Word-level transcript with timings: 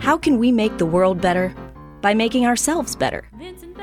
How 0.00 0.16
can 0.16 0.38
we 0.38 0.50
make 0.50 0.78
the 0.78 0.86
world 0.86 1.20
better? 1.20 1.54
By 2.00 2.14
making 2.14 2.46
ourselves 2.46 2.96
better. 2.96 3.28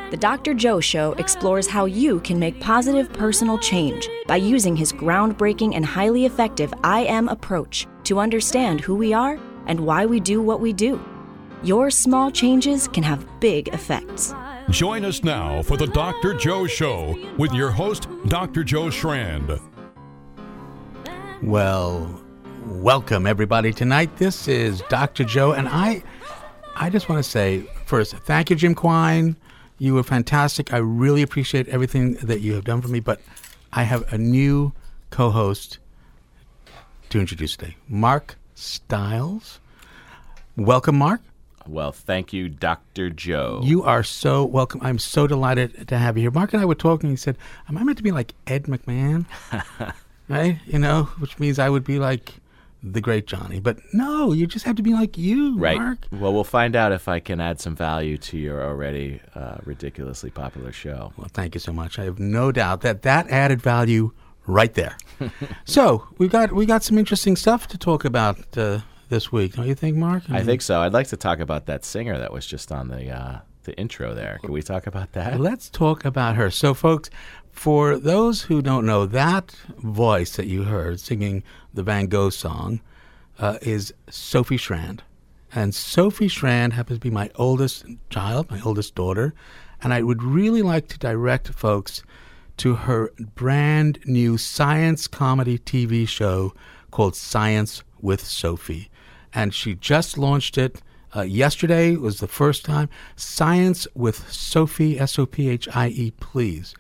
The 0.10 0.17
Dr. 0.17 0.55
Joe 0.55 0.79
Show 0.79 1.13
explores 1.13 1.67
how 1.67 1.86
you 1.86 2.21
can 2.21 2.40
make 2.40 2.60
positive 2.60 3.13
personal 3.13 3.60
change 3.60 4.10
by 4.26 4.38
using 4.38 4.76
his 4.76 4.92
groundbreaking 4.92 5.76
and 5.76 5.85
highly 5.85 6.26
effective 6.26 6.74
I 6.83 7.01
Am 7.01 7.29
approach 7.29 7.85
to 8.06 8.19
understand 8.19 8.81
who 8.81 8.96
we 8.96 9.13
are 9.13 9.40
and 9.67 9.81
why 9.81 10.08
we 10.08 10.19
do 10.19 10.42
what 10.42 10.60
we 10.60 10.74
do. 10.74 10.99
Your 11.62 11.92
small 11.92 12.31
changes 12.31 12.88
can 12.88 13.04
have 13.04 13.28
big 13.40 13.68
effects. 13.70 14.34
Join 14.72 15.06
us 15.06 15.24
now 15.24 15.62
for 15.62 15.78
the 15.78 15.88
Dr. 15.88 16.34
Joe 16.34 16.66
Show 16.66 17.16
with 17.38 17.54
your 17.54 17.70
host, 17.70 18.08
Dr. 18.27 18.63
Joe 18.63 18.90
Shrand. 18.90 19.59
Well, 21.44 22.23
welcome 22.66 23.26
everybody 23.26 23.72
tonight. 23.72 24.18
This 24.18 24.48
is 24.48 24.81
Dr. 24.90 25.23
Joe, 25.23 25.54
and 25.54 25.68
I, 25.70 26.04
I 26.80 26.91
just 26.91 27.09
want 27.09 27.23
to 27.23 27.30
say 27.30 27.63
first, 27.86 28.16
thank 28.16 28.52
you, 28.52 28.55
Jim 28.55 28.76
Quine. 28.76 29.35
You 29.80 29.95
were 29.95 30.04
fantastic. 30.04 30.73
I 30.73 30.77
really 30.77 31.23
appreciate 31.23 31.68
everything 31.70 32.13
that 32.16 32.41
you 32.41 32.54
have 32.54 32.66
done 32.66 32.81
for 32.81 32.88
me. 32.88 32.99
But 32.99 33.20
I 33.73 33.81
have 33.84 34.12
a 34.13 34.18
new 34.18 34.73
co-host 35.09 35.80
to 37.09 37.20
introduce 37.20 37.58
today, 37.58 37.77
Mark 37.88 38.38
Stiles. 38.54 39.59
Welcome, 40.55 40.98
Mark. 40.98 41.21
Well, 41.66 41.91
thank 41.91 42.32
you, 42.32 42.48
Dr. 42.48 43.09
Joe. 43.09 43.62
You 43.63 43.82
are 43.82 44.04
so 44.04 44.46
welcome. 44.46 44.80
I'm 44.84 44.99
so 44.99 45.26
delighted 45.26 45.88
to 45.88 45.98
have 45.98 46.16
you 46.16 46.21
here. 46.21 46.32
Mark 46.32 46.54
and 46.54 46.62
I 46.62 46.66
were 46.66 46.76
talking. 46.76 47.09
He 47.09 47.16
said, 47.16 47.38
"Am 47.68 47.77
I 47.77 47.84
meant 47.84 47.98
to 47.98 48.04
be 48.04 48.12
like 48.12 48.34
Ed 48.46 48.66
McMahon?" 48.66 49.26
right? 50.30 50.59
You 50.68 50.77
know, 50.77 51.05
which 51.18 51.40
means 51.40 51.57
I 51.57 51.70
would 51.70 51.84
be 51.84 51.98
like 51.98 52.35
the 52.94 53.02
great 53.02 53.27
Johnny. 53.27 53.59
But 53.59 53.80
no, 53.94 54.32
you 54.32 54.48
just 54.48 54.66
have 54.66 54.76
to 54.76 54.84
be 54.84 54.94
like 54.94 55.18
you, 55.18 55.58
right. 55.58 55.77
Mark. 55.77 56.00
Well, 56.12 56.34
we'll 56.34 56.43
find 56.43 56.76
out 56.76 56.91
if 56.91 57.07
I 57.07 57.20
can 57.20 57.40
add 57.40 57.60
some 57.60 57.76
value 57.76 58.18
to 58.18 58.38
your 58.38 58.63
already 58.63 59.21
uh, 59.35 59.57
ridiculously 59.63 60.30
popular 60.30 60.71
show. 60.71 61.13
Well, 61.18 61.30
thank 61.34 61.55
you 61.55 61.60
so 61.60 61.74
much. 61.74 61.99
I 61.99 62.04
have 62.05 62.20
no 62.20 62.52
doubt 62.52 62.82
that 62.82 63.02
that 63.04 63.30
added 63.30 63.62
value 63.62 64.11
right 64.45 64.73
there. 64.73 64.97
so 65.65 66.08
we 66.17 66.27
got 66.27 66.53
we 66.53 66.65
got 66.65 66.83
some 66.83 66.97
interesting 66.97 67.35
stuff 67.35 67.67
to 67.67 67.77
talk 67.77 68.05
about 68.05 68.58
uh, 68.58 68.80
this 69.09 69.31
week, 69.31 69.53
don't 69.53 69.67
you 69.67 69.75
think, 69.75 69.97
Mark? 69.97 70.23
I 70.30 70.43
think 70.43 70.61
so. 70.61 70.81
I'd 70.81 70.93
like 70.93 71.08
to 71.08 71.17
talk 71.17 71.39
about 71.39 71.65
that 71.67 71.85
singer 71.85 72.17
that 72.17 72.33
was 72.33 72.45
just 72.45 72.71
on 72.71 72.88
the 72.88 73.09
uh, 73.09 73.39
the 73.67 73.77
intro 73.77 74.15
there. 74.15 74.39
Can 74.41 74.51
we 74.51 74.63
talk 74.63 74.87
about 74.87 75.11
that? 75.11 75.39
Let's 75.39 75.69
talk 75.69 76.05
about 76.05 76.35
her. 76.35 76.49
So, 76.49 76.73
folks, 76.73 77.11
for 77.51 77.97
those 77.97 78.41
who 78.41 78.63
don't 78.63 78.85
know, 78.85 79.05
that 79.05 79.51
voice 79.77 80.35
that 80.37 80.47
you 80.47 80.63
heard 80.63 80.99
singing 80.99 81.43
the 81.73 81.83
Van 81.83 82.07
Gogh 82.07 82.31
song 82.31 82.81
uh, 83.37 83.59
is 83.61 83.93
Sophie 84.09 84.57
Shrand. 84.57 85.03
And 85.53 85.75
Sophie 85.75 86.27
Shrand 86.27 86.73
happens 86.73 86.99
to 86.99 87.03
be 87.03 87.11
my 87.11 87.29
oldest 87.35 87.85
child, 88.09 88.49
my 88.49 88.61
oldest 88.61 88.95
daughter. 88.95 89.33
And 89.83 89.93
I 89.93 90.02
would 90.02 90.23
really 90.23 90.61
like 90.61 90.87
to 90.89 90.97
direct 90.97 91.49
folks 91.49 92.03
to 92.57 92.75
her 92.75 93.11
brand 93.35 93.99
new 94.05 94.37
science 94.37 95.07
comedy 95.07 95.59
TV 95.59 96.07
show 96.07 96.53
called 96.89 97.15
Science 97.15 97.83
with 98.02 98.23
Sophie. 98.23 98.89
And 99.33 99.53
she 99.53 99.75
just 99.75 100.17
launched 100.17 100.57
it. 100.57 100.81
Uh, 101.16 101.22
yesterday 101.22 101.95
was 101.95 102.19
the 102.19 102.27
first 102.27 102.66
time. 102.66 102.89
Science 103.16 103.88
with 103.95 104.30
Sophie, 104.31 105.00
S 105.00 105.17
O 105.17 105.25
P 105.25 105.49
H 105.49 105.67
I 105.73 105.88
E, 105.89 106.11
please. 106.19 106.75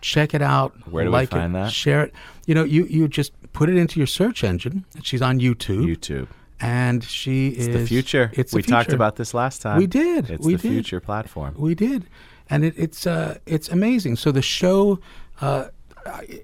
Check 0.00 0.34
it 0.34 0.42
out. 0.42 0.74
Where 0.90 1.04
do 1.04 1.10
like 1.10 1.32
we 1.32 1.38
find 1.38 1.54
it, 1.54 1.58
that? 1.58 1.72
Share 1.72 2.02
it. 2.04 2.14
You 2.46 2.54
know, 2.54 2.64
you, 2.64 2.84
you 2.84 3.08
just 3.08 3.32
put 3.52 3.68
it 3.68 3.76
into 3.76 3.98
your 3.98 4.06
search 4.06 4.44
engine. 4.44 4.84
She's 5.02 5.22
on 5.22 5.40
YouTube. 5.40 5.84
YouTube. 5.84 6.28
And 6.60 7.02
she 7.04 7.48
It's 7.48 7.66
is 7.66 7.68
the 7.68 7.86
future. 7.86 8.30
It's 8.34 8.50
the 8.52 8.56
we 8.56 8.62
talked 8.62 8.92
about 8.92 9.16
this 9.16 9.32
last 9.32 9.62
time. 9.62 9.78
We 9.78 9.86
did. 9.86 10.28
It's 10.30 10.44
We 10.44 10.54
the 10.56 10.62
did. 10.62 10.72
future 10.72 11.00
platform. 11.00 11.54
We 11.56 11.74
did, 11.76 12.06
and 12.50 12.64
it, 12.64 12.74
it's 12.76 13.06
uh, 13.06 13.38
it's 13.46 13.68
amazing. 13.68 14.16
So 14.16 14.32
the 14.32 14.42
show, 14.42 14.98
uh, 15.40 15.68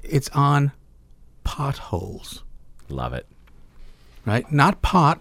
it's 0.04 0.28
on 0.30 0.70
potholes, 1.42 2.44
Love 2.88 3.12
it. 3.12 3.26
right? 4.24 4.50
Not 4.52 4.82
pot, 4.82 5.20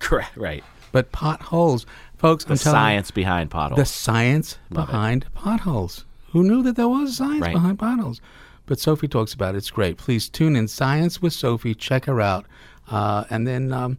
Correct. 0.00 0.36
Right. 0.36 0.64
But 0.92 1.12
potholes, 1.12 1.86
folks. 2.16 2.44
The 2.44 2.52
I'm 2.52 2.56
science 2.56 3.10
behind 3.10 3.50
potholes. 3.50 3.78
the 3.78 3.84
science 3.86 4.58
Love 4.70 4.88
it. 4.88 4.92
behind 4.92 5.26
potholes. 5.34 6.04
Who 6.32 6.42
knew 6.44 6.62
that 6.62 6.76
there 6.76 6.88
was 6.88 7.16
science 7.16 7.40
Right. 7.42 7.52
behind 7.54 7.78
potholes? 7.78 8.20
But 8.66 8.78
Sophie 8.78 9.08
talks 9.08 9.34
about 9.34 9.54
it. 9.54 9.58
It's 9.58 9.70
great. 9.70 9.96
Please 9.96 10.28
tune 10.28 10.54
in. 10.54 10.68
Science 10.68 11.20
with 11.20 11.32
Sophie. 11.32 11.74
Check 11.74 12.04
her 12.04 12.20
out, 12.20 12.46
uh, 12.88 13.24
and 13.28 13.44
then 13.46 13.72
um, 13.72 13.98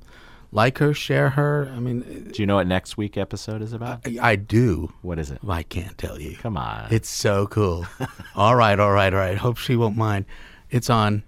like 0.53 0.78
her, 0.78 0.94
share 0.94 1.29
her. 1.31 1.69
I 1.75 1.79
mean, 1.81 2.29
do 2.31 2.41
you 2.41 2.46
know 2.46 2.56
what 2.56 2.68
next 2.68 2.96
week 2.96 3.18
episode 3.18 3.62
is 3.62 3.73
about? 3.73 4.00
I, 4.08 4.18
I 4.31 4.35
do. 4.38 4.94
What 5.02 5.19
is 5.19 5.29
it? 5.29 5.40
I 5.47 5.63
can't 5.63 5.97
tell 5.97 6.22
you. 6.22 6.38
Come 6.38 6.56
on. 6.56 6.88
It's 6.90 7.09
so 7.09 7.47
cool. 7.47 7.85
all 8.35 8.56
right, 8.56 8.79
all 8.79 8.91
right, 8.94 9.13
all 9.13 9.19
right. 9.19 9.38
Hope 9.38 9.58
she 9.58 9.75
won't 9.75 9.97
mind. 9.97 10.23
It's 10.69 10.90
on 10.90 11.23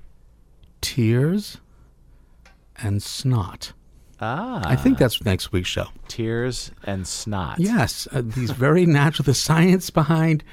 tears 0.79 1.57
and 2.81 3.03
snot. 3.03 3.73
Ah. 4.23 4.61
I 4.65 4.75
think 4.75 4.97
that's 4.97 5.23
next 5.23 5.51
week's 5.51 5.69
show. 5.69 5.87
tears 6.07 6.71
and 6.83 7.05
snot. 7.07 7.59
Yes, 7.59 8.07
uh, 8.11 8.21
these 8.23 8.51
very 8.51 8.85
natural, 8.99 9.25
the 9.25 9.33
science 9.33 9.89
behind 9.89 10.43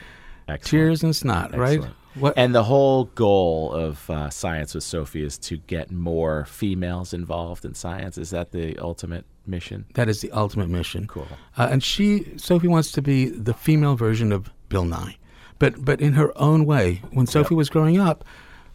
Excellent. 0.49 0.65
tears 0.71 1.03
and 1.03 1.15
snot, 1.15 1.57
right? 1.57 1.81
What? 2.15 2.35
And 2.37 2.53
the 2.55 2.65
whole 2.65 3.05
goal 3.05 3.73
of 3.73 4.11
uh, 4.11 4.31
Science 4.31 4.75
with 4.75 4.83
Sophie 4.83 5.23
is 5.23 5.39
to 5.39 5.59
get 5.59 5.93
more 5.93 6.45
females 6.47 7.15
involved 7.15 7.65
in 7.65 7.73
science. 7.75 8.19
Is 8.19 8.31
that 8.31 8.51
the 8.51 8.77
ultimate 8.79 9.25
mission? 9.47 9.85
that 9.95 10.09
is 10.09 10.21
the 10.21 10.31
ultimate 10.33 10.69
mission. 10.69 11.07
Cool. 11.07 11.29
Uh, 11.57 11.69
and 11.71 11.83
she, 11.85 12.27
Sophie, 12.37 12.67
wants 12.69 12.91
to 12.93 13.03
be 13.03 13.27
the 13.27 13.55
female 13.55 13.95
version 13.95 14.33
of 14.33 14.51
Bill 14.69 14.85
Nye, 14.85 15.17
but 15.61 15.85
but 15.85 16.01
in 16.01 16.15
her 16.15 16.37
own 16.37 16.67
way. 16.67 17.01
When 17.13 17.27
Sophie 17.29 17.55
was 17.55 17.71
growing 17.71 18.01
up, 18.01 18.25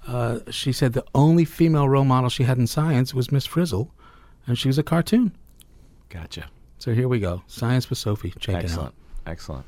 uh, 0.07 0.39
she 0.49 0.71
said 0.71 0.93
the 0.93 1.03
only 1.13 1.43
female 1.43 1.89
role 1.89 2.05
model 2.05 2.29
she 2.29 2.43
had 2.43 2.57
in 2.57 2.67
science 2.67 3.13
was 3.13 3.31
Miss 3.33 3.45
Frizzle, 3.45 3.91
and 4.47 4.57
she 4.57 4.67
was 4.67 4.77
a 4.77 4.83
cartoon. 4.83 5.35
Gotcha. 6.09 6.45
So 6.77 6.93
here 6.93 7.07
we 7.07 7.19
go. 7.19 7.41
Science 7.47 7.89
with 7.89 7.99
Sophie. 7.99 8.33
Check 8.39 8.55
it 8.55 8.57
out. 8.57 8.63
Excellent. 8.63 8.95
Excellent. 9.25 9.65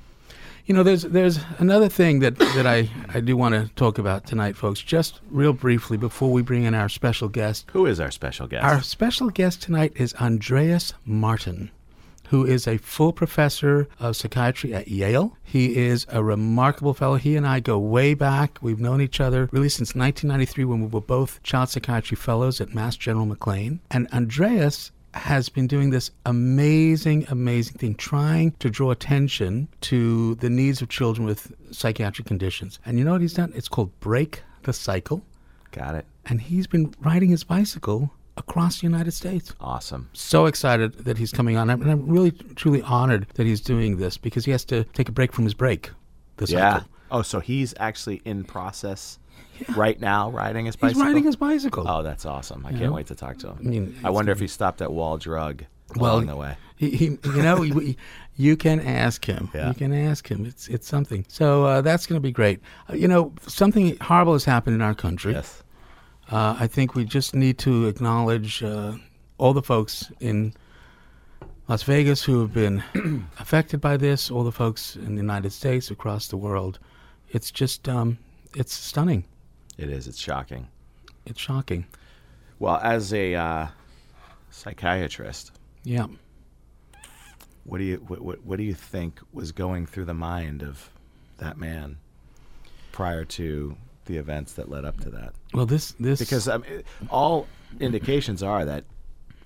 You 0.65 0.73
know, 0.73 0.83
there's 0.83 1.03
there's 1.03 1.39
another 1.59 1.87
thing 1.87 2.19
that, 2.19 2.37
that 2.37 2.67
I, 2.67 2.89
I 3.13 3.21
do 3.21 3.37
want 3.37 3.55
to 3.55 3.73
talk 3.75 3.97
about 3.97 4.25
tonight, 4.25 4.57
folks. 4.57 4.81
Just 4.81 5.21
real 5.31 5.53
briefly 5.53 5.95
before 5.95 6.29
we 6.31 6.41
bring 6.41 6.63
in 6.63 6.73
our 6.73 6.89
special 6.89 7.29
guest. 7.29 7.69
Who 7.71 7.85
is 7.85 8.01
our 8.01 8.11
special 8.11 8.47
guest? 8.47 8.65
Our 8.65 8.81
special 8.81 9.29
guest 9.29 9.61
tonight 9.61 9.93
is 9.95 10.13
Andreas 10.15 10.93
Martin, 11.05 11.71
who 12.29 12.45
is 12.45 12.67
a 12.67 12.77
full 12.77 13.13
professor 13.13 13.87
of 13.99 14.15
psychiatry 14.15 14.73
at 14.73 14.87
Yale. 14.87 15.37
He 15.43 15.77
is 15.77 16.05
a 16.09 16.23
remarkable 16.23 16.93
fellow. 16.93 17.15
He 17.15 17.35
and 17.35 17.47
I 17.47 17.59
go 17.59 17.79
way 17.79 18.13
back. 18.13 18.59
We've 18.61 18.79
known 18.79 19.01
each 19.01 19.19
other 19.19 19.49
really 19.51 19.69
since 19.69 19.95
1993 19.95 20.65
when 20.65 20.81
we 20.81 20.87
were 20.87 21.01
both 21.01 21.41
child 21.43 21.69
psychiatry 21.69 22.17
fellows 22.17 22.59
at 22.59 22.73
Mass 22.73 22.95
General 22.95 23.25
McLean. 23.25 23.79
And 23.91 24.07
Andreas 24.13 24.91
has 25.13 25.49
been 25.49 25.67
doing 25.67 25.89
this 25.89 26.11
amazing, 26.25 27.25
amazing 27.29 27.77
thing, 27.77 27.95
trying 27.95 28.51
to 28.59 28.69
draw 28.69 28.91
attention 28.91 29.67
to 29.81 30.35
the 30.35 30.49
needs 30.49 30.81
of 30.81 30.89
children 30.89 31.25
with 31.25 31.53
psychiatric 31.71 32.27
conditions. 32.27 32.79
And 32.85 32.99
you 32.99 33.05
know 33.05 33.13
what 33.13 33.21
he's 33.21 33.33
done? 33.33 33.51
It's 33.55 33.67
called 33.67 33.97
Break 33.99 34.43
the 34.63 34.73
Cycle. 34.73 35.23
Got 35.71 35.95
it. 35.95 36.05
And 36.25 36.41
he's 36.41 36.67
been 36.67 36.93
riding 36.99 37.29
his 37.29 37.43
bicycle 37.43 38.11
across 38.37 38.79
the 38.81 38.87
United 38.87 39.11
States. 39.11 39.53
Awesome. 39.59 40.09
So 40.13 40.45
excited 40.45 40.93
that 41.05 41.17
he's 41.17 41.31
coming 41.31 41.57
on. 41.57 41.69
And 41.69 41.89
I'm 41.89 42.07
really, 42.07 42.31
truly 42.31 42.81
honored 42.83 43.27
that 43.35 43.45
he's 43.45 43.61
doing 43.61 43.97
this 43.97 44.17
because 44.17 44.45
he 44.45 44.51
has 44.51 44.63
to 44.65 44.83
take 44.93 45.09
a 45.09 45.11
break 45.11 45.33
from 45.33 45.43
his 45.45 45.53
break. 45.53 45.91
The 46.37 46.45
Yeah. 46.45 46.73
cycle. 46.73 46.87
Oh, 47.09 47.21
so 47.21 47.39
he's 47.39 47.73
actually 47.79 48.21
in 48.25 48.43
process 48.43 49.17
right 49.75 49.99
now, 49.99 50.29
riding 50.29 50.65
his 50.65 50.75
He's 50.75 50.81
bicycle. 50.81 51.03
riding 51.05 51.23
his 51.23 51.35
bicycle. 51.35 51.87
Oh, 51.87 52.03
that's 52.03 52.25
awesome! 52.25 52.65
I 52.65 52.71
can't 52.71 52.83
know? 52.83 52.91
wait 52.91 53.07
to 53.07 53.15
talk 53.15 53.37
to 53.39 53.47
him. 53.47 53.57
I, 53.59 53.63
mean, 53.63 53.95
I 54.03 54.09
wonder 54.09 54.31
if 54.31 54.39
he 54.39 54.47
stopped 54.47 54.81
at 54.81 54.91
Wall 54.91 55.17
Drug 55.17 55.63
Well, 55.95 56.15
along 56.15 56.25
the 56.27 56.35
way. 56.35 56.55
He, 56.75 56.89
he, 56.91 57.05
you 57.23 57.41
know, 57.41 57.63
you, 57.63 57.95
you 58.35 58.55
can 58.57 58.79
ask 58.81 59.25
him. 59.25 59.49
Yeah. 59.55 59.69
You 59.69 59.73
can 59.73 59.93
ask 59.93 60.27
him. 60.29 60.45
It's 60.45 60.67
it's 60.67 60.87
something. 60.87 61.25
So 61.29 61.63
uh, 61.65 61.81
that's 61.81 62.05
going 62.05 62.17
to 62.21 62.23
be 62.23 62.31
great. 62.31 62.59
Uh, 62.89 62.93
you 62.95 63.07
know, 63.07 63.33
something 63.47 63.97
horrible 63.99 64.33
has 64.33 64.43
happened 64.45 64.75
in 64.75 64.81
our 64.81 64.93
country. 64.93 65.33
Yes. 65.33 65.63
Uh, 66.31 66.55
I 66.59 66.67
think 66.67 66.93
we 66.95 67.05
just 67.05 67.33
need 67.33 67.57
to 67.59 67.87
acknowledge 67.87 68.61
uh, 68.63 68.93
all 69.37 69.53
the 69.53 69.61
folks 69.61 70.11
in 70.19 70.53
Las 71.69 71.83
Vegas 71.83 72.23
who 72.23 72.41
have 72.41 72.53
been 72.53 72.83
affected 73.39 73.79
by 73.79 73.97
this, 73.97 74.29
all 74.29 74.43
the 74.43 74.51
folks 74.51 74.95
in 74.95 75.15
the 75.15 75.21
United 75.21 75.51
States, 75.51 75.89
across 75.89 76.27
the 76.27 76.37
world. 76.37 76.79
It's 77.29 77.51
just, 77.51 77.87
um, 77.87 78.17
it's 78.55 78.73
stunning. 78.73 79.23
It 79.77 79.89
is. 79.89 80.07
It's 80.07 80.19
shocking. 80.19 80.67
It's 81.25 81.39
shocking. 81.39 81.85
Well, 82.59 82.77
as 82.81 83.13
a 83.13 83.35
uh, 83.35 83.67
psychiatrist, 84.49 85.51
Yeah. 85.83 86.07
what 87.65 87.77
do 87.77 87.83
you 87.83 87.97
what, 88.07 88.21
what, 88.21 88.43
what 88.45 88.57
do 88.57 88.63
you 88.63 88.73
think 88.73 89.19
was 89.33 89.51
going 89.51 89.85
through 89.85 90.05
the 90.05 90.13
mind 90.13 90.63
of 90.63 90.89
that 91.37 91.57
man 91.57 91.97
prior 92.91 93.23
to 93.25 93.77
the 94.07 94.17
events 94.17 94.53
that 94.53 94.69
led 94.69 94.85
up 94.85 94.99
to 95.01 95.09
that? 95.11 95.33
Well, 95.53 95.65
this 95.65 95.93
this 95.99 96.19
Because 96.19 96.47
I 96.47 96.57
mean, 96.57 96.83
all 97.09 97.47
indications 97.79 98.41
are 98.41 98.65
that 98.65 98.85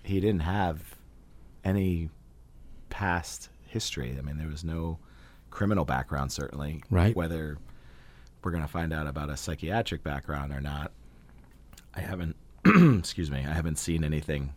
he 0.03 0.19
didn't 0.19 0.41
have 0.41 0.95
any 1.63 2.09
past 2.89 3.49
history. 3.67 4.15
I 4.17 4.21
mean, 4.21 4.37
there 4.37 4.47
was 4.47 4.63
no 4.63 4.99
criminal 5.49 5.85
background, 5.85 6.31
certainly. 6.31 6.83
Right. 6.89 7.15
Whether 7.15 7.57
we're 8.43 8.51
going 8.51 8.63
to 8.63 8.69
find 8.69 8.93
out 8.93 9.07
about 9.07 9.29
a 9.29 9.37
psychiatric 9.37 10.03
background 10.03 10.53
or 10.53 10.61
not, 10.61 10.91
I 11.93 12.01
haven't. 12.01 12.35
excuse 12.65 13.31
me. 13.31 13.39
I 13.39 13.53
haven't 13.53 13.79
seen 13.79 14.03
anything 14.03 14.53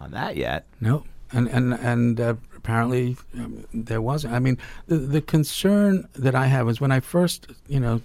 on 0.00 0.10
that 0.12 0.36
yet. 0.36 0.66
No, 0.80 1.04
and 1.32 1.48
and 1.48 1.74
and 1.74 2.20
uh, 2.20 2.34
apparently 2.56 3.16
um, 3.34 3.66
there 3.72 4.02
wasn't. 4.02 4.34
I 4.34 4.38
mean, 4.38 4.58
the 4.86 4.96
the 4.96 5.20
concern 5.20 6.08
that 6.14 6.34
I 6.34 6.46
have 6.46 6.68
is 6.68 6.80
when 6.80 6.92
I 6.92 7.00
first, 7.00 7.48
you 7.68 7.80
know, 7.80 8.00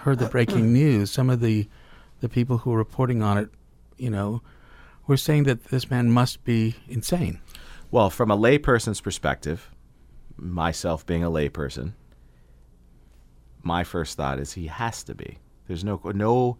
heard 0.00 0.18
the 0.18 0.26
breaking 0.26 0.72
news. 0.72 1.10
Some 1.10 1.30
of 1.30 1.40
the 1.40 1.68
the 2.20 2.28
people 2.28 2.58
who 2.58 2.70
were 2.70 2.78
reporting 2.78 3.22
on 3.22 3.38
it, 3.38 3.48
you 3.96 4.10
know, 4.10 4.42
were 5.06 5.16
saying 5.16 5.44
that 5.44 5.64
this 5.66 5.90
man 5.90 6.10
must 6.10 6.44
be 6.44 6.74
insane. 6.88 7.40
Well, 7.90 8.10
from 8.10 8.30
a 8.30 8.36
layperson's 8.36 9.00
perspective, 9.00 9.70
myself 10.36 11.06
being 11.06 11.24
a 11.24 11.30
layperson, 11.30 11.92
my 13.62 13.84
first 13.84 14.16
thought 14.16 14.38
is 14.38 14.52
he 14.52 14.66
has 14.66 15.02
to 15.04 15.14
be. 15.14 15.38
There's 15.66 15.84
no 15.84 16.00
no 16.04 16.58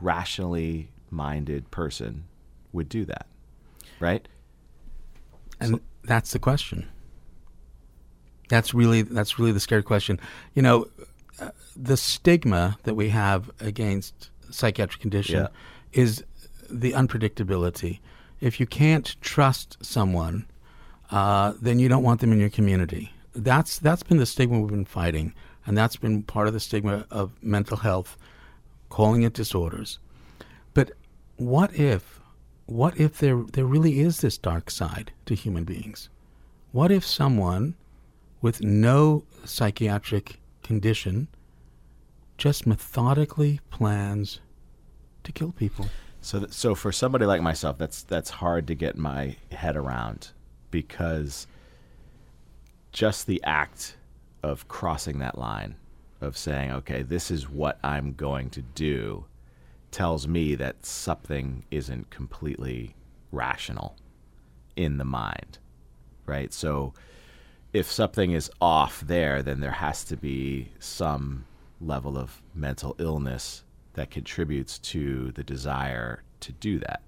rationally 0.00 0.90
minded 1.10 1.70
person 1.70 2.24
would 2.72 2.88
do 2.88 3.04
that, 3.04 3.26
right? 4.00 4.26
And 5.60 5.80
that's 6.04 6.32
the 6.32 6.38
question. 6.38 6.88
That's 8.48 8.74
really 8.74 9.02
that's 9.02 9.38
really 9.38 9.52
the 9.52 9.60
scary 9.60 9.82
question. 9.82 10.18
You 10.54 10.62
know, 10.62 10.88
the 11.76 11.96
stigma 11.96 12.76
that 12.84 12.94
we 12.94 13.08
have 13.10 13.50
against 13.60 14.30
psychiatric 14.50 15.00
condition 15.00 15.40
Yeah. 15.40 15.48
is 15.92 16.24
the 16.70 16.92
unpredictability. 16.92 18.00
If 18.40 18.58
you 18.60 18.66
can't 18.66 19.16
trust 19.20 19.76
someone, 19.84 20.46
uh, 21.10 21.52
then 21.60 21.78
you 21.78 21.88
don't 21.88 22.02
want 22.02 22.20
them 22.20 22.32
in 22.32 22.40
your 22.40 22.50
community. 22.50 23.12
That's 23.34 23.78
that's 23.78 24.02
been 24.02 24.18
the 24.18 24.26
stigma 24.26 24.58
we've 24.60 24.70
been 24.70 24.84
fighting, 24.84 25.32
and 25.66 25.76
that's 25.76 25.96
been 25.96 26.22
part 26.22 26.48
of 26.48 26.52
the 26.54 26.60
stigma 26.60 27.06
of 27.10 27.32
mental 27.42 27.78
health, 27.78 28.16
calling 28.90 29.22
it 29.22 29.32
disorders. 29.32 29.98
But 30.74 30.92
what 31.36 31.74
if, 31.74 32.20
what 32.66 32.98
if 32.98 33.18
there 33.18 33.42
there 33.52 33.64
really 33.64 34.00
is 34.00 34.20
this 34.20 34.36
dark 34.38 34.70
side 34.70 35.12
to 35.26 35.34
human 35.34 35.64
beings? 35.64 36.08
What 36.72 36.90
if 36.90 37.04
someone 37.06 37.74
with 38.42 38.60
no 38.62 39.24
psychiatric 39.44 40.40
condition 40.62 41.28
just 42.38 42.66
methodically 42.66 43.60
plans 43.70 44.40
to 45.24 45.32
kill 45.32 45.52
people? 45.52 45.86
So, 46.20 46.40
th- 46.40 46.52
so 46.52 46.74
for 46.74 46.92
somebody 46.92 47.26
like 47.26 47.42
myself, 47.42 47.78
that's 47.78 48.02
that's 48.04 48.30
hard 48.30 48.66
to 48.68 48.74
get 48.74 48.96
my 48.96 49.36
head 49.50 49.76
around 49.76 50.30
because 50.70 51.46
just 52.92 53.26
the 53.26 53.42
act 53.44 53.96
of 54.42 54.68
crossing 54.68 55.18
that 55.18 55.38
line 55.38 55.76
of 56.20 56.36
saying, 56.36 56.72
"Okay, 56.72 57.02
this 57.02 57.30
is 57.30 57.48
what 57.48 57.78
I'm 57.82 58.12
going 58.12 58.50
to 58.50 58.62
do," 58.62 59.24
tells 59.90 60.28
me 60.28 60.54
that 60.54 60.86
something 60.86 61.64
isn't 61.70 62.10
completely 62.10 62.94
rational 63.32 63.96
in 64.76 64.98
the 64.98 65.04
mind, 65.04 65.58
right? 66.26 66.52
So, 66.52 66.94
if 67.72 67.90
something 67.90 68.32
is 68.32 68.50
off 68.60 69.00
there, 69.00 69.42
then 69.42 69.60
there 69.60 69.72
has 69.72 70.04
to 70.04 70.16
be 70.16 70.68
some 70.78 71.44
level 71.80 72.18
of 72.18 72.42
mental 72.54 72.94
illness 72.98 73.64
that 73.94 74.10
contributes 74.10 74.78
to 74.78 75.32
the 75.32 75.42
desire 75.42 76.22
to 76.40 76.52
do 76.52 76.78
that, 76.78 77.02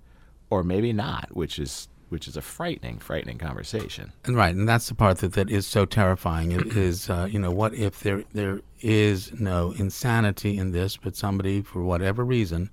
or 0.50 0.62
maybe 0.62 0.92
not, 0.92 1.34
which 1.34 1.58
is 1.58 1.88
which 2.10 2.28
is 2.28 2.36
a 2.36 2.42
frightening, 2.42 2.98
frightening 2.98 3.38
conversation. 3.38 4.12
And 4.24 4.36
right, 4.36 4.54
and 4.54 4.68
that's 4.68 4.88
the 4.88 4.94
part 4.94 5.18
that, 5.18 5.32
that 5.32 5.50
is 5.50 5.66
so 5.66 5.84
terrifying. 5.84 6.52
It 6.52 6.76
is, 6.76 7.10
uh, 7.10 7.26
you 7.28 7.38
know, 7.38 7.50
what 7.50 7.74
if 7.74 8.00
there 8.00 8.24
there 8.32 8.60
is 8.80 9.32
no 9.40 9.72
insanity 9.72 10.56
in 10.56 10.72
this, 10.72 10.96
but 10.96 11.16
somebody, 11.16 11.62
for 11.62 11.82
whatever 11.82 12.24
reason, 12.24 12.70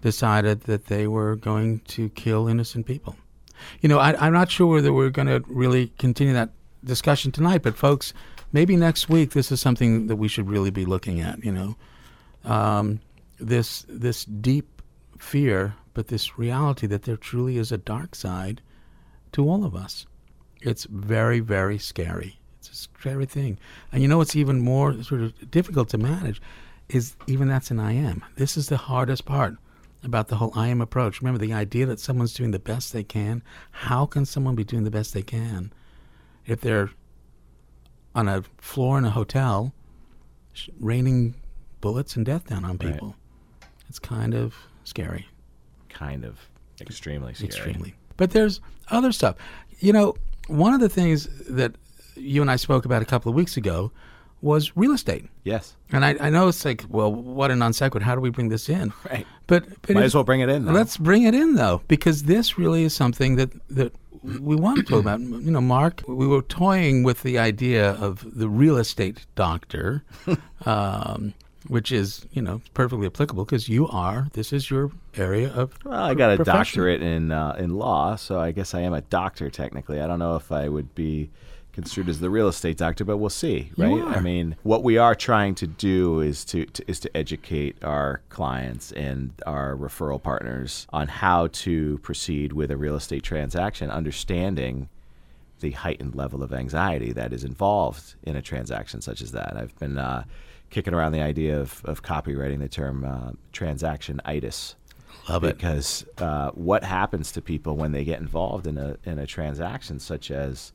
decided 0.00 0.62
that 0.62 0.86
they 0.86 1.06
were 1.06 1.36
going 1.36 1.80
to 1.80 2.08
kill 2.10 2.48
innocent 2.48 2.86
people? 2.86 3.16
You 3.80 3.88
know, 3.88 3.98
I, 3.98 4.14
I'm 4.26 4.32
not 4.32 4.50
sure 4.50 4.66
whether 4.66 4.92
we're 4.92 5.10
going 5.10 5.28
to 5.28 5.44
really 5.48 5.92
continue 5.98 6.32
that 6.34 6.50
discussion 6.84 7.32
tonight, 7.32 7.62
but 7.62 7.76
folks, 7.76 8.12
maybe 8.52 8.76
next 8.76 9.08
week 9.08 9.32
this 9.32 9.50
is 9.52 9.60
something 9.60 10.06
that 10.06 10.16
we 10.16 10.28
should 10.28 10.48
really 10.48 10.70
be 10.70 10.84
looking 10.84 11.20
at. 11.20 11.44
You 11.44 11.52
know, 11.52 11.76
um, 12.44 13.00
this 13.38 13.84
this 13.88 14.24
deep 14.24 14.82
fear, 15.18 15.74
but 15.94 16.08
this 16.08 16.38
reality 16.38 16.86
that 16.86 17.02
there 17.02 17.16
truly 17.16 17.58
is 17.58 17.72
a 17.72 17.78
dark 17.78 18.14
side 18.14 18.60
to 19.32 19.48
all 19.48 19.64
of 19.64 19.74
us. 19.74 20.06
It's 20.60 20.84
very, 20.84 21.40
very 21.40 21.78
scary. 21.78 22.38
It's 22.58 22.70
a 22.70 22.74
scary 22.74 23.26
thing. 23.26 23.58
And 23.92 24.02
you 24.02 24.08
know 24.08 24.18
what's 24.18 24.36
even 24.36 24.60
more 24.60 25.02
sort 25.02 25.20
of 25.20 25.50
difficult 25.50 25.88
to 25.90 25.98
manage 25.98 26.40
is 26.88 27.16
even 27.26 27.48
that's 27.48 27.70
an 27.70 27.78
I 27.78 27.92
am. 27.92 28.24
This 28.36 28.56
is 28.56 28.68
the 28.68 28.76
hardest 28.76 29.24
part 29.24 29.56
about 30.02 30.28
the 30.28 30.36
whole 30.36 30.52
I 30.54 30.68
am 30.68 30.80
approach. 30.80 31.20
Remember 31.20 31.38
the 31.38 31.52
idea 31.52 31.86
that 31.86 32.00
someone's 32.00 32.32
doing 32.32 32.50
the 32.50 32.58
best 32.58 32.92
they 32.92 33.04
can. 33.04 33.42
How 33.70 34.06
can 34.06 34.24
someone 34.24 34.54
be 34.54 34.64
doing 34.64 34.84
the 34.84 34.90
best 34.90 35.12
they 35.12 35.22
can 35.22 35.72
if 36.50 36.60
they're 36.60 36.90
on 38.14 38.28
a 38.28 38.42
floor 38.58 38.98
in 38.98 39.04
a 39.04 39.10
hotel 39.10 39.72
sh- 40.52 40.68
raining 40.80 41.34
bullets 41.80 42.16
and 42.16 42.24
death 42.26 42.46
down 42.48 42.64
on 42.64 42.76
Right. 42.78 42.92
people? 42.92 43.14
It's 43.88 43.98
kind 43.98 44.34
of 44.34 44.54
scary. 44.84 45.28
Kind 45.88 46.24
of 46.24 46.38
extremely 46.80 47.34
scary. 47.34 47.46
Extremely. 47.48 47.94
But 48.16 48.30
there's 48.32 48.60
other 48.88 49.12
stuff. 49.12 49.36
You 49.78 49.92
know, 49.92 50.14
one 50.48 50.74
of 50.74 50.80
the 50.80 50.88
things 50.88 51.28
that 51.48 51.74
you 52.16 52.42
and 52.42 52.50
I 52.50 52.56
spoke 52.56 52.84
about 52.84 53.02
a 53.02 53.04
couple 53.04 53.30
of 53.30 53.36
weeks 53.36 53.56
ago 53.56 53.92
was 54.40 54.76
real 54.76 54.92
estate. 54.92 55.26
Yes. 55.44 55.76
And 55.90 56.04
I, 56.04 56.16
I 56.20 56.30
know 56.30 56.48
it's 56.48 56.64
like, 56.64 56.84
well, 56.88 57.12
what 57.12 57.50
a 57.50 57.56
non 57.56 57.72
sequitur. 57.72 58.04
How 58.04 58.14
do 58.14 58.20
we 58.20 58.30
bring 58.30 58.48
this 58.48 58.68
in? 58.68 58.92
Right. 59.10 59.26
But, 59.46 59.64
but 59.82 59.94
Might 59.94 60.02
it- 60.02 60.06
as 60.06 60.14
well 60.14 60.24
bring 60.24 60.40
it 60.40 60.48
in. 60.48 60.64
Though. 60.64 60.72
Let's 60.72 60.96
bring 60.96 61.22
it 61.24 61.34
in 61.34 61.54
though, 61.54 61.82
because 61.88 62.24
this 62.24 62.58
really 62.58 62.84
is 62.84 62.94
something 62.94 63.36
that 63.36 63.50
that 63.70 63.94
we 64.22 64.56
want 64.56 64.78
to 64.78 64.82
talk 64.82 65.00
about. 65.00 65.20
You 65.48 65.52
know, 65.52 65.60
Mark, 65.60 66.02
we 66.06 66.26
were 66.26 66.42
toying 66.42 67.02
with 67.04 67.22
the 67.22 67.38
idea 67.38 67.92
of 67.92 68.26
the 68.38 68.48
real 68.48 68.76
estate 68.76 69.26
doctor, 69.34 70.04
um, 70.66 71.32
which 71.68 71.92
is 71.92 72.26
you 72.32 72.42
know 72.42 72.60
perfectly 72.74 73.06
applicable 73.06 73.44
because 73.44 73.68
you 73.68 73.88
are. 73.88 74.28
This 74.32 74.52
is 74.52 74.70
your 74.70 74.90
area 75.16 75.50
of. 75.52 75.72
Well, 75.84 76.02
I 76.02 76.14
got 76.14 76.32
a 76.32 76.36
profession. 76.36 76.58
doctorate 76.58 77.02
in 77.02 77.32
uh, 77.32 77.56
in 77.58 77.70
law, 77.76 78.16
so 78.16 78.40
I 78.40 78.52
guess 78.52 78.74
I 78.74 78.80
am 78.80 78.92
a 78.92 79.00
doctor 79.02 79.48
technically. 79.50 80.00
I 80.00 80.06
don't 80.06 80.18
know 80.18 80.36
if 80.36 80.52
I 80.52 80.68
would 80.68 80.94
be 80.94 81.30
construed 81.78 82.08
as 82.08 82.18
the 82.18 82.28
real 82.28 82.48
estate 82.48 82.76
doctor, 82.76 83.04
but 83.04 83.18
we'll 83.18 83.30
see, 83.30 83.70
right? 83.76 84.02
I 84.02 84.18
mean, 84.18 84.56
what 84.64 84.82
we 84.82 84.98
are 84.98 85.14
trying 85.14 85.54
to 85.54 85.66
do 85.68 86.18
is 86.18 86.44
to, 86.46 86.66
to 86.66 86.90
is 86.90 86.98
to 86.98 87.16
educate 87.16 87.76
our 87.84 88.20
clients 88.30 88.90
and 88.90 89.32
our 89.46 89.76
referral 89.76 90.20
partners 90.20 90.88
on 90.92 91.06
how 91.06 91.46
to 91.46 91.98
proceed 91.98 92.52
with 92.52 92.72
a 92.72 92.76
real 92.76 92.96
estate 92.96 93.22
transaction, 93.22 93.92
understanding 93.92 94.88
the 95.60 95.70
heightened 95.70 96.16
level 96.16 96.42
of 96.42 96.52
anxiety 96.52 97.12
that 97.12 97.32
is 97.32 97.44
involved 97.44 98.16
in 98.24 98.34
a 98.34 98.42
transaction 98.42 99.00
such 99.00 99.22
as 99.22 99.30
that. 99.30 99.56
I've 99.56 99.78
been 99.78 99.98
uh, 99.98 100.24
kicking 100.70 100.94
around 100.94 101.12
the 101.12 101.22
idea 101.22 101.60
of, 101.60 101.80
of 101.84 102.02
copyrighting 102.02 102.58
the 102.58 102.68
term 102.68 103.04
uh, 103.04 103.30
transaction-itis 103.52 104.74
Love 105.28 105.44
it. 105.44 105.56
because 105.56 106.04
uh, 106.18 106.50
what 106.50 106.82
happens 106.82 107.30
to 107.32 107.40
people 107.40 107.76
when 107.76 107.92
they 107.92 108.02
get 108.02 108.18
involved 108.18 108.66
in 108.66 108.78
a 108.78 108.96
in 109.04 109.18
a 109.20 109.26
transaction 109.26 110.00
such 110.00 110.32
as 110.32 110.72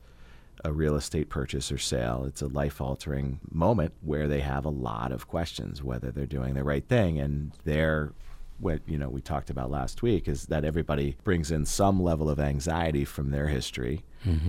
a 0.64 0.72
real 0.72 0.96
estate 0.96 1.28
purchase 1.28 1.70
or 1.70 1.78
sale 1.78 2.24
it's 2.26 2.42
a 2.42 2.48
life 2.48 2.80
altering 2.80 3.38
moment 3.50 3.92
where 4.00 4.26
they 4.26 4.40
have 4.40 4.64
a 4.64 4.70
lot 4.70 5.12
of 5.12 5.28
questions 5.28 5.82
whether 5.82 6.10
they're 6.10 6.26
doing 6.26 6.54
the 6.54 6.64
right 6.64 6.88
thing 6.88 7.18
and 7.18 7.52
they're 7.64 8.12
what 8.58 8.80
you 8.86 8.96
know 8.96 9.08
we 9.08 9.20
talked 9.20 9.50
about 9.50 9.70
last 9.70 10.02
week 10.02 10.26
is 10.28 10.46
that 10.46 10.64
everybody 10.64 11.16
brings 11.24 11.50
in 11.50 11.66
some 11.66 12.02
level 12.02 12.30
of 12.30 12.40
anxiety 12.40 13.04
from 13.04 13.30
their 13.30 13.48
history 13.48 14.02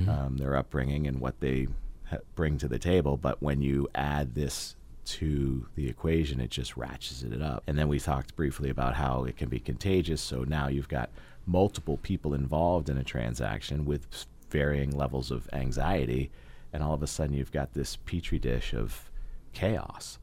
um, 0.10 0.38
their 0.38 0.56
upbringing 0.56 1.06
and 1.06 1.20
what 1.20 1.40
they 1.42 1.68
ha- 2.06 2.18
bring 2.36 2.58
to 2.58 2.68
the 2.68 2.80
table 2.80 3.18
but 3.18 3.42
when 3.42 3.62
you 3.62 3.88
add 3.94 4.36
this 4.36 4.76
to 5.06 5.68
the 5.76 5.88
equation, 5.88 6.40
it 6.40 6.50
just 6.50 6.76
ratchets 6.76 7.24
it 7.24 7.42
up. 7.42 7.64
And 7.68 7.78
then 7.78 7.88
we 7.88 8.00
talked 8.00 8.36
briefly 8.36 8.70
about 8.70 8.96
how 8.96 9.24
it 9.24 9.38
can 9.38 9.50
be 9.50 9.60
contagious. 9.60 10.20
So 10.20 10.44
now 10.44 10.68
you've 10.68 10.90
got 10.90 11.10
multiple 11.46 11.98
people 11.98 12.34
involved 12.34 12.90
in 12.90 12.98
a 12.98 13.04
transaction 13.04 13.86
with 13.86 14.08
varying 14.50 14.92
levels 14.92 15.32
of 15.32 15.50
anxiety, 15.54 16.32
and 16.74 16.84
all 16.84 16.94
of 16.94 17.04
a 17.04 17.08
sudden 17.08 17.36
you've 17.36 17.52
got 17.52 17.74
this 17.74 17.96
petri 17.96 18.40
dish 18.40 18.74
of 18.74 19.10
chaos. 19.54 20.20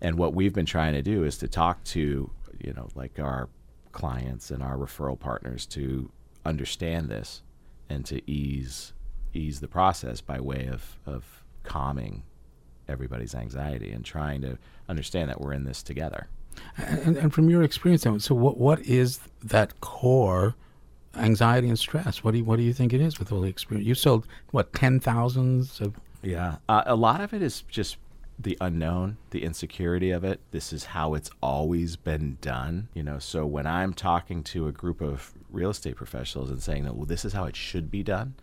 And 0.00 0.16
what 0.16 0.34
we've 0.34 0.54
been 0.54 0.66
trying 0.66 0.94
to 0.94 1.02
do 1.02 1.24
is 1.24 1.36
to 1.38 1.48
talk 1.48 1.84
to, 1.84 2.30
you 2.58 2.72
know, 2.72 2.88
like 2.94 3.18
our 3.18 3.48
clients 3.92 4.50
and 4.50 4.62
our 4.62 4.76
referral 4.76 5.18
partners 5.18 5.66
to 5.66 6.10
understand 6.44 7.08
this 7.08 7.42
and 7.88 8.04
to 8.06 8.30
ease 8.30 8.92
ease 9.32 9.60
the 9.60 9.68
process 9.68 10.20
by 10.20 10.40
way 10.40 10.68
of, 10.72 10.98
of 11.06 11.44
calming 11.62 12.24
everybody's 12.88 13.34
anxiety 13.34 13.92
and 13.92 14.04
trying 14.04 14.40
to 14.40 14.58
understand 14.88 15.28
that 15.30 15.40
we're 15.40 15.52
in 15.52 15.62
this 15.62 15.82
together. 15.84 16.26
And, 16.76 17.16
and 17.16 17.32
from 17.32 17.48
your 17.48 17.62
experience, 17.62 18.02
so 18.24 18.34
what 18.34 18.58
what 18.58 18.80
is 18.80 19.20
that 19.42 19.80
core 19.80 20.56
anxiety 21.16 21.68
and 21.68 21.78
stress. 21.78 22.22
What 22.22 22.32
do 22.32 22.38
you, 22.38 22.44
what 22.44 22.56
do 22.56 22.62
you 22.62 22.72
think 22.72 22.92
it 22.92 23.00
is 23.00 23.18
with 23.18 23.32
all 23.32 23.40
the 23.40 23.48
experience? 23.48 23.86
You 23.86 23.94
sold 23.94 24.26
what 24.50 24.72
ten 24.72 25.00
thousands 25.00 25.80
of 25.80 25.94
Yeah, 26.22 26.56
uh, 26.68 26.82
a 26.86 26.96
lot 26.96 27.20
of 27.20 27.32
it 27.32 27.42
is 27.42 27.62
just 27.62 27.96
the 28.38 28.56
unknown, 28.60 29.18
the 29.30 29.42
insecurity 29.42 30.10
of 30.10 30.24
it. 30.24 30.40
This 30.50 30.72
is 30.72 30.84
how 30.84 31.14
it's 31.14 31.30
always 31.42 31.96
been 31.96 32.38
done, 32.40 32.88
you 32.94 33.02
know. 33.02 33.18
So 33.18 33.44
when 33.44 33.66
I'm 33.66 33.92
talking 33.92 34.42
to 34.44 34.66
a 34.66 34.72
group 34.72 35.00
of 35.00 35.32
real 35.50 35.70
estate 35.70 35.96
professionals 35.96 36.50
and 36.50 36.62
saying 36.62 36.84
that, 36.84 36.96
well, 36.96 37.06
this 37.06 37.24
is 37.24 37.32
how 37.32 37.44
it 37.44 37.54
should 37.56 37.90
be 37.90 38.02
done, 38.02 38.34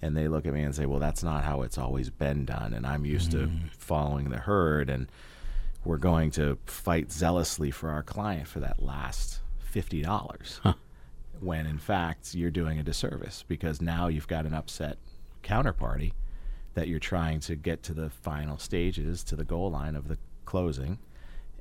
and 0.00 0.16
they 0.16 0.28
look 0.28 0.46
at 0.46 0.54
me 0.54 0.62
and 0.62 0.74
say, 0.74 0.86
well, 0.86 1.00
that's 1.00 1.22
not 1.22 1.44
how 1.44 1.60
it's 1.62 1.76
always 1.76 2.08
been 2.08 2.44
done, 2.46 2.72
and 2.72 2.86
I'm 2.86 3.04
used 3.04 3.32
to 3.32 3.50
following 3.76 4.30
the 4.30 4.38
herd, 4.38 4.88
and 4.88 5.10
we're 5.84 5.98
going 5.98 6.30
to 6.32 6.56
fight 6.64 7.12
zealously 7.12 7.70
for 7.70 7.90
our 7.90 8.02
client 8.02 8.48
for 8.48 8.60
that 8.60 8.82
last 8.82 9.40
fifty 9.58 10.00
dollars, 10.00 10.60
when 11.40 11.66
in 11.66 11.78
fact 11.78 12.34
you're 12.34 12.50
doing 12.50 12.78
a 12.78 12.82
disservice 12.82 13.44
because 13.46 13.80
now 13.80 14.08
you've 14.08 14.28
got 14.28 14.46
an 14.46 14.54
upset 14.54 14.98
counterparty 15.42 16.12
that 16.74 16.88
you're 16.88 16.98
trying 16.98 17.40
to 17.40 17.54
get 17.54 17.82
to 17.84 17.94
the 17.94 18.10
final 18.10 18.58
stages 18.58 19.22
to 19.24 19.36
the 19.36 19.44
goal 19.44 19.70
line 19.70 19.96
of 19.96 20.08
the 20.08 20.18
closing. 20.44 20.98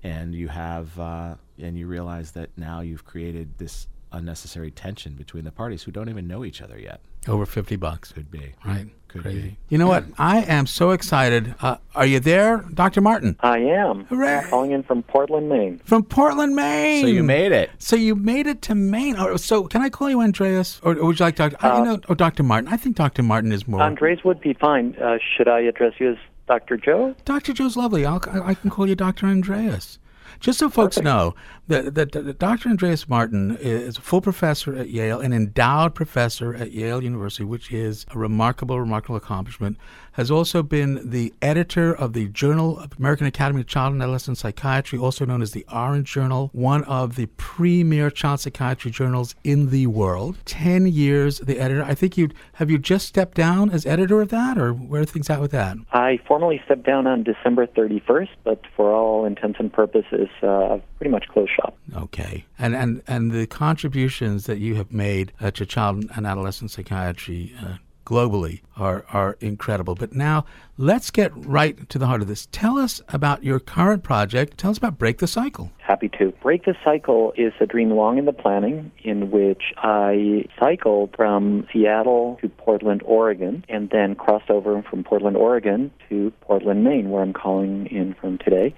And 0.02 0.36
you 0.36 0.50
have 0.50 1.00
uh, 1.00 1.36
and 1.58 1.78
you 1.78 1.88
realize 1.88 2.32
that 2.32 2.50
now 2.58 2.82
you've 2.82 3.06
created 3.06 3.58
this 3.58 3.88
unnecessary 4.14 4.72
tension 4.72 5.14
between 5.14 5.44
the 5.44 5.52
parties 5.52 5.84
who 5.84 5.92
don't 5.92 6.10
even 6.10 6.28
know 6.28 6.46
each 6.46 6.62
other 6.62 6.80
yet 6.80 7.02
over 7.28 7.46
fifty 7.46 7.76
bucks? 7.76 8.12
could 8.12 8.30
be 8.32 8.54
Right. 8.66 8.88
Could 9.08 9.22
Crazy. 9.22 9.42
be. 9.42 9.58
You 9.70 9.78
know 9.78 9.86
what? 9.88 10.06
I 10.18 10.40
am 10.42 10.66
so 10.66 10.90
excited. 10.90 11.54
Uh, 11.62 11.78
are 11.94 12.06
you 12.06 12.20
there, 12.20 12.66
Dr. 12.74 13.00
Martin? 13.00 13.36
I 13.42 13.60
am. 13.60 14.06
Hooray. 14.06 14.38
I'm 14.38 14.50
calling 14.50 14.72
in 14.72 14.82
from 14.82 15.04
Portland, 15.04 15.48
Maine. 15.50 15.80
From 15.86 16.04
Portland, 16.04 16.56
Maine. 16.56 17.04
so 17.04 17.08
you 17.08 17.22
made 17.22 17.52
it 17.52 17.70
So 17.78 17.96
you 17.96 18.16
made 18.16 18.48
it 18.48 18.64
to 18.64 18.74
Maine. 18.76 19.16
Oh, 19.20 19.36
so 19.38 19.66
can 19.66 19.84
I 19.84 19.90
call 19.90 20.10
you 20.10 20.20
Andreas, 20.22 20.80
or, 20.84 20.94
or 20.98 21.06
would 21.06 21.20
you 21.20 21.26
like 21.26 21.36
Doctor? 21.36 21.58
I 21.62 21.78
you 21.78 21.84
know, 21.86 22.00
or 22.10 22.16
Doctor 22.16 22.42
Martin. 22.42 22.70
I 22.74 22.78
think 22.78 22.96
Doctor 22.96 23.22
Martin 23.22 23.52
is 23.52 23.68
more. 23.68 23.82
Andres 23.84 24.24
would 24.24 24.42
be 24.42 24.54
fine. 24.54 24.96
Uh, 25.00 25.20
should 25.38 25.48
I 25.48 25.60
address 25.60 25.94
you 26.00 26.14
as 26.14 26.18
Dr. 26.48 26.76
Joe? 26.78 27.14
Doctor 27.24 27.54
Joe's 27.54 27.78
lovely. 27.78 28.06
I'll, 28.08 28.20
I 28.32 28.50
I 28.50 28.54
can 28.56 28.72
call 28.72 28.88
you 28.90 28.96
Doctor 28.96 29.28
Andreas. 29.28 30.00
Just 30.40 30.58
so 30.58 30.70
folks 30.70 31.00
know 31.00 31.36
that, 31.68 31.96
that, 31.96 32.12
that 32.12 32.40
Dr. 32.40 32.70
Andreas 32.70 33.08
Martin 33.08 33.58
is 33.60 33.98
a 33.98 34.02
full 34.02 34.22
professor 34.22 34.76
at 34.76 34.90
Yale, 34.90 35.22
an 35.22 35.32
endowed 35.32 35.96
professor 35.96 36.54
at 36.54 36.72
Yale 36.72 37.02
University, 37.02 37.44
which 37.44 37.72
is 37.72 38.06
a 38.12 38.18
remarkable, 38.18 38.80
remarkable 38.80 39.16
accomplishment. 39.16 39.78
Has 40.14 40.30
also 40.30 40.62
been 40.62 41.10
the 41.10 41.34
editor 41.42 41.96
of 41.96 42.14
the 42.14 42.28
Journal 42.28 42.78
of 42.78 42.92
American 43.00 43.26
Academy 43.26 43.62
of 43.62 43.68
Child 43.68 43.94
and 43.94 44.04
Adolescent 44.04 44.38
Psychiatry, 44.38 45.00
also 45.00 45.26
known 45.26 45.42
as 45.42 45.52
the 45.52 45.66
Orange 45.74 46.12
Journal, 46.12 46.52
one 46.54 46.84
of 46.84 47.16
the 47.16 47.26
premier 47.38 48.12
child 48.12 48.42
psychiatry 48.42 48.92
journals 48.92 49.34
in 49.44 49.72
the 49.72 49.88
world. 49.88 50.38
Ten 50.46 50.86
years, 50.86 51.40
the 51.40 51.60
editor. 51.60 51.84
I 51.84 51.96
think 51.96 52.16
you 52.16 52.30
have 52.54 52.70
you 52.70 52.78
just 52.78 53.08
stepped 53.08 53.36
down 53.36 53.72
as 53.72 53.88
editor 53.88 54.22
of 54.22 54.30
that, 54.30 54.58
or 54.58 54.72
where 54.72 55.02
are 55.02 55.06
things 55.06 55.32
at 55.32 55.42
with 55.42 55.52
that? 55.52 55.78
I 55.94 56.20
formally 56.28 56.62
stepped 56.66 56.86
down 56.86 57.08
on 57.08 57.24
December 57.24 57.66
31st, 57.66 58.30
but 58.44 58.62
for 58.76 58.94
all 58.94 59.26
intents 59.26 59.60
and 59.60 59.74
purposes, 59.74 60.30
uh, 60.44 60.78
pretty 60.98 61.10
much 61.10 61.28
closed 61.30 61.53
shop. 61.54 61.78
Okay, 61.96 62.46
and 62.58 62.76
and 62.76 63.02
and 63.08 63.32
the 63.32 63.48
contributions 63.48 64.46
that 64.46 64.60
you 64.60 64.76
have 64.76 64.92
made 64.92 65.32
uh, 65.40 65.52
to 65.52 65.66
child 65.66 66.06
and 66.16 66.26
adolescent 66.26 66.72
psychiatry 66.72 67.54
uh, 67.62 67.76
globally 68.06 68.62
are 68.78 69.06
are 69.12 69.38
incredible. 69.40 69.96
But 69.96 70.14
now 70.14 70.46
let's 70.78 71.12
get 71.12 71.32
right 71.36 71.90
to 71.90 72.00
the 72.00 72.08
heart 72.08 72.22
of 72.22 72.28
this. 72.28 72.48
Tell 72.52 72.78
us 72.78 73.02
about 73.10 73.44
your 73.44 73.60
current 73.60 74.04
project. 74.04 74.58
Tell 74.58 74.72
us 74.72 74.78
about 74.78 74.98
Break 74.98 75.20
the 75.20 75.28
Cycle. 75.28 75.72
Happy 75.80 76.10
to. 76.20 76.32
Break 76.42 76.66
the 76.66 76.76
Cycle 76.84 77.34
is 77.38 77.54
a 77.60 77.66
dream 77.66 77.92
long 77.92 78.18
in 78.18 78.26
the 78.26 78.34
planning 78.34 78.92
in 79.04 79.32
which 79.32 79.74
I 79.78 80.46
cycled 80.60 81.16
from 81.16 81.68
Seattle 81.72 82.38
to 82.42 82.50
Portland, 82.50 83.02
Oregon, 83.06 83.66
and 83.70 83.90
then 83.90 84.16
crossed 84.16 84.50
over 84.50 84.82
from 84.84 85.04
Portland, 85.04 85.38
Oregon 85.38 85.92
to 86.10 86.32
Portland, 86.42 86.84
Maine, 86.84 87.10
where 87.10 87.22
I'm 87.22 87.34
calling 87.34 87.88
in 87.88 88.14
from 88.14 88.38
today. 88.38 88.74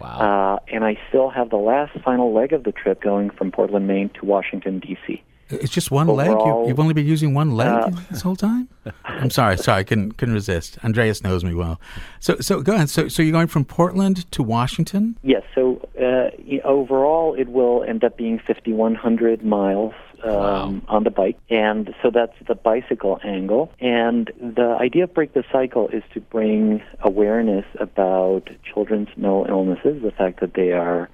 Wow 0.00 0.18
Uh, 0.18 0.58
and 0.74 0.84
I 0.84 0.98
still 1.08 1.30
have 1.30 1.50
the 1.50 1.56
last 1.56 1.98
final 2.04 2.32
leg 2.32 2.52
of 2.52 2.64
the 2.64 2.72
trip 2.72 3.02
going 3.02 3.30
from 3.30 3.50
Portland, 3.50 3.86
Maine 3.86 4.10
to 4.20 4.24
Washington, 4.24 4.78
D.C. 4.78 5.22
It's 5.50 5.72
just 5.72 5.90
one 5.90 6.08
leg. 6.08 6.28
You, 6.28 6.64
you've 6.66 6.78
only 6.78 6.92
been 6.92 7.06
using 7.06 7.32
one 7.32 7.52
leg 7.52 7.68
uh, 7.68 7.90
this 8.10 8.20
whole 8.20 8.36
time. 8.36 8.68
I'm 9.04 9.30
sorry, 9.30 9.56
sorry, 9.56 9.80
I 9.80 9.84
couldn't 9.84 10.12
couldn't 10.18 10.34
resist. 10.34 10.78
Andreas 10.84 11.22
knows 11.22 11.42
me 11.42 11.54
well. 11.54 11.80
So 12.20 12.36
so 12.40 12.60
go 12.60 12.74
ahead. 12.74 12.90
So 12.90 13.08
so 13.08 13.22
you're 13.22 13.32
going 13.32 13.46
from 13.46 13.64
Portland 13.64 14.30
to 14.32 14.42
Washington. 14.42 15.16
Yes, 15.22 15.42
so 15.54 15.80
uh, 15.98 16.28
overall 16.64 17.34
it 17.34 17.48
will 17.48 17.82
end 17.84 18.04
up 18.04 18.16
being 18.18 18.38
5,100 18.38 19.42
miles 19.42 19.94
um, 20.28 20.82
on 20.88 21.04
the 21.04 21.10
bike. 21.10 21.38
And 21.50 21.94
so 22.02 22.10
that's 22.10 22.34
the 22.46 22.54
bicycle 22.54 23.20
angle. 23.24 23.72
And 23.80 24.30
the 24.40 24.76
idea 24.80 25.04
of 25.04 25.14
Break 25.14 25.32
the 25.34 25.44
Cycle 25.50 25.88
is 25.88 26.02
to 26.14 26.20
bring 26.20 26.82
awareness 27.00 27.64
about 27.78 28.50
children's 28.62 29.08
mental 29.16 29.46
illnesses, 29.48 30.02
the 30.02 30.10
fact 30.10 30.40
that 30.40 30.54
they 30.54 30.72
are 30.72 31.08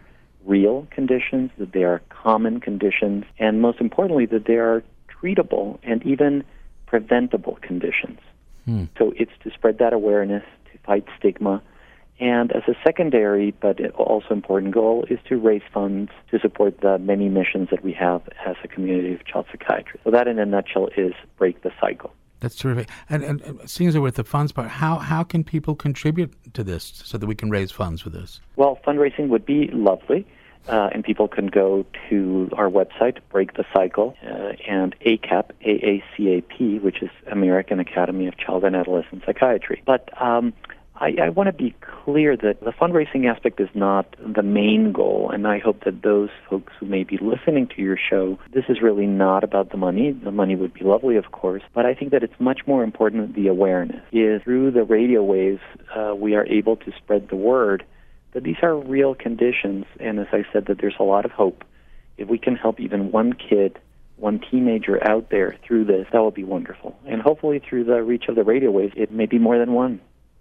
real 0.45 0.87
conditions, 0.91 1.51
that 1.59 1.73
they 1.73 1.85
are 1.85 2.03
common 2.11 2.61
conditions, 2.61 3.25
and 3.39 3.63
most 3.63 3.81
importantly, 3.81 4.27
that 4.27 4.45
they 4.45 4.57
are 4.57 4.83
treatable 5.09 5.79
and 5.83 6.05
even 6.05 6.45
preventable 6.87 7.59
conditions. 7.63 8.21
So 8.99 9.13
it's 9.17 9.33
to 9.43 9.51
spread 9.51 9.79
that 9.79 9.93
awareness, 9.93 10.45
to 10.73 10.79
fight 10.85 11.05
stigma, 11.19 11.63
and 12.21 12.53
as 12.53 12.63
a 12.69 12.75
secondary 12.85 13.51
but 13.61 13.81
also 13.95 14.29
important 14.31 14.73
goal 14.73 15.05
is 15.11 15.19
to 15.29 15.37
raise 15.37 15.63
funds 15.73 16.11
to 16.31 16.39
support 16.39 16.81
the 16.81 16.99
many 16.99 17.29
missions 17.29 17.69
that 17.71 17.83
we 17.83 17.93
have 17.93 18.23
as 18.47 18.57
a 18.63 18.69
community 18.69 19.15
of 19.15 19.25
child 19.25 19.47
psychiatrists. 19.51 20.05
So 20.05 20.11
that 20.11 20.29
in 20.29 20.39
a 20.39 20.47
nutshell 20.47 20.89
is 20.97 21.13
break 21.37 21.63
the 21.63 21.73
cycle. 21.81 22.13
That's 22.41 22.57
terrific. 22.57 22.89
And, 23.09 23.25
and, 23.25 23.41
and 23.43 23.71
seeing 23.71 23.89
as 23.89 23.97
we're 23.97 24.09
at 24.09 24.17
the 24.17 24.25
funds 24.25 24.53
part, 24.53 24.69
how 24.69 24.99
how 24.99 25.25
can 25.25 25.45
people 25.45 25.75
contribute 25.75 26.33
to 26.55 26.63
this 26.63 26.93
so 27.05 27.17
that 27.19 27.27
we 27.27 27.35
can 27.35 27.51
raise 27.51 27.71
funds 27.71 28.03
for 28.03 28.11
this? 28.11 28.41
Well, 28.57 28.79
fundraising 28.87 29.29
would 29.29 29.47
be 29.47 29.69
lovely. 29.73 30.27
Uh, 30.67 30.89
and 30.93 31.05
people 31.05 31.29
can 31.29 31.47
go 31.49 31.85
to 32.09 32.49
our 32.55 32.71
website, 32.71 33.19
Break 33.31 33.53
the 33.53 33.67
Cycle, 33.75 34.17
uh, 34.25 34.53
and 34.67 34.97
ACAP, 35.01 35.51
AACAP, 35.63 36.81
which 36.81 37.03
is 37.03 37.11
American 37.31 37.81
Academy 37.81 38.27
of 38.29 38.39
Child 38.39 38.65
and 38.65 38.75
Adolescent 38.75 39.25
Psychiatry. 39.27 39.83
But 39.85 40.09
um, 40.23 40.55
I, 40.97 41.15
I 41.25 41.29
want 41.31 41.49
to 41.49 41.53
be 41.53 41.75
clear 41.81 42.37
that 42.37 42.61
the 42.61 42.71
fundraising 42.71 43.29
aspect 43.29 43.61
is 43.61 43.69
not 43.75 44.15
the 44.21 44.43
main 44.43 44.93
goal, 44.93 45.31
and 45.33 45.47
I 45.47 45.59
hope 45.59 45.85
that 45.85 46.03
those 46.03 46.31
folks 46.49 46.73
who 46.79 46.87
may 46.87 47.03
be 47.03 47.19
listening 47.21 47.67
to 47.75 47.83
your 47.83 47.99
show, 47.99 48.39
this 48.53 48.65
is 48.69 48.81
really 48.81 49.07
not 49.07 49.43
about 49.43 49.71
the 49.71 49.77
money. 49.77 50.13
The 50.13 50.31
money 50.31 50.55
would 50.55 50.73
be 50.73 50.85
lovely, 50.85 51.17
of 51.17 51.33
course, 51.33 51.63
but 51.75 51.85
I 51.85 51.95
think 51.95 52.13
that 52.13 52.23
it's 52.23 52.39
much 52.39 52.61
more 52.67 52.85
important 52.85 53.35
the 53.35 53.49
awareness. 53.49 54.03
Is 54.13 54.43
through 54.43 54.71
the 54.71 54.85
radio 54.85 55.23
waves, 55.25 55.61
uh, 55.97 56.15
we 56.15 56.37
are 56.37 56.47
able 56.47 56.77
to 56.77 56.93
spread 56.97 57.29
the 57.29 57.37
word 57.37 57.85
that 58.33 58.45
these 58.45 58.57
are 58.63 58.77
real 58.77 59.15
conditions, 59.15 59.87
and 59.99 60.21
as 60.21 60.27
I 60.33 60.45
said, 60.53 60.67
that 60.67 60.79
there's 60.81 60.97
a 61.01 61.05
lot 61.05 61.25
of 61.25 61.33
hope. 61.33 61.65
If 62.19 62.29
we 62.29 62.39
can 62.39 62.55
help 62.55 62.79
even 62.79 63.11
one 63.11 63.33
kid, 63.33 63.81
one 64.17 64.41
teenager 64.49 65.03
out 65.09 65.31
there 65.31 65.57
through 65.67 65.87
this, 65.87 66.07
that 66.13 66.23
would 66.23 66.35
be 66.35 66.45
wonderful. 66.45 66.97
And 67.05 67.21
hopefully, 67.21 67.61
through 67.69 67.85
the 67.85 68.03
reach 68.03 68.25
of 68.29 68.37
the 68.37 68.45
radio 68.45 68.71
waves, 68.71 68.95
it 68.97 69.11
may 69.11 69.27
be 69.27 69.39
more 69.41 69.59
than 69.59 69.73
one. 69.73 70.01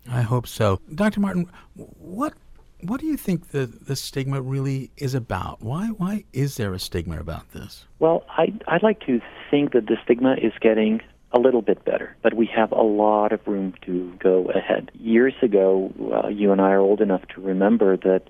I 0.10 0.22
hope 0.22 0.48
so. 0.48 0.79
Dr. 0.93 1.19
Martin, 1.19 1.50
what 1.75 2.33
what 2.81 3.00
do 3.00 3.05
you 3.05 3.15
think 3.15 3.50
the, 3.50 3.65
the 3.65 3.95
stigma 3.95 4.41
really 4.41 4.91
is 4.98 5.15
about? 5.15 5.62
Why 5.62 5.88
why 5.88 6.25
is 6.33 6.57
there 6.57 6.74
a 6.74 6.79
stigma 6.79 7.19
about 7.19 7.51
this? 7.51 7.86
Well, 8.00 8.25
I, 8.29 8.53
I'd 8.67 8.83
like 8.83 9.00
to 9.05 9.22
think 9.50 9.72
that 9.74 9.88
the 9.88 9.98
stigma 10.03 10.36
is 10.41 10.51
getting 10.60 11.01
a 11.31 11.39
little 11.39 11.62
bit 11.62 11.83
better, 11.83 12.15
but 12.22 12.36
we 12.36 12.45
have 12.48 12.72
a 12.72 12.81
lot 12.81 13.31
of 13.31 13.45
room 13.48 13.74
to 13.86 14.13
go 14.19 14.51
ahead. 14.51 14.91
Years 14.93 15.33
ago, 15.41 15.91
uh, 16.13 16.27
you 16.27 16.51
and 16.51 16.62
I 16.62 16.72
are 16.72 16.79
old 16.79 17.01
enough 17.01 17.27
to 17.36 17.41
remember 17.41 17.98
that 17.98 18.24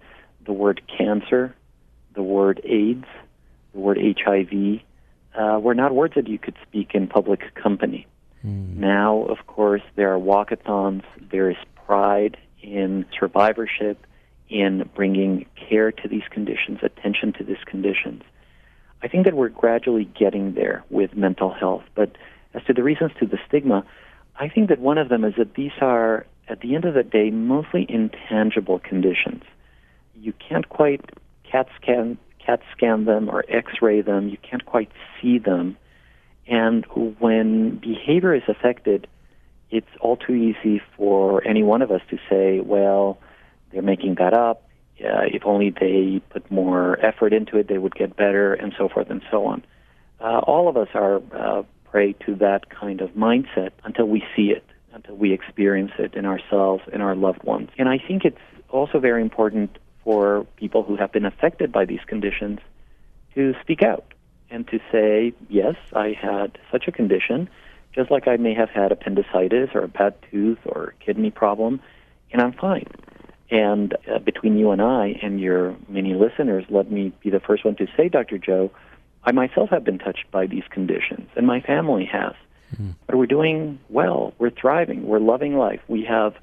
the 0.46 0.53
word 0.53 0.82
cancer, 0.88 1.53
the 2.13 2.24
word 2.24 2.62
AIDS, 2.63 3.06
the 3.74 3.80
word 3.80 3.98
HIV 4.00 4.82
uh, 5.36 5.60
were 5.60 5.74
not 5.74 5.94
words 5.94 6.13
that 6.15 6.27
you 6.27 6.38
could 6.38 6.56
speak 6.62 6.92
in 6.94 7.08
public 7.08 7.53
company. 7.56 8.08
Hmm. 8.44 8.80
Now, 8.80 9.24
of 9.24 9.48
course, 9.48 9.82
there 9.96 10.14
are 10.14 10.20
walkathons, 10.20 11.04
there 11.32 11.50
is 11.50 11.58
pride 11.86 12.38
in 12.62 13.06
survivorship, 13.20 14.06
in 14.50 14.88
bringing 14.96 15.46
care 15.56 15.92
to 15.92 16.08
these 16.08 16.24
conditions, 16.30 16.80
attention 16.84 17.34
to 17.34 17.44
these 17.44 17.64
conditions. 17.66 18.22
I 19.02 19.08
think 19.08 19.26
that 19.26 19.34
we're 19.34 19.50
gradually 19.50 20.06
getting 20.06 20.54
there 20.54 20.84
with 20.90 21.16
mental 21.16 21.52
health. 21.52 21.84
But 21.96 22.18
as 22.54 22.64
to 22.66 22.74
the 22.74 22.84
reasons 22.84 23.12
to 23.20 23.26
the 23.26 23.40
stigma, 23.48 23.84
I 24.40 24.48
think 24.48 24.70
that 24.70 24.80
one 24.80 24.98
of 24.98 25.10
them 25.10 25.24
is 25.24 25.34
that 25.38 25.56
these 25.56 25.72
are, 25.82 26.26
at 26.48 26.62
the 26.62 26.76
end 26.76 26.86
of 26.86 26.94
the 26.94 27.04
day, 27.04 27.32
mostly 27.32 27.86
intangible 27.90 28.80
conditions. 28.80 29.44
You 30.16 30.34
can't 30.34 30.70
quite 30.70 31.02
CAT 31.44 31.68
scan, 31.82 32.18
CAT 32.46 32.62
scan 32.76 33.06
them 33.06 33.30
or 33.30 33.44
X-ray 33.50 34.02
them. 34.02 34.30
You 34.30 34.38
can't 34.38 34.66
quite 34.66 34.92
see 35.22 35.38
them. 35.40 35.78
And 36.48 36.86
when 37.20 37.78
behavior 37.78 38.34
is 38.34 38.44
affected, 38.48 39.08
it's 39.72 39.88
all 40.02 40.18
too 40.18 40.34
easy 40.34 40.82
for 40.98 41.46
any 41.48 41.64
one 41.64 41.82
of 41.82 41.92
us 41.92 42.02
to 42.10 42.18
say, 42.30 42.60
well, 42.60 43.18
they're 43.72 43.82
making 43.82 44.16
that 44.16 44.34
up. 44.34 44.70
If 44.98 45.46
only 45.46 45.70
they 45.70 46.22
put 46.30 46.50
more 46.52 47.04
effort 47.04 47.34
into 47.34 47.58
it, 47.58 47.68
they 47.68 47.78
would 47.78 47.96
get 47.96 48.16
better, 48.16 48.54
and 48.54 48.74
so 48.78 48.88
forth 48.88 49.10
and 49.10 49.22
so 49.32 49.46
on. 49.46 49.66
Uh, 50.20 50.40
all 50.40 50.70
of 50.70 50.78
us 50.78 50.88
are 50.94 51.22
uh, 51.34 51.64
prey 51.86 52.14
to 52.26 52.36
that 52.36 52.70
kind 52.70 53.02
of 53.02 53.10
mindset 53.12 53.72
until 53.84 54.08
we 54.08 54.24
see 54.36 54.52
it, 54.52 54.64
until 54.94 55.16
we 55.16 55.34
experience 55.34 55.92
it 55.98 56.14
in 56.14 56.26
ourselves 56.26 56.84
and 56.94 57.02
our 57.02 57.16
loved 57.16 57.44
ones. 57.44 57.70
And 57.78 57.90
I 57.90 57.98
think 57.98 58.24
it's 58.24 58.38
also 58.70 59.00
very 59.00 59.22
important 59.22 59.78
for 60.04 60.46
people 60.56 60.84
who 60.84 60.96
have 60.96 61.12
been 61.12 61.26
affected 61.26 61.72
by 61.72 61.86
these 61.86 62.02
conditions 62.06 62.60
to 63.36 63.54
speak 63.62 63.82
out 63.82 64.06
and 64.50 64.68
to 64.68 64.80
say, 64.92 65.34
yes, 65.50 65.76
I 65.94 66.16
had 66.20 66.58
such 66.72 66.88
a 66.88 66.92
condition, 66.92 67.50
just 67.94 68.12
like 68.12 68.28
I 68.28 68.38
may 68.38 68.54
have 68.54 68.70
had 68.70 68.92
appendicitis 68.92 69.70
or 69.74 69.84
a 69.84 69.88
bad 69.88 70.16
tooth 70.32 70.60
or 70.66 70.94
a 71.00 71.04
kidney 71.04 71.32
problem, 71.32 71.82
and 72.32 72.42
I'm 72.42 72.54
fine. 72.54 72.88
And 73.52 73.96
uh, 74.12 74.20
between 74.20 74.58
you 74.58 74.72
and 74.72 74.82
I 74.82 75.20
and 75.22 75.40
your 75.40 75.76
many 75.88 76.14
listeners, 76.14 76.66
let 76.70 76.92
me 76.92 77.14
be 77.22 77.30
the 77.30 77.40
first 77.40 77.66
one 77.66 77.76
to 77.76 77.88
say, 77.96 78.10
Dr. 78.10 78.38
Joe, 78.38 78.72
I 79.24 79.32
myself 79.32 79.70
have 79.70 79.84
been 79.84 80.00
touched 80.00 80.30
by 80.32 80.48
these 80.48 80.64
conditions, 80.70 81.30
and 81.36 81.46
my 81.46 81.62
family 81.62 82.06
has. 82.06 82.34
Mm-hmm. 82.74 82.92
But 83.06 83.16
we're 83.16 83.28
doing 83.28 83.80
well. 83.90 84.34
We're 84.40 84.50
thriving. 84.50 85.08
We're 85.08 85.20
loving 85.20 85.56
life. 85.56 85.82
We 85.88 86.04
have 86.06 86.34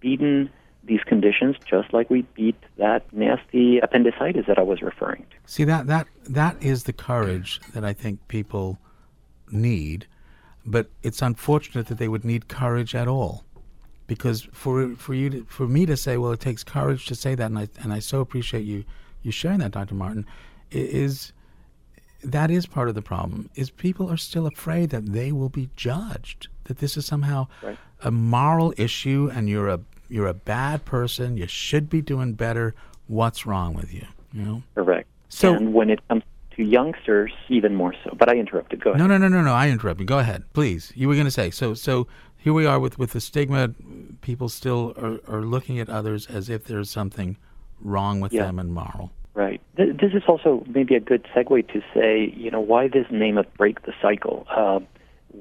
beaten 0.00 0.50
these 0.86 1.02
conditions 1.04 1.56
just 1.68 1.92
like 1.92 2.10
we 2.10 2.22
beat 2.34 2.56
that 2.78 3.12
nasty 3.12 3.78
appendicitis 3.78 4.46
that 4.46 4.58
I 4.58 4.62
was 4.62 4.82
referring 4.82 5.26
to. 5.30 5.36
See 5.46 5.64
that 5.64 5.86
that 5.86 6.06
that 6.28 6.62
is 6.62 6.84
the 6.84 6.92
courage 6.92 7.60
that 7.74 7.84
I 7.84 7.92
think 7.92 8.26
people 8.28 8.78
need, 9.50 10.06
but 10.64 10.88
it's 11.02 11.22
unfortunate 11.22 11.86
that 11.86 11.98
they 11.98 12.08
would 12.08 12.24
need 12.24 12.48
courage 12.48 12.94
at 12.94 13.08
all. 13.08 13.44
Because 14.06 14.42
for 14.52 14.94
for 14.94 15.14
you 15.14 15.30
to, 15.30 15.44
for 15.44 15.66
me 15.66 15.84
to 15.86 15.96
say, 15.96 16.16
well, 16.16 16.32
it 16.32 16.40
takes 16.40 16.62
courage 16.62 17.06
to 17.06 17.14
say 17.14 17.34
that, 17.34 17.46
and 17.46 17.58
I 17.58 17.68
and 17.82 17.92
I 17.92 17.98
so 17.98 18.20
appreciate 18.20 18.64
you 18.64 18.84
you 19.22 19.32
sharing 19.32 19.58
that, 19.58 19.72
Dr. 19.72 19.94
Martin, 19.94 20.24
is 20.70 21.32
that 22.22 22.50
is 22.50 22.66
part 22.66 22.88
of 22.88 22.94
the 22.94 23.02
problem. 23.02 23.50
Is 23.56 23.70
people 23.70 24.10
are 24.10 24.16
still 24.16 24.46
afraid 24.46 24.90
that 24.90 25.12
they 25.12 25.32
will 25.32 25.48
be 25.48 25.70
judged, 25.76 26.48
that 26.64 26.78
this 26.78 26.96
is 26.96 27.04
somehow 27.04 27.48
right. 27.62 27.78
a 28.02 28.10
moral 28.10 28.72
issue, 28.76 29.30
and 29.34 29.48
you're 29.48 29.68
a 29.68 29.80
you're 30.08 30.26
a 30.26 30.34
bad 30.34 30.84
person. 30.84 31.36
You 31.36 31.46
should 31.46 31.88
be 31.88 32.02
doing 32.02 32.34
better. 32.34 32.74
What's 33.06 33.46
wrong 33.46 33.74
with 33.74 33.92
you? 33.92 34.06
You 34.32 34.42
know. 34.42 34.62
Correct. 34.74 35.08
So 35.28 35.54
and 35.54 35.74
when 35.74 35.90
it 35.90 36.06
comes 36.08 36.22
to 36.56 36.62
youngsters, 36.62 37.32
even 37.48 37.74
more 37.74 37.94
so. 38.04 38.14
But 38.18 38.28
I 38.28 38.36
interrupted. 38.36 38.82
Go 38.82 38.90
ahead. 38.90 39.00
No, 39.00 39.06
no, 39.06 39.18
no, 39.18 39.28
no, 39.28 39.42
no. 39.42 39.52
I 39.52 39.68
interrupted. 39.68 40.06
Go 40.06 40.18
ahead, 40.18 40.44
please. 40.52 40.92
You 40.94 41.08
were 41.08 41.14
going 41.14 41.26
to 41.26 41.30
say 41.30 41.50
so. 41.50 41.74
So 41.74 42.06
here 42.36 42.52
we 42.52 42.66
are 42.66 42.78
with 42.78 42.98
with 42.98 43.12
the 43.12 43.20
stigma. 43.20 43.74
People 44.20 44.48
still 44.48 44.94
are, 44.96 45.20
are 45.28 45.42
looking 45.42 45.78
at 45.78 45.88
others 45.88 46.26
as 46.26 46.48
if 46.48 46.64
there's 46.64 46.90
something 46.90 47.36
wrong 47.80 48.20
with 48.20 48.32
yeah. 48.32 48.44
them 48.44 48.58
and 48.58 48.72
moral. 48.72 49.10
Right. 49.34 49.60
This 49.76 50.12
is 50.14 50.22
also 50.26 50.64
maybe 50.66 50.94
a 50.94 51.00
good 51.00 51.26
segue 51.34 51.70
to 51.72 51.82
say, 51.92 52.32
you 52.34 52.50
know, 52.50 52.60
why 52.60 52.88
this 52.88 53.06
name 53.10 53.36
of 53.36 53.52
break 53.54 53.82
the 53.82 53.92
cycle. 54.00 54.46
Uh, 54.50 54.80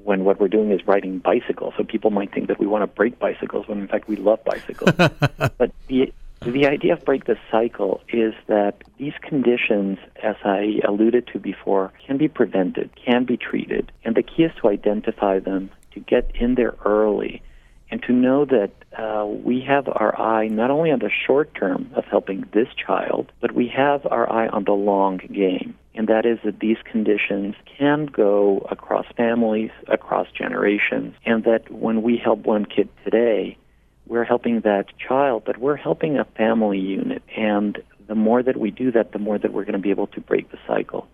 when 0.03 0.23
what 0.23 0.39
we're 0.39 0.47
doing 0.47 0.71
is 0.71 0.85
riding 0.87 1.19
bicycles. 1.19 1.73
So 1.77 1.83
people 1.83 2.11
might 2.11 2.33
think 2.33 2.47
that 2.47 2.59
we 2.59 2.67
want 2.67 2.83
to 2.83 2.87
break 2.87 3.19
bicycles 3.19 3.67
when 3.67 3.79
in 3.79 3.87
fact 3.87 4.07
we 4.07 4.15
love 4.15 4.43
bicycles. 4.43 4.91
but 5.57 5.71
the 5.87 6.13
the 6.41 6.67
idea 6.67 6.93
of 6.93 7.03
break 7.03 7.25
the 7.25 7.37
cycle 7.49 8.01
is 8.09 8.33
that 8.47 8.75
these 8.99 9.13
conditions, 9.21 9.97
as 10.21 10.35
I 10.43 10.79
alluded 10.87 11.27
to 11.33 11.39
before, 11.39 11.91
can 12.05 12.17
be 12.17 12.27
prevented, 12.27 12.91
can 12.95 13.25
be 13.25 13.35
treated, 13.35 13.91
and 14.03 14.15
the 14.15 14.21
key 14.21 14.43
is 14.43 14.51
to 14.61 14.69
identify 14.69 15.39
them, 15.39 15.71
to 15.93 15.99
get 15.99 16.29
in 16.35 16.53
there 16.53 16.75
early, 16.85 17.41
and 17.89 18.03
to 18.03 18.13
know 18.13 18.45
that 18.45 18.71
uh, 18.95 19.25
we 19.25 19.61
have 19.61 19.87
our 19.87 20.19
eye 20.19 20.47
not 20.47 20.69
only 20.69 20.91
on 20.91 20.99
the 20.99 21.09
short 21.25 21.55
term 21.55 21.89
of 21.95 22.05
helping 22.05 22.45
this 22.53 22.67
child, 22.75 23.31
but 23.39 23.53
we 23.53 23.67
have 23.69 24.05
our 24.05 24.31
eye 24.31 24.47
on 24.47 24.65
the 24.65 24.73
long 24.73 25.17
game 25.17 25.75
and 25.95 26.07
that 26.07 26.25
is 26.25 26.39
that 26.43 26.59
these 26.59 26.77
conditions 26.83 27.55
can 27.77 28.05
go 28.05 28.67
across 28.69 29.05
families, 29.15 29.71
across 29.87 30.27
generations, 30.31 31.15
and 31.25 31.43
that 31.45 31.71
when 31.71 32.01
we 32.01 32.17
help 32.17 32.45
one 32.45 32.65
kid 32.65 32.89
today, 33.03 33.57
we're 34.05 34.25
helping 34.25 34.61
that 34.61 34.85
child, 34.97 35.43
but 35.45 35.57
we're 35.57 35.77
helping 35.77 36.17
a 36.17 36.25
family 36.37 36.79
unit. 36.79 37.23
And 37.35 37.81
the 38.07 38.15
more 38.15 38.43
that 38.43 38.57
we 38.57 38.71
do 38.71 38.91
that, 38.91 39.13
the 39.13 39.19
more 39.19 39.37
that 39.37 39.53
we're 39.53 39.63
going 39.63 39.73
to 39.73 39.79
be 39.79 39.89
able 39.89 40.07
to 40.07 40.21
break 40.21 40.51
the 40.51 40.59
cycle. 40.67 41.07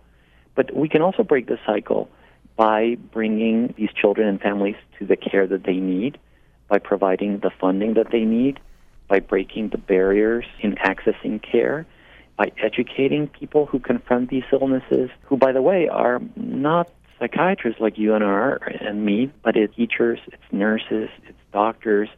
But 0.54 0.74
we 0.74 0.88
can 0.88 1.00
also 1.00 1.22
break 1.22 1.46
the 1.46 1.58
cycle 1.64 2.10
by 2.56 2.96
bringing 3.12 3.72
these 3.78 3.90
children 3.92 4.28
and 4.28 4.40
families 4.40 4.76
to 4.98 5.06
the 5.06 5.16
care 5.16 5.46
that 5.46 5.64
they 5.64 5.76
need, 5.76 6.18
by 6.68 6.78
providing 6.78 7.38
the 7.38 7.50
funding 7.60 7.94
that 7.94 8.10
they 8.10 8.24
need, 8.24 8.60
by 9.08 9.20
breaking 9.20 9.70
the 9.70 9.78
barriers 9.78 10.44
in 10.60 10.74
accessing 10.76 11.40
care 11.40 11.86
by 12.36 12.52
educating 12.62 13.28
people 13.28 13.66
who 13.66 13.78
confront 13.78 14.30
these 14.30 14.44
illnesses, 14.52 15.10
who, 15.22 15.36
by 15.36 15.52
the 15.52 15.62
way, 15.62 15.88
are 15.88 16.20
not 16.36 16.88
psychiatrists 17.18 17.80
like 17.80 17.98
you 17.98 18.14
and 18.14 18.24
are 18.24 18.56
and 18.80 19.04
me, 19.04 19.32
but 19.44 19.56
it's 19.56 19.74
teachers, 19.76 20.18
it's 20.26 20.42
nurses, 20.50 21.08
it's 21.28 21.38
doctors, 21.52 22.08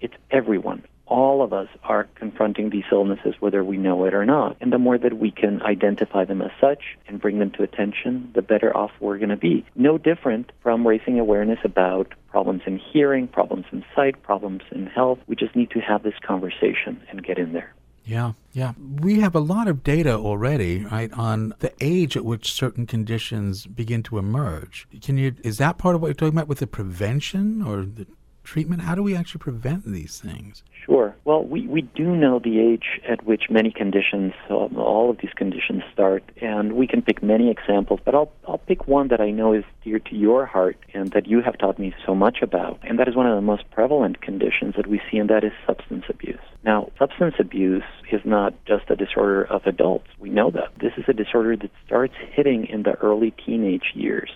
it's 0.00 0.14
everyone. 0.30 0.82
All 1.06 1.42
of 1.42 1.52
us 1.52 1.68
are 1.82 2.04
confronting 2.14 2.70
these 2.70 2.84
illnesses 2.90 3.34
whether 3.38 3.62
we 3.62 3.76
know 3.76 4.06
it 4.06 4.14
or 4.14 4.24
not. 4.24 4.56
And 4.62 4.72
the 4.72 4.78
more 4.78 4.96
that 4.96 5.18
we 5.18 5.30
can 5.30 5.60
identify 5.60 6.24
them 6.24 6.40
as 6.40 6.50
such 6.58 6.82
and 7.06 7.20
bring 7.20 7.40
them 7.40 7.50
to 7.52 7.62
attention, 7.62 8.30
the 8.34 8.40
better 8.40 8.74
off 8.74 8.90
we're 9.00 9.18
going 9.18 9.28
to 9.28 9.36
be. 9.36 9.66
No 9.74 9.98
different 9.98 10.50
from 10.62 10.86
raising 10.86 11.20
awareness 11.20 11.58
about 11.62 12.14
problems 12.30 12.62
in 12.66 12.78
hearing, 12.78 13.28
problems 13.28 13.66
in 13.70 13.84
sight, 13.94 14.22
problems 14.22 14.62
in 14.72 14.86
health. 14.86 15.18
We 15.26 15.36
just 15.36 15.54
need 15.54 15.70
to 15.72 15.80
have 15.80 16.02
this 16.02 16.14
conversation 16.26 17.02
and 17.10 17.22
get 17.22 17.38
in 17.38 17.52
there. 17.52 17.74
Yeah, 18.04 18.32
yeah. 18.52 18.72
We 18.78 19.20
have 19.20 19.34
a 19.34 19.40
lot 19.40 19.66
of 19.66 19.82
data 19.82 20.14
already, 20.14 20.84
right, 20.84 21.10
on 21.12 21.54
the 21.60 21.72
age 21.80 22.16
at 22.16 22.24
which 22.24 22.52
certain 22.52 22.86
conditions 22.86 23.66
begin 23.66 24.02
to 24.04 24.18
emerge. 24.18 24.86
Can 25.00 25.16
you 25.16 25.34
is 25.42 25.58
that 25.58 25.78
part 25.78 25.94
of 25.94 26.02
what 26.02 26.08
you're 26.08 26.14
talking 26.14 26.36
about 26.36 26.48
with 26.48 26.58
the 26.58 26.66
prevention 26.66 27.62
or 27.62 27.84
the 27.84 28.06
treatment? 28.44 28.82
How 28.82 28.94
do 28.94 29.02
we 29.02 29.16
actually 29.16 29.40
prevent 29.40 29.84
these 29.84 30.20
things? 30.20 30.62
Sure. 30.84 31.16
Well, 31.24 31.42
we, 31.44 31.66
we 31.66 31.82
do 31.82 32.14
know 32.14 32.38
the 32.38 32.60
age 32.60 33.00
at 33.08 33.24
which 33.24 33.44
many 33.48 33.70
conditions, 33.70 34.34
all 34.50 35.10
of 35.10 35.18
these 35.18 35.32
conditions 35.34 35.82
start, 35.92 36.22
and 36.42 36.74
we 36.74 36.86
can 36.86 37.00
pick 37.00 37.22
many 37.22 37.50
examples, 37.50 38.00
but 38.04 38.14
I'll, 38.14 38.30
I'll 38.46 38.58
pick 38.58 38.86
one 38.86 39.08
that 39.08 39.20
I 39.20 39.30
know 39.30 39.54
is 39.54 39.64
dear 39.82 39.98
to 39.98 40.14
your 40.14 40.44
heart 40.44 40.76
and 40.92 41.10
that 41.12 41.26
you 41.26 41.40
have 41.40 41.56
taught 41.56 41.78
me 41.78 41.94
so 42.04 42.14
much 42.14 42.38
about, 42.42 42.78
and 42.82 42.98
that 42.98 43.08
is 43.08 43.16
one 43.16 43.26
of 43.26 43.34
the 43.34 43.42
most 43.42 43.70
prevalent 43.70 44.20
conditions 44.20 44.74
that 44.76 44.86
we 44.86 45.00
see, 45.10 45.16
and 45.16 45.30
that 45.30 45.42
is 45.42 45.52
substance 45.66 46.04
abuse. 46.08 46.38
Now, 46.64 46.90
substance 46.98 47.34
abuse 47.38 47.84
is 48.12 48.20
not 48.24 48.52
just 48.66 48.90
a 48.90 48.96
disorder 48.96 49.44
of 49.44 49.62
adults. 49.66 50.08
We 50.18 50.28
know 50.28 50.50
that. 50.50 50.68
This 50.80 50.92
is 50.98 51.04
a 51.08 51.14
disorder 51.14 51.56
that 51.56 51.70
starts 51.86 52.14
hitting 52.32 52.66
in 52.66 52.82
the 52.82 52.92
early 52.94 53.32
teenage 53.44 53.92
years 53.94 54.30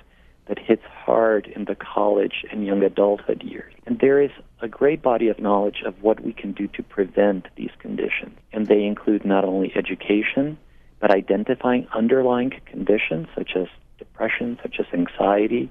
that 0.49 0.59
hits 0.59 0.83
hard 0.85 1.47
in 1.47 1.67
the 1.67 1.75
college 1.75 2.45
and 2.51 2.67
young 2.67 2.83
adulthood 2.83 3.43
years. 3.43 3.73
And 3.87 3.99
there 3.99 4.21
is 4.21 4.31
a 4.61 4.69
great 4.69 5.03
body 5.03 5.29
of 5.29 5.39
knowledge 5.39 5.83
of 5.85 6.03
what 6.03 6.21
we 6.21 6.33
can 6.33 6.53
do 6.53 6.67
to 6.69 6.83
prevent 6.83 7.47
these 7.57 7.71
conditions. 7.79 8.37
And 8.53 8.67
they 8.67 8.85
include 8.85 9.25
not 9.25 9.45
only 9.45 9.73
education, 9.77 10.59
but 11.01 11.11
identifying 11.11 11.87
underlying 11.95 12.53
conditions 12.67 13.29
such 13.37 13.53
as 13.55 13.69
depression, 13.99 14.59
such 14.63 14.77
as 14.81 14.87
anxiety, 14.93 15.71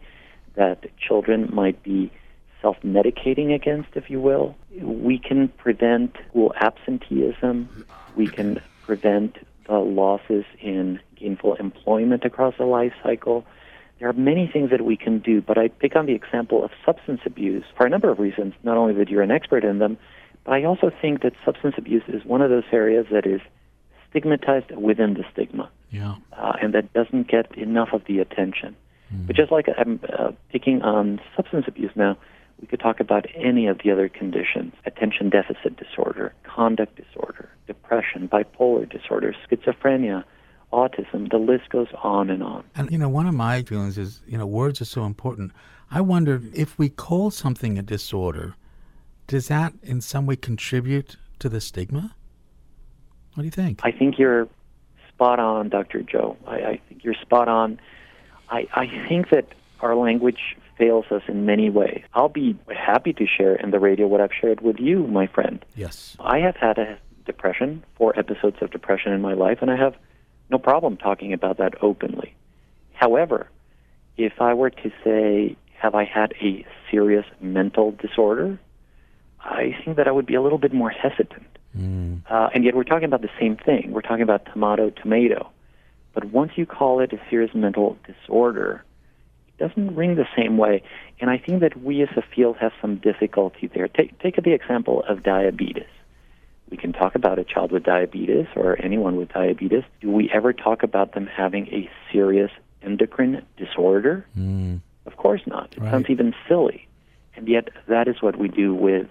that 0.55 0.85
children 0.99 1.49
might 1.53 1.81
be 1.83 2.11
self 2.61 2.77
medicating 2.81 3.53
against, 3.53 3.89
if 3.95 4.09
you 4.09 4.19
will. 4.19 4.55
We 4.81 5.19
can 5.19 5.49
prevent 5.49 6.15
school 6.29 6.53
absenteeism. 6.59 7.85
We 8.15 8.27
can 8.27 8.61
prevent 8.85 9.37
the 9.67 9.79
losses 9.79 10.45
in 10.61 10.99
gainful 11.15 11.55
employment 11.55 12.23
across 12.25 12.55
the 12.57 12.65
life 12.65 12.93
cycle. 13.03 13.45
There 13.99 14.07
are 14.07 14.13
many 14.13 14.49
things 14.51 14.69
that 14.69 14.85
we 14.85 14.95
can 14.95 15.19
do, 15.19 15.41
but 15.41 15.57
I 15.57 15.69
pick 15.69 15.95
on 15.95 16.05
the 16.05 16.13
example 16.13 16.63
of 16.63 16.71
substance 16.85 17.21
abuse 17.25 17.63
for 17.75 17.85
a 17.85 17.89
number 17.89 18.09
of 18.09 18.19
reasons, 18.19 18.53
not 18.63 18.77
only 18.77 18.93
that 18.93 19.09
you're 19.09 19.23
an 19.23 19.31
expert 19.31 19.63
in 19.63 19.79
them, 19.79 19.97
but 20.45 20.53
I 20.53 20.63
also 20.63 20.91
think 21.01 21.23
that 21.23 21.33
substance 21.43 21.75
abuse 21.77 22.03
is 22.07 22.23
one 22.23 22.41
of 22.41 22.49
those 22.49 22.63
areas 22.71 23.07
that 23.11 23.25
is 23.25 23.41
stigmatized 24.09 24.71
within 24.71 25.15
the 25.15 25.23
stigma. 25.33 25.69
Yeah. 25.91 26.15
Uh, 26.33 26.53
and 26.61 26.73
that 26.73 26.93
doesn't 26.93 27.27
get 27.27 27.57
enough 27.57 27.89
of 27.91 28.03
the 28.07 28.19
attention. 28.19 28.75
Mm. 29.13 29.27
But 29.27 29.35
just 29.35 29.51
like 29.51 29.67
I'm 29.77 29.99
uh, 30.17 30.31
picking 30.51 30.81
on 30.81 31.19
substance 31.35 31.65
abuse 31.67 31.91
now, 31.95 32.17
we 32.59 32.67
could 32.67 32.79
talk 32.79 32.99
about 32.99 33.25
any 33.35 33.67
of 33.67 33.79
the 33.83 33.91
other 33.91 34.09
conditions 34.09 34.73
attention 34.85 35.29
deficit 35.29 35.77
disorder, 35.77 36.33
conduct 36.43 36.95
disorder, 36.95 37.49
depression, 37.67 38.27
bipolar 38.27 38.89
disorder, 38.89 39.35
schizophrenia, 39.49 40.23
autism. 40.71 41.29
The 41.31 41.37
list 41.37 41.69
goes 41.69 41.87
on 42.03 42.29
and 42.29 42.43
on. 42.43 42.63
And, 42.75 42.91
you 42.91 42.97
know, 42.97 43.09
one 43.09 43.27
of 43.27 43.33
my 43.33 43.63
feelings 43.63 43.97
is, 43.97 44.21
you 44.27 44.37
know, 44.37 44.45
words 44.45 44.81
are 44.81 44.85
so 44.85 45.05
important. 45.05 45.51
I 45.89 46.01
wonder 46.01 46.41
if 46.53 46.77
we 46.77 46.89
call 46.89 47.31
something 47.31 47.77
a 47.77 47.81
disorder, 47.81 48.55
does 49.27 49.47
that 49.47 49.73
in 49.83 50.01
some 50.01 50.25
way 50.25 50.35
contribute 50.35 51.15
to 51.39 51.49
the 51.49 51.61
stigma? 51.61 52.15
What 53.33 53.41
do 53.41 53.45
you 53.45 53.51
think? 53.51 53.81
I 53.83 53.91
think 53.91 54.17
you're 54.17 54.47
spot 55.09 55.39
on, 55.39 55.69
Dr. 55.69 56.01
Joe. 56.01 56.37
I, 56.45 56.55
I 56.55 56.81
think 56.87 57.03
you're 57.03 57.15
spot 57.15 57.47
on. 57.47 57.79
I, 58.49 58.67
I 58.73 59.07
think 59.07 59.29
that 59.29 59.47
our 59.79 59.95
language 59.95 60.57
fails 60.77 61.05
us 61.11 61.23
in 61.27 61.45
many 61.45 61.69
ways. 61.69 62.03
I'll 62.13 62.29
be 62.29 62.57
happy 62.75 63.13
to 63.13 63.25
share 63.25 63.55
in 63.55 63.71
the 63.71 63.79
radio 63.79 64.07
what 64.07 64.21
I've 64.21 64.31
shared 64.39 64.61
with 64.61 64.79
you, 64.79 65.07
my 65.07 65.27
friend. 65.27 65.63
Yes. 65.75 66.15
I 66.19 66.39
have 66.39 66.55
had 66.55 66.77
a 66.77 66.97
depression, 67.25 67.83
four 67.95 68.17
episodes 68.17 68.57
of 68.61 68.71
depression 68.71 69.11
in 69.11 69.21
my 69.21 69.33
life, 69.33 69.59
and 69.61 69.71
I 69.71 69.75
have 69.75 69.95
no 70.49 70.57
problem 70.57 70.97
talking 70.97 71.33
about 71.33 71.57
that 71.57 71.73
openly. 71.81 72.33
However, 72.93 73.49
if 74.17 74.41
I 74.41 74.53
were 74.53 74.69
to 74.69 74.91
say, 75.03 75.55
have 75.75 75.93
I 75.93 76.03
had 76.03 76.33
a 76.41 76.65
serious 76.89 77.25
mental 77.39 77.91
disorder? 77.91 78.59
I 79.39 79.77
think 79.83 79.97
that 79.97 80.07
I 80.07 80.11
would 80.11 80.25
be 80.25 80.35
a 80.35 80.41
little 80.41 80.57
bit 80.57 80.73
more 80.73 80.89
hesitant. 80.89 81.45
Mm. 81.77 82.21
Uh, 82.29 82.49
and 82.53 82.63
yet 82.63 82.75
we're 82.75 82.83
talking 82.83 83.05
about 83.05 83.21
the 83.21 83.29
same 83.39 83.55
thing. 83.55 83.91
We're 83.91 84.01
talking 84.01 84.23
about 84.23 84.45
tomato, 84.51 84.89
tomato. 84.89 85.49
But 86.13 86.25
once 86.25 86.53
you 86.55 86.65
call 86.65 86.99
it 86.99 87.13
a 87.13 87.19
serious 87.29 87.53
mental 87.53 87.97
disorder, 88.07 88.83
it 89.49 89.67
doesn't 89.67 89.95
ring 89.95 90.15
the 90.15 90.27
same 90.35 90.57
way. 90.57 90.81
And 91.19 91.29
I 91.29 91.37
think 91.37 91.61
that 91.61 91.81
we 91.83 92.01
as 92.01 92.09
a 92.15 92.23
field 92.35 92.57
have 92.57 92.71
some 92.81 92.95
difficulty 92.97 93.67
there. 93.67 93.87
Take, 93.87 94.17
take 94.19 94.35
the 94.43 94.53
example 94.53 95.03
of 95.07 95.23
diabetes. 95.23 95.85
We 96.69 96.77
can 96.77 96.91
talk 96.91 97.15
about 97.15 97.39
a 97.39 97.43
child 97.43 97.71
with 97.71 97.83
diabetes 97.83 98.47
or 98.55 98.79
anyone 98.81 99.15
with 99.15 99.29
diabetes. 99.29 99.83
Do 100.01 100.11
we 100.11 100.29
ever 100.33 100.51
talk 100.51 100.83
about 100.83 101.13
them 101.13 101.27
having 101.27 101.67
a 101.67 101.89
serious 102.11 102.51
endocrine 102.81 103.45
disorder? 103.57 104.25
Mm. 104.37 104.81
Of 105.05 105.15
course 105.17 105.41
not. 105.45 105.73
It 105.73 105.81
right. 105.81 105.91
sounds 105.91 106.09
even 106.09 106.33
silly. 106.47 106.87
And 107.35 107.47
yet, 107.47 107.69
that 107.87 108.07
is 108.07 108.21
what 108.21 108.37
we 108.37 108.49
do 108.49 108.73
with 108.73 109.07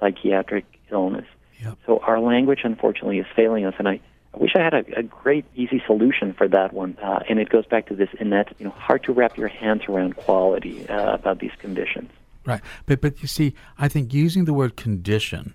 psychiatric 0.00 0.64
illness. 0.90 1.26
Yep. 1.62 1.78
So 1.86 1.98
our 1.98 2.20
language, 2.20 2.60
unfortunately, 2.64 3.18
is 3.18 3.26
failing 3.36 3.66
us. 3.66 3.74
And 3.78 3.88
I, 3.88 4.00
I 4.32 4.38
wish 4.38 4.52
I 4.56 4.60
had 4.60 4.74
a, 4.74 4.84
a 4.98 5.02
great, 5.02 5.44
easy 5.54 5.82
solution 5.86 6.32
for 6.32 6.48
that 6.48 6.72
one. 6.72 6.96
Uh, 7.02 7.20
and 7.28 7.38
it 7.38 7.48
goes 7.48 7.66
back 7.66 7.86
to 7.88 7.94
this 7.94 8.08
innate, 8.18 8.48
you 8.58 8.64
know, 8.66 8.70
hard 8.70 9.04
to 9.04 9.12
wrap 9.12 9.36
your 9.36 9.48
hands 9.48 9.82
around 9.88 10.16
quality 10.16 10.88
uh, 10.88 11.14
about 11.14 11.40
these 11.40 11.52
conditions. 11.58 12.10
Right. 12.46 12.60
But, 12.86 13.00
but 13.00 13.22
you 13.22 13.28
see, 13.28 13.54
I 13.78 13.88
think 13.88 14.14
using 14.14 14.44
the 14.44 14.54
word 14.54 14.76
condition 14.76 15.54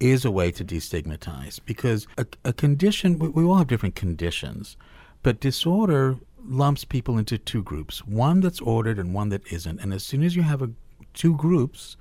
is 0.00 0.24
a 0.24 0.30
way 0.30 0.50
to 0.50 0.64
destigmatize 0.64 1.60
because 1.64 2.06
a, 2.18 2.26
a 2.44 2.52
condition, 2.52 3.18
we, 3.18 3.28
we 3.28 3.44
all 3.44 3.56
have 3.56 3.68
different 3.68 3.94
conditions, 3.94 4.76
but 5.22 5.40
disorder 5.40 6.16
lumps 6.42 6.84
people 6.84 7.18
into 7.18 7.36
two 7.36 7.62
groups 7.62 8.04
one 8.06 8.40
that's 8.40 8.60
ordered 8.62 8.98
and 8.98 9.14
one 9.14 9.28
that 9.28 9.46
isn't. 9.52 9.78
And 9.80 9.92
as 9.92 10.02
soon 10.02 10.22
as 10.22 10.34
you 10.34 10.42
have 10.42 10.62
a, 10.62 10.70
two 11.12 11.36
groups, 11.36 11.96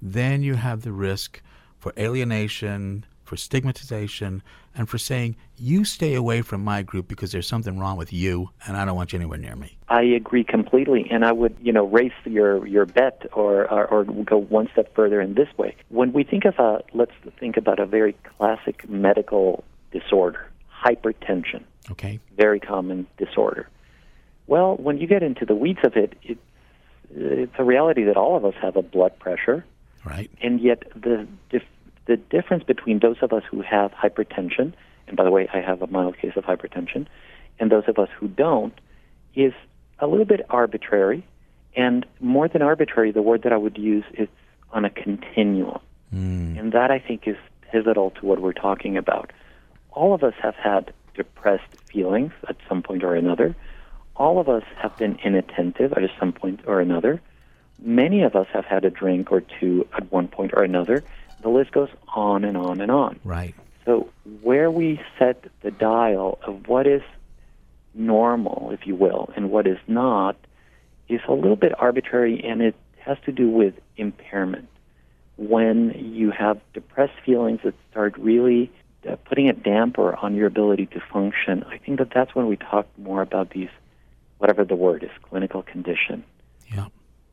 then 0.00 0.42
you 0.42 0.54
have 0.54 0.82
the 0.82 0.92
risk 0.92 1.42
for 1.78 1.92
alienation, 1.98 3.04
for 3.32 3.38
stigmatization, 3.38 4.42
and 4.74 4.90
for 4.90 4.98
saying, 4.98 5.34
you 5.56 5.86
stay 5.86 6.12
away 6.12 6.42
from 6.42 6.62
my 6.62 6.82
group 6.82 7.08
because 7.08 7.32
there's 7.32 7.46
something 7.46 7.78
wrong 7.78 7.96
with 7.96 8.12
you 8.12 8.50
and 8.66 8.76
I 8.76 8.84
don't 8.84 8.94
want 8.94 9.14
you 9.14 9.18
anywhere 9.18 9.38
near 9.38 9.56
me. 9.56 9.78
I 9.88 10.02
agree 10.02 10.44
completely. 10.44 11.08
And 11.10 11.24
I 11.24 11.32
would, 11.32 11.56
you 11.58 11.72
know, 11.72 11.86
raise 11.86 12.12
your, 12.26 12.66
your 12.66 12.84
bet 12.84 13.24
or, 13.32 13.66
or, 13.72 13.86
or 13.86 14.04
go 14.04 14.36
one 14.36 14.68
step 14.70 14.94
further 14.94 15.18
in 15.18 15.32
this 15.32 15.48
way. 15.56 15.74
When 15.88 16.12
we 16.12 16.24
think 16.24 16.44
of 16.44 16.58
a, 16.58 16.82
let's 16.92 17.14
think 17.40 17.56
about 17.56 17.78
a 17.78 17.86
very 17.86 18.14
classic 18.36 18.86
medical 18.86 19.64
disorder, 19.92 20.46
hypertension. 20.84 21.62
Okay. 21.90 22.20
Very 22.36 22.60
common 22.60 23.06
disorder. 23.16 23.66
Well, 24.46 24.76
when 24.76 24.98
you 24.98 25.06
get 25.06 25.22
into 25.22 25.46
the 25.46 25.54
weeds 25.54 25.80
of 25.84 25.96
it, 25.96 26.18
it 26.22 26.36
it's 27.14 27.54
a 27.56 27.64
reality 27.64 28.04
that 28.04 28.18
all 28.18 28.36
of 28.36 28.44
us 28.44 28.54
have 28.60 28.76
a 28.76 28.82
blood 28.82 29.18
pressure. 29.18 29.64
Right. 30.04 30.30
And 30.42 30.60
yet 30.60 30.82
the 30.94 31.26
dif- 31.48 31.62
the 32.06 32.16
difference 32.16 32.64
between 32.64 32.98
those 32.98 33.16
of 33.22 33.32
us 33.32 33.42
who 33.50 33.62
have 33.62 33.92
hypertension, 33.92 34.72
and 35.06 35.16
by 35.16 35.24
the 35.24 35.30
way, 35.30 35.48
I 35.52 35.60
have 35.60 35.82
a 35.82 35.86
mild 35.86 36.18
case 36.18 36.32
of 36.36 36.44
hypertension, 36.44 37.06
and 37.58 37.70
those 37.70 37.84
of 37.86 37.98
us 37.98 38.08
who 38.18 38.28
don't, 38.28 38.74
is 39.34 39.52
a 39.98 40.06
little 40.06 40.24
bit 40.24 40.44
arbitrary. 40.50 41.24
And 41.76 42.04
more 42.20 42.48
than 42.48 42.60
arbitrary, 42.60 43.12
the 43.12 43.22
word 43.22 43.42
that 43.42 43.52
I 43.52 43.56
would 43.56 43.78
use 43.78 44.04
is 44.14 44.28
on 44.72 44.84
a 44.84 44.90
continuum. 44.90 45.80
Mm. 46.14 46.58
And 46.58 46.72
that 46.72 46.90
I 46.90 46.98
think 46.98 47.26
is 47.26 47.36
pivotal 47.70 48.10
to 48.12 48.26
what 48.26 48.40
we're 48.40 48.52
talking 48.52 48.96
about. 48.96 49.32
All 49.92 50.14
of 50.14 50.22
us 50.22 50.34
have 50.42 50.54
had 50.56 50.92
depressed 51.14 51.74
feelings 51.86 52.32
at 52.48 52.56
some 52.68 52.82
point 52.82 53.04
or 53.04 53.14
another. 53.14 53.54
All 54.16 54.38
of 54.38 54.48
us 54.48 54.64
have 54.76 54.96
been 54.98 55.18
inattentive 55.24 55.92
at 55.92 56.02
some 56.18 56.32
point 56.32 56.60
or 56.66 56.80
another. 56.80 57.20
Many 57.78 58.22
of 58.22 58.36
us 58.36 58.46
have 58.52 58.64
had 58.64 58.84
a 58.84 58.90
drink 58.90 59.32
or 59.32 59.40
two 59.40 59.86
at 59.94 60.10
one 60.12 60.28
point 60.28 60.52
or 60.54 60.62
another. 60.62 61.02
The 61.42 61.48
list 61.48 61.72
goes 61.72 61.88
on 62.14 62.44
and 62.44 62.56
on 62.56 62.80
and 62.80 62.90
on. 62.90 63.18
Right. 63.24 63.54
So, 63.84 64.08
where 64.42 64.70
we 64.70 65.00
set 65.18 65.44
the 65.62 65.70
dial 65.72 66.38
of 66.46 66.68
what 66.68 66.86
is 66.86 67.02
normal, 67.94 68.70
if 68.72 68.86
you 68.86 68.94
will, 68.94 69.30
and 69.34 69.50
what 69.50 69.66
is 69.66 69.78
not, 69.86 70.36
is 71.08 71.20
a 71.28 71.32
little 71.32 71.56
bit 71.56 71.72
arbitrary 71.78 72.42
and 72.44 72.62
it 72.62 72.74
has 72.98 73.18
to 73.26 73.32
do 73.32 73.48
with 73.48 73.74
impairment. 73.96 74.68
When 75.36 75.90
you 76.14 76.30
have 76.30 76.60
depressed 76.72 77.18
feelings 77.24 77.60
that 77.64 77.74
start 77.90 78.16
really 78.16 78.70
uh, 79.08 79.16
putting 79.24 79.48
a 79.48 79.52
damper 79.52 80.14
on 80.16 80.34
your 80.34 80.46
ability 80.46 80.86
to 80.86 81.00
function, 81.12 81.64
I 81.64 81.78
think 81.78 81.98
that 81.98 82.10
that's 82.14 82.34
when 82.34 82.46
we 82.46 82.56
talk 82.56 82.86
more 82.96 83.22
about 83.22 83.50
these, 83.50 83.70
whatever 84.38 84.64
the 84.64 84.76
word 84.76 85.02
is, 85.02 85.10
clinical 85.22 85.62
condition. 85.62 86.22
Yeah, 86.72 86.86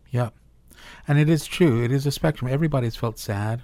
yeah. 0.10 0.30
And 1.08 1.20
it 1.20 1.30
is 1.30 1.46
true. 1.46 1.84
It 1.84 1.92
is 1.92 2.06
a 2.06 2.12
spectrum. 2.12 2.50
Everybody's 2.52 2.96
felt 2.96 3.20
sad. 3.20 3.62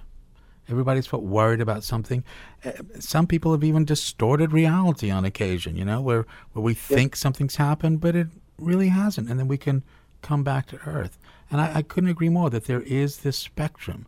Everybody's 0.68 1.06
felt 1.06 1.22
worried 1.22 1.60
about 1.60 1.84
something. 1.84 2.24
Uh, 2.64 2.72
some 2.98 3.26
people 3.26 3.52
have 3.52 3.64
even 3.64 3.84
distorted 3.84 4.52
reality 4.52 5.10
on 5.10 5.24
occasion, 5.24 5.76
you 5.76 5.84
know, 5.84 6.00
where, 6.00 6.26
where 6.52 6.62
we 6.62 6.74
think 6.74 7.14
something's 7.14 7.56
happened, 7.56 8.00
but 8.00 8.16
it 8.16 8.28
really 8.58 8.88
hasn't. 8.88 9.28
And 9.28 9.38
then 9.38 9.48
we 9.48 9.58
can 9.58 9.84
come 10.22 10.42
back 10.42 10.66
to 10.68 10.80
earth. 10.86 11.18
And 11.50 11.60
I, 11.60 11.76
I 11.76 11.82
couldn't 11.82 12.10
agree 12.10 12.28
more 12.28 12.50
that 12.50 12.64
there 12.64 12.82
is 12.82 13.18
this 13.18 13.38
spectrum. 13.38 14.06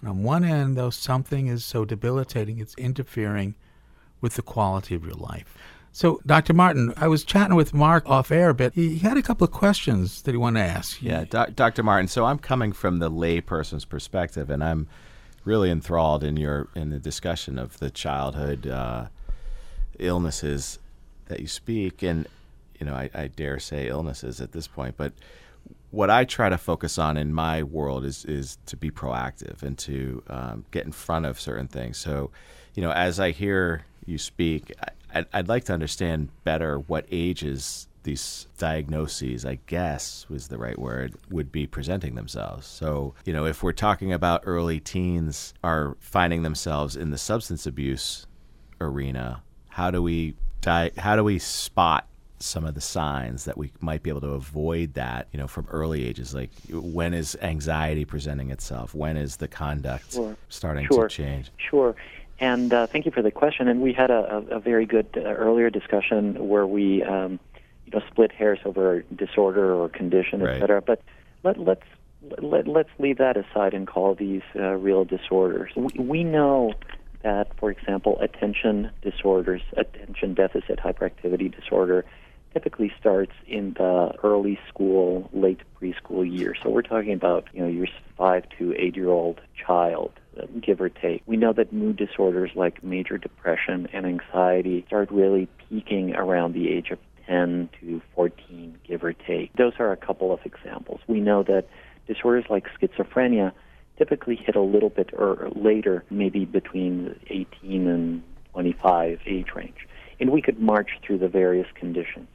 And 0.00 0.08
on 0.08 0.22
one 0.22 0.44
end, 0.44 0.76
though, 0.76 0.90
something 0.90 1.46
is 1.48 1.64
so 1.64 1.84
debilitating, 1.84 2.58
it's 2.58 2.74
interfering 2.76 3.54
with 4.20 4.34
the 4.34 4.42
quality 4.42 4.94
of 4.94 5.04
your 5.04 5.14
life. 5.14 5.56
So, 5.92 6.20
Dr. 6.24 6.54
Martin, 6.54 6.92
I 6.96 7.08
was 7.08 7.24
chatting 7.24 7.56
with 7.56 7.74
Mark 7.74 8.08
off 8.08 8.30
air 8.30 8.50
a 8.50 8.54
bit. 8.54 8.74
He 8.74 8.98
had 8.98 9.16
a 9.16 9.22
couple 9.22 9.44
of 9.44 9.50
questions 9.50 10.22
that 10.22 10.30
he 10.30 10.36
wanted 10.36 10.60
to 10.60 10.66
ask. 10.66 11.02
Yeah, 11.02 11.24
doc, 11.24 11.54
Dr. 11.56 11.82
Martin. 11.82 12.08
So, 12.08 12.24
I'm 12.24 12.38
coming 12.38 12.72
from 12.72 12.98
the 12.98 13.10
layperson's 13.10 13.84
perspective, 13.84 14.50
and 14.50 14.62
I'm 14.62 14.86
really 15.48 15.70
enthralled 15.70 16.22
in 16.22 16.36
your 16.36 16.68
in 16.74 16.90
the 16.90 16.98
discussion 16.98 17.58
of 17.58 17.78
the 17.78 17.90
childhood 17.90 18.66
uh, 18.66 19.06
illnesses 19.98 20.78
that 21.26 21.40
you 21.40 21.46
speak, 21.46 22.02
and 22.02 22.28
you 22.78 22.86
know, 22.86 22.94
I, 22.94 23.10
I 23.14 23.26
dare 23.28 23.58
say 23.58 23.88
illnesses 23.88 24.40
at 24.40 24.52
this 24.52 24.68
point, 24.68 24.96
but 24.96 25.12
what 25.90 26.10
I 26.10 26.24
try 26.24 26.50
to 26.50 26.58
focus 26.58 26.98
on 26.98 27.16
in 27.16 27.32
my 27.32 27.62
world 27.62 28.04
is 28.04 28.24
is 28.26 28.58
to 28.66 28.76
be 28.76 28.90
proactive 28.90 29.62
and 29.62 29.76
to 29.78 30.22
um, 30.28 30.64
get 30.70 30.84
in 30.84 30.92
front 30.92 31.24
of 31.24 31.40
certain 31.40 31.66
things. 31.66 31.96
So, 31.96 32.30
you 32.74 32.82
know, 32.82 32.92
as 32.92 33.18
I 33.18 33.30
hear 33.30 33.84
you 34.04 34.18
speak, 34.18 34.72
I, 35.14 35.24
I'd 35.32 35.48
like 35.48 35.64
to 35.64 35.72
understand 35.72 36.28
better 36.44 36.78
what 36.78 37.06
ages 37.10 37.88
these 38.02 38.46
diagnoses, 38.58 39.44
I 39.44 39.58
guess 39.66 40.26
was 40.28 40.48
the 40.48 40.58
right 40.58 40.78
word, 40.78 41.14
would 41.30 41.52
be 41.52 41.66
presenting 41.66 42.14
themselves. 42.14 42.66
So, 42.66 43.14
you 43.24 43.32
know, 43.32 43.44
if 43.44 43.62
we're 43.62 43.72
talking 43.72 44.12
about 44.12 44.42
early 44.44 44.80
teens 44.80 45.54
are 45.62 45.96
finding 46.00 46.42
themselves 46.42 46.96
in 46.96 47.10
the 47.10 47.18
substance 47.18 47.66
abuse 47.66 48.26
arena, 48.80 49.42
how 49.68 49.90
do 49.90 50.02
we 50.02 50.34
di- 50.60 50.92
how 50.96 51.16
do 51.16 51.24
we 51.24 51.38
spot 51.38 52.06
some 52.40 52.64
of 52.64 52.74
the 52.74 52.80
signs 52.80 53.44
that 53.46 53.58
we 53.58 53.72
might 53.80 54.02
be 54.02 54.10
able 54.10 54.20
to 54.20 54.28
avoid 54.28 54.94
that, 54.94 55.26
you 55.32 55.38
know, 55.38 55.48
from 55.48 55.66
early 55.70 56.06
ages? 56.06 56.34
Like 56.34 56.50
when 56.70 57.14
is 57.14 57.36
anxiety 57.42 58.04
presenting 58.04 58.50
itself? 58.50 58.94
When 58.94 59.16
is 59.16 59.36
the 59.36 59.48
conduct 59.48 60.12
sure. 60.12 60.36
starting 60.48 60.86
sure. 60.86 61.08
to 61.08 61.14
change? 61.14 61.50
Sure. 61.56 61.94
And 62.40 62.72
uh, 62.72 62.86
thank 62.86 63.04
you 63.04 63.10
for 63.10 63.22
the 63.22 63.32
question. 63.32 63.66
And 63.66 63.80
we 63.80 63.92
had 63.92 64.10
a, 64.10 64.44
a, 64.50 64.56
a 64.56 64.60
very 64.60 64.86
good 64.86 65.08
uh, 65.16 65.20
earlier 65.20 65.70
discussion 65.70 66.48
where 66.48 66.66
we 66.66 67.02
um, 67.02 67.40
you 67.92 67.98
know 67.98 68.04
split 68.10 68.32
hairs 68.32 68.58
over 68.64 69.02
disorder 69.14 69.74
or 69.74 69.88
condition, 69.88 70.40
right. 70.40 70.56
et 70.56 70.60
cetera. 70.60 70.82
But 70.82 71.02
let, 71.42 71.58
let's 71.58 71.82
let, 72.42 72.66
let's 72.66 72.90
leave 72.98 73.18
that 73.18 73.36
aside 73.36 73.74
and 73.74 73.86
call 73.86 74.14
these 74.14 74.42
uh, 74.56 74.72
real 74.72 75.04
disorders. 75.04 75.72
We, 75.76 75.88
we 75.98 76.24
know 76.24 76.74
that, 77.22 77.48
for 77.58 77.70
example, 77.70 78.18
attention 78.20 78.90
disorders, 79.02 79.62
attention 79.76 80.34
deficit 80.34 80.78
hyperactivity 80.78 81.54
disorder, 81.54 82.04
typically 82.52 82.92
starts 82.98 83.32
in 83.46 83.74
the 83.74 84.12
early 84.22 84.58
school, 84.68 85.28
late 85.32 85.60
preschool 85.80 86.28
year. 86.30 86.54
So 86.62 86.70
we're 86.70 86.82
talking 86.82 87.12
about 87.12 87.48
you 87.52 87.62
know 87.62 87.68
your 87.68 87.86
five 88.16 88.44
to 88.58 88.74
eight 88.76 88.96
year 88.96 89.08
old 89.08 89.40
child, 89.66 90.12
give 90.60 90.80
or 90.80 90.88
take. 90.88 91.22
We 91.26 91.36
know 91.36 91.52
that 91.52 91.72
mood 91.72 91.96
disorders 91.96 92.50
like 92.54 92.82
major 92.82 93.16
depression 93.16 93.88
and 93.92 94.06
anxiety 94.06 94.84
start 94.88 95.10
really 95.10 95.48
peaking 95.68 96.14
around 96.14 96.52
the 96.52 96.70
age 96.70 96.90
of 96.90 96.98
10 97.28 97.68
to 97.80 98.02
14, 98.14 98.78
give 98.86 99.04
or 99.04 99.12
take. 99.12 99.52
Those 99.54 99.74
are 99.78 99.92
a 99.92 99.96
couple 99.96 100.32
of 100.32 100.40
examples. 100.44 101.00
We 101.06 101.20
know 101.20 101.42
that 101.44 101.66
disorders 102.06 102.46
like 102.48 102.66
schizophrenia 102.80 103.52
typically 103.98 104.36
hit 104.36 104.56
a 104.56 104.62
little 104.62 104.88
bit 104.88 105.10
or 105.12 105.50
later, 105.54 106.04
maybe 106.10 106.44
between 106.44 107.18
18 107.28 107.86
and 107.86 108.22
25 108.52 109.20
age 109.26 109.48
range. 109.54 109.86
And 110.20 110.30
we 110.30 110.40
could 110.40 110.58
march 110.58 110.90
through 111.04 111.18
the 111.18 111.28
various 111.28 111.66
conditions. 111.74 112.28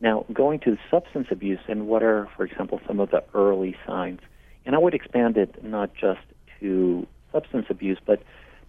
Now, 0.00 0.24
going 0.32 0.58
to 0.60 0.76
substance 0.90 1.28
abuse 1.30 1.60
and 1.68 1.86
what 1.86 2.02
are, 2.02 2.28
for 2.36 2.44
example, 2.44 2.80
some 2.86 2.98
of 2.98 3.10
the 3.10 3.22
early 3.34 3.76
signs, 3.86 4.20
and 4.64 4.74
I 4.74 4.78
would 4.78 4.94
expand 4.94 5.36
it 5.36 5.62
not 5.62 5.94
just 5.94 6.20
to 6.60 7.06
substance 7.30 7.66
abuse, 7.68 7.98
but 8.04 8.22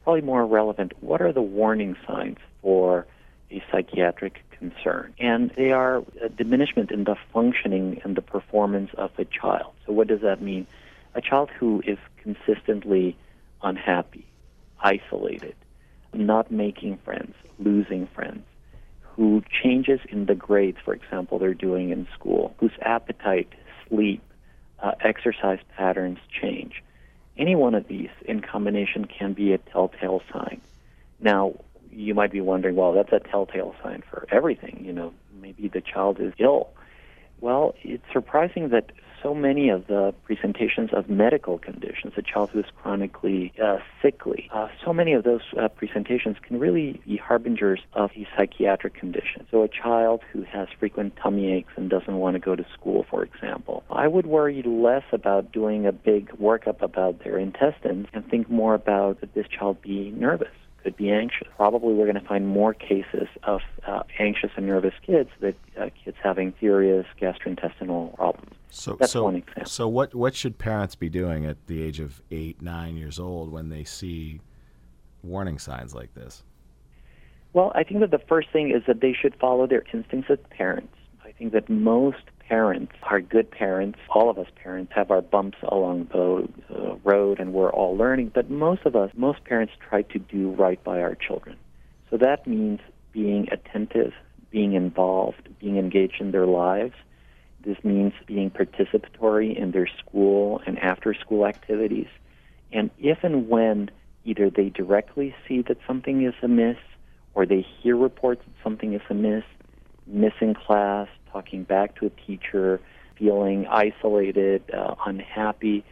probably 0.04 0.22
more 0.22 0.46
relevant, 0.46 0.92
what 1.02 1.22
are 1.22 1.32
the 1.32 1.42
warning 1.42 1.96
signs 2.06 2.38
for 2.62 3.08
a 3.54 3.64
psychiatric 3.72 4.40
concern. 4.52 5.14
And 5.20 5.52
they 5.56 5.72
are 5.72 6.04
a 6.22 6.30
diminishment 6.30 6.92
in 6.92 7.04
the 7.04 7.16
functioning 7.32 8.02
and 8.04 8.16
the 8.16 8.22
performance 8.22 8.92
of 8.98 9.12
a 9.18 9.26
child. 9.26 9.74
So, 9.86 9.94
what 9.94 10.08
does 10.08 10.22
that 10.22 10.42
mean? 10.42 10.68
A 11.16 11.22
child 11.22 11.50
who 11.52 11.82
is 11.86 11.98
consistently 12.22 13.16
unhappy, 13.62 14.26
isolated, 14.80 15.56
not 16.14 16.52
making 16.52 16.98
friends, 17.06 17.36
losing 17.60 18.08
friends, 18.08 18.44
who 19.16 19.44
changes 19.64 20.00
in 20.10 20.26
the 20.26 20.36
grades, 20.36 20.78
for 20.84 20.94
example, 20.94 21.38
they're 21.38 21.54
doing 21.54 21.92
in 21.92 22.08
school, 22.14 22.56
whose 22.58 22.72
appetite, 22.82 23.50
sleep, 23.88 24.24
uh, 24.82 24.92
exercise 25.02 25.60
patterns 25.78 26.18
change. 26.42 26.84
Any 27.38 27.56
one 27.56 27.76
of 27.76 27.88
these 27.88 28.10
in 28.26 28.42
combination 28.42 29.06
can 29.06 29.34
be 29.34 29.54
a 29.54 29.58
telltale 29.58 30.22
sign. 30.32 30.62
Now, 31.20 31.54
you 31.96 32.14
might 32.14 32.32
be 32.32 32.42
wondering, 32.42 32.76
well, 32.76 32.94
that's 32.94 33.12
a 33.12 33.20
telltale 33.20 33.76
sign 33.84 34.04
for 34.10 34.26
everything. 34.32 34.84
You 34.86 34.94
know, 34.94 35.14
maybe 35.42 35.68
the 35.68 35.82
child 35.82 36.20
is 36.20 36.34
ill. 36.40 36.70
Well, 37.42 37.76
it's 37.84 38.06
surprising 38.14 38.70
that 38.70 38.92
so 39.24 39.34
many 39.34 39.70
of 39.70 39.88
the 39.88 40.14
presentations 40.26 40.92
of 40.94 41.10
medical 41.10 41.58
conditions, 41.58 42.14
a 42.18 42.22
child 42.22 42.52
who 42.52 42.60
is 42.60 42.66
chronically 42.82 43.54
uh, 43.62 43.78
sickly, 44.02 44.50
uh, 44.54 44.68
so 44.84 44.94
many 44.94 45.14
of 45.14 45.24
those 45.24 45.42
uh, 45.60 45.70
presentations 45.70 46.38
can 46.46 46.60
really 46.60 47.02
be 47.08 47.18
harbingers 47.18 47.80
of 47.94 48.12
a 48.16 48.28
psychiatric 48.38 48.94
condition. 48.94 49.48
So, 49.50 49.64
a 49.64 49.70
child 49.70 50.22
who 50.32 50.44
has 50.44 50.68
frequent 50.78 51.16
tummy 51.16 51.54
aches 51.54 51.72
and 51.78 51.90
doesn't 51.90 52.16
want 52.16 52.36
to 52.36 52.40
go 52.40 52.56
to 52.56 52.66
school, 52.74 53.06
for 53.10 53.24
example, 53.24 53.84
I 53.90 54.08
would 54.08 54.26
worry 54.26 54.62
less 54.64 55.06
about 55.14 55.52
doing 55.52 55.88
a 55.88 55.94
big 55.94 56.30
workup 56.42 56.82
about 56.82 57.24
their 57.24 57.38
intestines 57.38 58.08
and 58.14 58.28
think 58.30 58.50
more 58.50 58.74
about 58.74 59.22
that 59.22 59.34
this 59.34 59.48
child 59.48 59.82
be 59.82 60.12
nervous 60.12 60.48
could 60.84 60.98
be 60.98 61.10
anxious. 61.10 61.48
Probably 61.56 61.94
we're 61.94 62.06
going 62.06 62.22
to 62.22 62.28
find 62.28 62.48
more 62.48 62.74
cases 62.74 63.28
of 63.44 63.62
uh, 63.88 64.04
anxious 64.20 64.52
and 64.56 64.68
nervous 64.68 64.94
kids 65.06 65.30
than 65.40 65.56
uh, 65.80 65.90
kids 66.04 66.18
having 66.22 66.54
serious 66.60 67.06
gastrointestinal 67.20 68.16
problems. 68.16 68.54
So, 68.70 68.98
That's 69.00 69.12
so, 69.12 69.24
one 69.24 69.38
example. 69.38 69.66
So, 69.66 69.88
what 69.88 70.14
what 70.14 70.36
should 70.36 70.58
parents 70.58 70.96
be 70.96 71.10
doing 71.10 71.46
at 71.46 71.68
the 71.68 71.82
age 71.82 72.00
of 72.00 72.22
eight, 72.32 72.62
nine 72.62 72.98
years 72.98 73.20
old 73.20 73.52
when 73.52 73.70
they 73.70 73.84
see 73.84 74.42
warning 75.24 75.60
signs 75.60 75.96
like 75.96 76.14
this? 76.14 76.44
Well, 77.54 77.72
I 77.76 77.84
think 77.84 78.00
that 78.00 78.12
the 78.12 78.20
first 78.28 78.50
thing 78.52 78.72
is 78.72 78.84
that 78.88 79.00
they 79.00 79.14
should 79.14 79.36
follow 79.36 79.68
their 79.68 79.84
instincts 79.94 80.30
as 80.32 80.40
parents. 80.50 80.94
I 81.24 81.32
think 81.32 81.54
that 81.54 81.70
most 81.70 82.24
parents 82.54 82.94
are 83.02 83.20
good 83.20 83.50
parents. 83.50 83.98
All 84.10 84.30
of 84.30 84.38
us 84.38 84.46
parents 84.62 84.92
have 84.96 85.10
our 85.10 85.24
bumps 85.24 85.58
along 85.64 86.08
the 86.12 86.48
uh, 86.70 86.96
road 87.04 87.40
and 87.40 87.52
we're 87.52 87.72
all 87.72 87.98
learning, 87.98 88.32
but 88.32 88.48
most 88.52 88.86
of 88.86 88.96
us, 88.96 89.10
most 89.16 89.44
parents 89.44 89.74
try 89.90 90.04
to 90.04 90.20
do 90.20 90.52
right 90.52 90.82
by 90.84 91.02
our 91.02 91.16
children. 91.16 91.58
So 92.12 92.18
that 92.18 92.46
means 92.46 92.80
being 93.12 93.48
attentive, 93.52 94.14
being 94.52 94.74
involved, 94.74 95.50
being 95.60 95.78
engaged 95.78 96.22
in 96.22 96.30
their 96.30 96.46
lives. 96.46 96.94
This 97.66 97.78
means 97.84 98.14
being 98.28 98.52
participatory 98.52 99.58
in 99.58 99.72
their 99.72 99.88
school 99.88 100.62
and 100.68 100.78
after 100.78 101.16
school 101.16 101.48
activities. 101.48 102.12
And 102.72 102.92
if 103.00 103.24
and 103.24 103.50
when 103.50 103.90
either 104.26 104.52
they 104.52 104.70
directly 104.70 105.34
see 105.48 105.64
that 105.64 105.78
something 105.88 106.24
is 106.24 106.36
amiss 106.44 106.78
or 107.34 107.48
they 107.48 107.66
hear 107.82 107.98
reports 107.98 108.44
that 108.46 108.54
something 108.64 108.94
is 108.94 109.02
amiss, 109.10 109.44
missing 110.06 110.54
class, 110.54 111.08
talking 111.34 111.64
back 111.64 111.96
to 111.96 112.06
a 112.06 112.10
teacher, 112.10 112.80
feeling 113.18 113.66
isolated, 113.68 114.64
uh, 114.72 114.96
unhappy, 115.06 115.84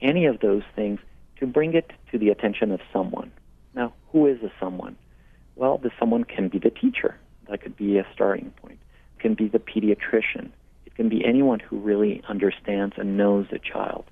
any 0.00 0.26
of 0.26 0.40
those 0.40 0.62
things, 0.74 0.98
to 1.38 1.46
bring 1.46 1.74
it 1.74 1.92
to 2.10 2.18
the 2.18 2.30
attention 2.30 2.72
of 2.72 2.80
someone. 2.92 3.30
Now, 3.74 3.92
who 4.10 4.26
is 4.26 4.42
a 4.42 4.50
someone? 4.58 4.96
Well, 5.54 5.78
the 5.78 5.90
someone 5.98 6.24
can 6.24 6.48
be 6.48 6.58
the 6.58 6.70
teacher. 6.70 7.16
That 7.48 7.60
could 7.60 7.76
be 7.76 7.98
a 7.98 8.06
starting 8.14 8.52
point. 8.62 8.78
It 9.16 9.20
can 9.20 9.34
be 9.34 9.48
the 9.48 9.58
pediatrician. 9.58 10.50
It 10.86 10.94
can 10.94 11.08
be 11.08 11.24
anyone 11.24 11.60
who 11.60 11.78
really 11.78 12.22
understands 12.28 12.94
and 12.96 13.16
knows 13.16 13.46
the 13.50 13.58
child. 13.58 14.04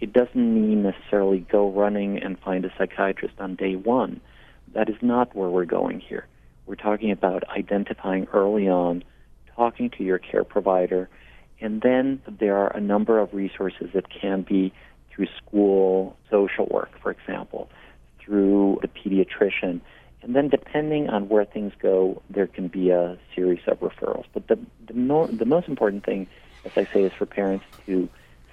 It 0.00 0.12
doesn't 0.12 0.34
mean 0.34 0.82
necessarily 0.82 1.40
go 1.40 1.70
running 1.70 2.18
and 2.18 2.38
find 2.38 2.64
a 2.64 2.72
psychiatrist 2.76 3.34
on 3.38 3.56
day 3.56 3.76
one. 3.76 4.20
That 4.74 4.88
is 4.88 4.96
not 5.00 5.34
where 5.34 5.48
we're 5.48 5.64
going 5.64 6.00
here. 6.00 6.26
We're 6.66 6.74
talking 6.74 7.10
about 7.10 7.48
identifying 7.48 8.26
early 8.32 8.68
on 8.68 9.04
talking 9.56 9.90
to 9.90 10.04
your 10.04 10.18
care 10.18 10.44
provider. 10.44 11.08
And 11.60 11.80
then 11.80 12.20
there 12.28 12.56
are 12.56 12.76
a 12.76 12.80
number 12.80 13.18
of 13.18 13.32
resources 13.32 13.88
that 13.94 14.04
can 14.10 14.42
be 14.42 14.72
through 15.10 15.26
school 15.38 16.16
social 16.30 16.66
work, 16.70 16.90
for 17.02 17.10
example, 17.10 17.70
through 18.20 18.78
the 18.82 18.88
pediatrician. 18.88 19.80
And 20.22 20.34
then, 20.34 20.48
depending 20.48 21.08
on 21.08 21.28
where 21.28 21.44
things 21.44 21.72
go, 21.80 22.20
there 22.28 22.46
can 22.46 22.68
be 22.68 22.90
a 22.90 23.16
series 23.34 23.60
of 23.66 23.78
referrals. 23.80 24.24
But 24.34 24.48
the, 24.48 24.58
the, 24.86 24.94
mo- 24.94 25.28
the 25.28 25.44
most 25.44 25.68
important 25.68 26.04
thing, 26.04 26.26
as 26.64 26.72
I 26.76 26.86
say, 26.92 27.02
is 27.04 27.12
for 27.16 27.26
parents 27.26 27.64
to 27.86 28.08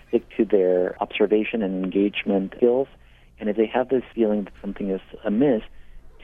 stick 0.07 0.23
to 0.37 0.45
their 0.45 1.01
observation 1.01 1.63
and 1.63 1.83
engagement 1.83 2.53
skills. 2.55 2.87
And 3.39 3.49
if 3.49 3.57
they 3.57 3.65
have 3.65 3.89
this 3.89 4.03
feeling 4.13 4.43
that 4.43 4.53
something 4.61 4.91
is 4.91 5.01
amiss, 5.25 5.63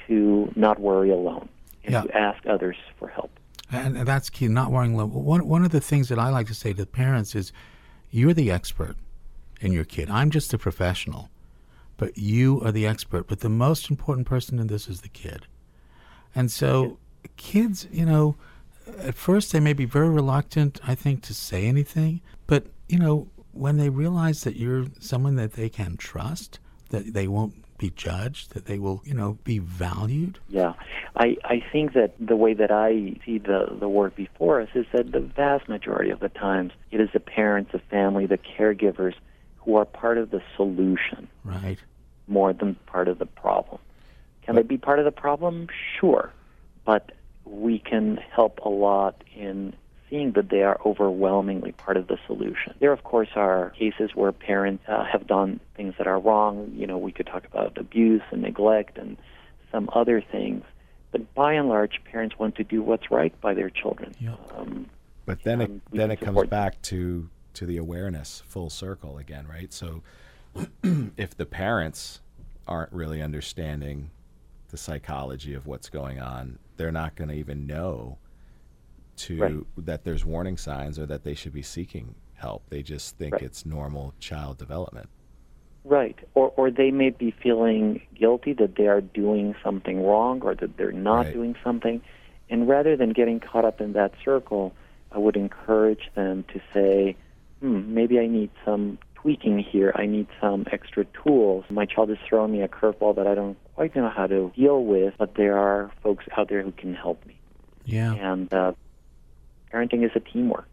to 0.08 0.52
not 0.56 0.80
worry 0.80 1.12
alone 1.12 1.50
and 1.84 1.94
Yeah. 1.94 2.02
to 2.04 2.18
ask 2.18 2.46
others 2.48 2.78
for 2.98 3.08
help. 3.08 3.32
And 3.72 3.98
that's 3.98 4.30
key, 4.30 4.48
not 4.48 4.72
worrying. 4.72 4.94
One, 4.96 5.48
one 5.48 5.64
of 5.64 5.72
the 5.72 5.82
things 5.82 6.10
that 6.10 6.18
I 6.18 6.30
like 6.30 6.48
to 6.48 6.56
say 6.56 6.74
to 6.74 6.86
parents 6.86 7.36
is 7.36 7.52
you're 8.10 8.34
the 8.34 8.52
expert 8.52 8.96
in 9.62 9.72
your 9.72 9.84
kid. 9.84 10.10
I'm 10.10 10.32
just 10.32 10.54
a 10.54 10.58
professional, 10.58 11.30
but 11.98 12.18
you 12.18 12.62
are 12.64 12.72
the 12.72 12.88
expert. 12.88 13.28
But 13.28 13.42
the 13.42 13.50
most 13.50 13.90
important 13.90 14.26
person 14.26 14.58
in 14.58 14.68
this 14.68 14.88
is 14.88 15.02
the 15.02 15.10
kid. 15.10 15.46
And 16.34 16.50
so, 16.52 16.98
kids, 17.38 17.88
you 17.92 18.06
know, 18.06 18.36
at 18.98 19.16
first 19.16 19.52
they 19.52 19.60
may 19.60 19.74
be 19.74 19.86
very 19.86 20.10
reluctant, 20.10 20.80
I 20.88 20.96
think, 20.96 21.22
to 21.24 21.34
say 21.34 21.66
anything. 21.68 22.22
But, 22.48 22.68
you 22.88 22.98
know, 22.98 23.28
when 23.52 23.78
they 23.78 23.90
realize 23.90 24.44
that 24.46 24.56
you're 24.56 24.86
someone 25.00 25.36
that 25.36 25.54
they 25.54 25.70
can 25.70 25.98
trust, 25.98 26.60
that 26.90 27.14
they 27.14 27.28
won't 27.28 27.54
be 27.80 27.90
judged, 27.90 28.54
that 28.54 28.66
they 28.66 28.78
will, 28.78 29.02
you 29.04 29.16
know, 29.16 29.40
be 29.44 29.58
valued. 29.58 30.38
Yeah, 30.48 30.74
I, 31.16 31.38
I 31.44 31.64
think 31.72 31.94
that 31.94 32.14
the 32.20 32.36
way 32.36 32.54
that 32.54 32.72
I 32.72 33.16
see 33.26 33.40
the, 33.40 33.76
the 33.80 33.90
work 33.90 34.16
before 34.16 34.62
us 34.62 34.70
is 34.76 34.86
that 34.94 35.12
the 35.12 35.20
vast 35.20 35.68
majority 35.68 36.12
of 36.12 36.20
the 36.20 36.30
times 36.30 36.74
it 36.92 37.02
is 37.02 37.10
the 37.14 37.20
parents, 37.20 37.72
the 37.72 37.80
family, 37.80 38.28
the 38.28 38.38
caregivers 38.38 39.16
who 39.58 39.76
are 39.76 39.86
part 39.86 40.18
of 40.18 40.30
the 40.30 40.42
solution 40.56 41.28
Right. 41.44 41.80
more 42.28 42.54
than 42.54 42.76
part 42.86 43.08
of 43.08 43.18
the 43.18 43.26
problem. 43.26 43.82
Can 44.44 44.56
they 44.56 44.64
be 44.64 44.78
part 44.78 45.00
of 45.00 45.06
the 45.06 45.12
problem? 45.12 45.68
Sure, 46.00 46.32
but 46.86 47.12
we 47.46 47.80
can 47.80 48.18
help 48.36 48.60
a 48.60 48.70
lot 48.70 49.24
in 49.36 49.74
seeing 50.10 50.32
that 50.34 50.50
they 50.50 50.64
are 50.64 50.80
overwhelmingly 50.86 51.72
part 51.74 51.98
of 51.98 52.08
the 52.08 52.18
solution. 52.28 52.74
There, 52.80 52.92
of 52.92 53.04
course, 53.04 53.30
are 53.36 53.72
cases 53.72 54.12
where 54.16 54.32
parents 54.32 54.84
uh, 54.88 55.06
have 55.06 55.28
done 55.28 55.60
things 55.76 55.94
that 55.98 56.08
are 56.08 56.20
wrong. 56.20 56.72
You 56.76 56.88
know, 56.88 56.98
we 56.98 57.12
could 57.12 57.28
talk 57.28 57.46
about 57.46 57.78
abuse 57.78 58.22
and 58.32 58.42
neglect 58.42 58.98
and 58.98 59.18
some 59.72 59.90
other 59.94 60.22
things. 60.22 60.64
But 61.12 61.34
by 61.34 61.54
and 61.54 61.70
large, 61.70 62.02
parents 62.12 62.38
want 62.38 62.56
to 62.56 62.64
do 62.64 62.82
what's 62.84 63.10
right 63.12 63.40
by 63.42 63.54
their 63.54 63.70
children. 63.70 64.14
Yeah. 64.20 64.36
Um, 64.56 64.88
But 65.26 65.44
then 65.44 65.62
it 65.62 65.72
then 65.92 66.12
it 66.12 66.18
comes 66.18 66.30
support 66.30 66.50
them. 66.50 66.60
back 66.60 66.82
to 66.84 67.30
to 67.56 67.66
the 67.66 67.78
awareness 67.78 68.44
full 68.48 68.70
circle 68.70 69.18
again, 69.18 69.48
right? 69.48 69.72
So 69.74 70.02
if 71.18 71.36
the 71.36 71.46
parents 71.46 72.22
aren't 72.68 72.92
really 72.94 73.22
understanding 73.22 74.12
the 74.70 74.78
psychology 74.78 75.54
of 75.56 75.66
what's 75.66 75.90
going 75.90 76.20
on, 76.20 76.60
they're 76.78 76.92
not 76.92 77.16
going 77.16 77.30
to 77.30 77.36
even 77.36 77.66
know 77.66 78.18
to 79.20 79.38
Right. 79.42 79.86
that 79.86 80.04
there's 80.04 80.26
warning 80.26 80.58
signs 80.58 80.98
or 81.00 81.06
that 81.08 81.24
they 81.24 81.34
should 81.34 81.54
be 81.54 81.62
seeking 81.62 82.16
help. 82.36 82.64
They 82.70 82.82
just 82.82 83.18
think 83.18 83.34
Right. 83.34 83.44
it's 83.44 83.66
normal 83.66 84.14
child 84.20 84.58
development. 84.58 85.10
Right. 85.86 86.18
Or 86.36 86.54
or 86.58 86.70
they 86.72 86.92
may 86.92 87.10
be 87.10 87.32
feeling 87.32 88.02
guilty 88.16 88.54
that 88.54 88.76
they 88.76 88.88
are 88.88 89.02
doing 89.02 89.56
something 89.64 90.04
wrong 90.06 90.42
or 90.42 90.56
that 90.56 90.78
they're 90.78 90.92
not 90.92 91.26
Right. 91.26 91.34
doing 91.34 91.56
something. 91.64 92.02
And 92.50 92.68
rather 92.68 92.96
than 92.96 93.12
getting 93.12 93.40
caught 93.40 93.66
up 93.66 93.80
in 93.82 93.94
that 93.94 94.14
circle, 94.24 94.74
I 95.12 95.18
would 95.20 95.36
encourage 95.38 96.10
them 96.16 96.44
to 96.54 96.60
say, 96.74 97.16
hmm, 97.62 97.94
maybe 97.94 98.20
I 98.20 98.28
need 98.28 98.50
some 98.66 98.98
tweaking 99.16 99.60
here. 99.60 99.92
I 99.96 100.06
need 100.06 100.28
some 100.40 100.66
extra 100.72 101.06
tools. 101.24 101.66
My 101.70 101.86
child 101.86 102.10
is 102.10 102.18
throwing 102.28 102.52
me 102.54 102.62
a 102.62 102.68
curveball 102.68 103.16
that 103.18 103.28
I 103.28 103.36
don't 103.36 103.58
quite 103.76 103.96
know 103.96 104.10
how 104.10 104.28
to 104.28 104.52
deal 104.56 104.84
with, 104.86 105.14
but 105.18 105.36
there 105.36 105.58
are 105.58 105.92
folks 106.02 106.26
out 106.38 106.48
there 106.50 106.62
who 106.64 106.72
can 106.72 106.94
help 106.94 107.26
me. 107.26 107.36
Yeah. 107.86 108.14
And 108.14 108.54
uh, 108.54 108.74
parenting 109.72 110.04
is 110.04 110.12
a 110.16 110.20
teamwork. 110.20 110.68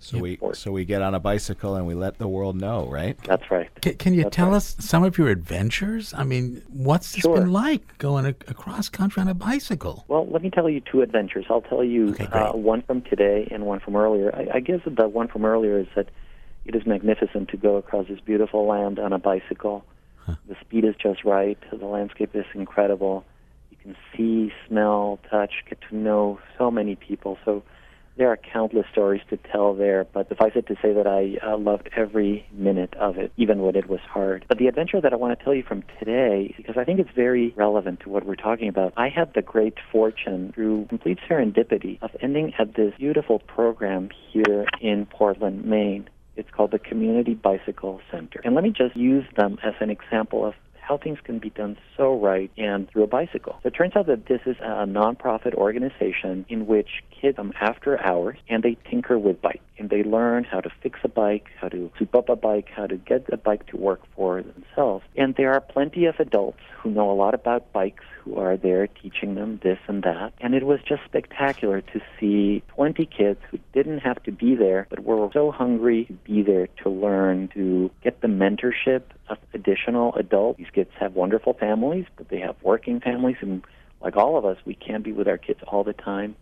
So 0.00 0.18
we 0.18 0.38
so 0.52 0.70
we 0.70 0.84
get 0.84 1.00
on 1.00 1.14
a 1.14 1.20
bicycle 1.20 1.76
and 1.76 1.86
we 1.86 1.94
let 1.94 2.18
the 2.18 2.28
world 2.28 2.60
know, 2.60 2.86
right? 2.90 3.16
That's 3.24 3.50
right. 3.50 3.70
Can, 3.80 3.94
can 3.94 4.12
you 4.12 4.24
That's 4.24 4.36
tell 4.36 4.48
right. 4.48 4.56
us 4.56 4.76
some 4.78 5.02
of 5.02 5.16
your 5.16 5.28
adventures? 5.30 6.12
I 6.12 6.24
mean, 6.24 6.62
what's 6.68 7.12
this 7.12 7.22
Sure. 7.22 7.36
been 7.36 7.52
like 7.52 7.96
going 7.96 8.26
a, 8.26 8.30
across 8.48 8.90
country 8.90 9.22
on 9.22 9.28
a 9.28 9.34
bicycle? 9.34 10.04
Well, 10.08 10.26
let 10.26 10.42
me 10.42 10.50
tell 10.50 10.68
you 10.68 10.80
two 10.80 11.00
adventures. 11.00 11.46
I'll 11.48 11.62
tell 11.62 11.82
you 11.82 12.10
Okay, 12.10 12.26
uh, 12.26 12.52
one 12.52 12.82
from 12.82 13.00
today 13.00 13.48
and 13.50 13.64
one 13.64 13.80
from 13.80 13.96
earlier. 13.96 14.34
I, 14.34 14.58
I 14.58 14.60
guess 14.60 14.80
the 14.84 15.08
one 15.08 15.28
from 15.28 15.46
earlier 15.46 15.78
is 15.78 15.86
that 15.96 16.10
it 16.66 16.74
is 16.74 16.84
magnificent 16.84 17.48
to 17.50 17.56
go 17.56 17.76
across 17.76 18.06
this 18.08 18.20
beautiful 18.20 18.66
land 18.66 18.98
on 18.98 19.14
a 19.14 19.18
bicycle. 19.18 19.86
The 20.26 20.56
speed 20.60 20.84
is 20.84 20.94
just 20.96 21.24
right. 21.24 21.58
The 21.70 21.84
landscape 21.86 22.34
is 22.34 22.46
incredible. 22.54 23.24
You 23.70 23.76
can 23.76 23.96
see, 24.14 24.52
smell, 24.66 25.18
touch, 25.30 25.52
get 25.68 25.78
to 25.90 25.96
know 25.96 26.38
so 26.56 26.70
many 26.70 26.96
people. 26.96 27.38
So 27.44 27.62
there 28.16 28.28
are 28.28 28.36
countless 28.36 28.86
stories 28.92 29.22
to 29.30 29.36
tell 29.36 29.74
there, 29.74 30.06
but 30.12 30.28
suffice 30.28 30.52
it 30.54 30.66
to 30.68 30.76
say 30.80 30.92
that 30.92 31.06
I 31.06 31.38
uh, 31.44 31.56
loved 31.56 31.90
every 31.96 32.46
minute 32.52 32.94
of 32.94 33.18
it, 33.18 33.32
even 33.36 33.60
when 33.62 33.74
it 33.74 33.88
was 33.88 34.00
hard. 34.00 34.44
But 34.48 34.58
the 34.58 34.68
adventure 34.68 35.00
that 35.00 35.12
I 35.12 35.16
want 35.16 35.36
to 35.36 35.44
tell 35.44 35.54
you 35.54 35.64
from 35.64 35.82
today, 35.98 36.54
because 36.56 36.76
I 36.76 36.84
think 36.84 37.00
it's 37.00 37.10
very 37.14 37.52
relevant 37.56 38.00
to 38.00 38.08
what 38.08 38.24
we're 38.24 38.36
talking 38.36 38.68
about, 38.68 38.92
I 38.96 39.08
had 39.08 39.34
the 39.34 39.42
great 39.42 39.74
fortune, 39.90 40.52
through 40.54 40.86
complete 40.88 41.18
serendipity, 41.28 42.00
of 42.02 42.10
ending 42.20 42.52
at 42.58 42.74
this 42.74 42.94
beautiful 42.98 43.40
program 43.40 44.10
here 44.32 44.66
in 44.80 45.06
Portland, 45.06 45.64
Maine. 45.64 46.08
It's 46.36 46.50
called 46.50 46.72
the 46.72 46.78
Community 46.78 47.34
Bicycle 47.34 48.00
Center. 48.10 48.40
And 48.44 48.54
let 48.54 48.64
me 48.64 48.70
just 48.70 48.96
use 48.96 49.24
them 49.36 49.58
as 49.62 49.74
an 49.80 49.90
example 49.90 50.44
of 50.44 50.54
how 50.86 50.98
things 50.98 51.18
can 51.24 51.38
be 51.38 51.50
done 51.50 51.76
so 51.96 52.18
right 52.18 52.50
and 52.56 52.88
through 52.90 53.04
a 53.04 53.06
bicycle. 53.06 53.58
So 53.62 53.68
it 53.68 53.70
turns 53.72 53.96
out 53.96 54.06
that 54.06 54.26
this 54.26 54.40
is 54.46 54.56
a 54.60 54.86
nonprofit 54.86 55.54
organization 55.54 56.44
in 56.48 56.66
which 56.66 57.02
kids 57.10 57.36
come 57.36 57.52
after 57.60 58.00
hours 58.04 58.38
and 58.48 58.62
they 58.62 58.76
tinker 58.90 59.18
with 59.18 59.40
bikes 59.40 59.64
and 59.78 59.90
they 59.90 60.02
learn 60.02 60.44
how 60.44 60.60
to 60.60 60.70
fix 60.82 61.00
a 61.04 61.08
bike, 61.08 61.46
how 61.60 61.68
to 61.68 61.90
soup 61.98 62.14
up 62.14 62.28
a 62.28 62.36
bike, 62.36 62.68
how 62.74 62.86
to 62.86 62.96
get 62.96 63.26
a 63.32 63.36
bike 63.36 63.66
to 63.68 63.76
work 63.76 64.02
for 64.14 64.42
themselves. 64.42 65.04
And 65.16 65.34
there 65.36 65.52
are 65.52 65.60
plenty 65.60 66.04
of 66.04 66.16
adults 66.18 66.60
who 66.78 66.90
know 66.90 67.10
a 67.10 67.14
lot 67.14 67.34
about 67.34 67.72
bikes 67.72 68.04
who 68.24 68.38
are 68.38 68.56
there 68.56 68.86
teaching 68.86 69.34
them 69.34 69.60
this 69.62 69.78
and 69.86 70.02
that. 70.02 70.32
And 70.40 70.54
it 70.54 70.64
was 70.64 70.80
just 70.86 71.02
spectacular 71.04 71.80
to 71.80 72.00
see 72.18 72.62
20 72.68 73.06
kids 73.06 73.40
who 73.50 73.58
didn't 73.72 73.98
have 73.98 74.22
to 74.24 74.32
be 74.32 74.54
there, 74.54 74.86
but 74.90 75.00
were 75.00 75.28
so 75.32 75.50
hungry 75.50 76.06
to 76.06 76.12
be 76.12 76.42
there 76.42 76.68
to 76.82 76.90
learn, 76.90 77.48
to 77.54 77.90
get 78.02 78.20
the 78.20 78.28
mentorship 78.28 79.02
of 79.28 79.38
additional 79.52 80.14
adults. 80.14 80.58
These 80.58 80.70
kids 80.72 80.90
have 80.98 81.14
wonderful 81.14 81.52
families, 81.54 82.06
but 82.16 82.28
they 82.28 82.40
have 82.40 82.56
working 82.62 83.00
families. 83.00 83.36
And 83.40 83.62
like 84.00 84.16
all 84.16 84.36
of 84.38 84.44
us, 84.44 84.56
we 84.64 84.74
can't 84.74 85.04
be 85.04 85.12
with 85.12 85.28
our 85.28 85.38
kids 85.38 85.60
all 85.66 85.84
the 85.84 85.92
time. 85.92 86.36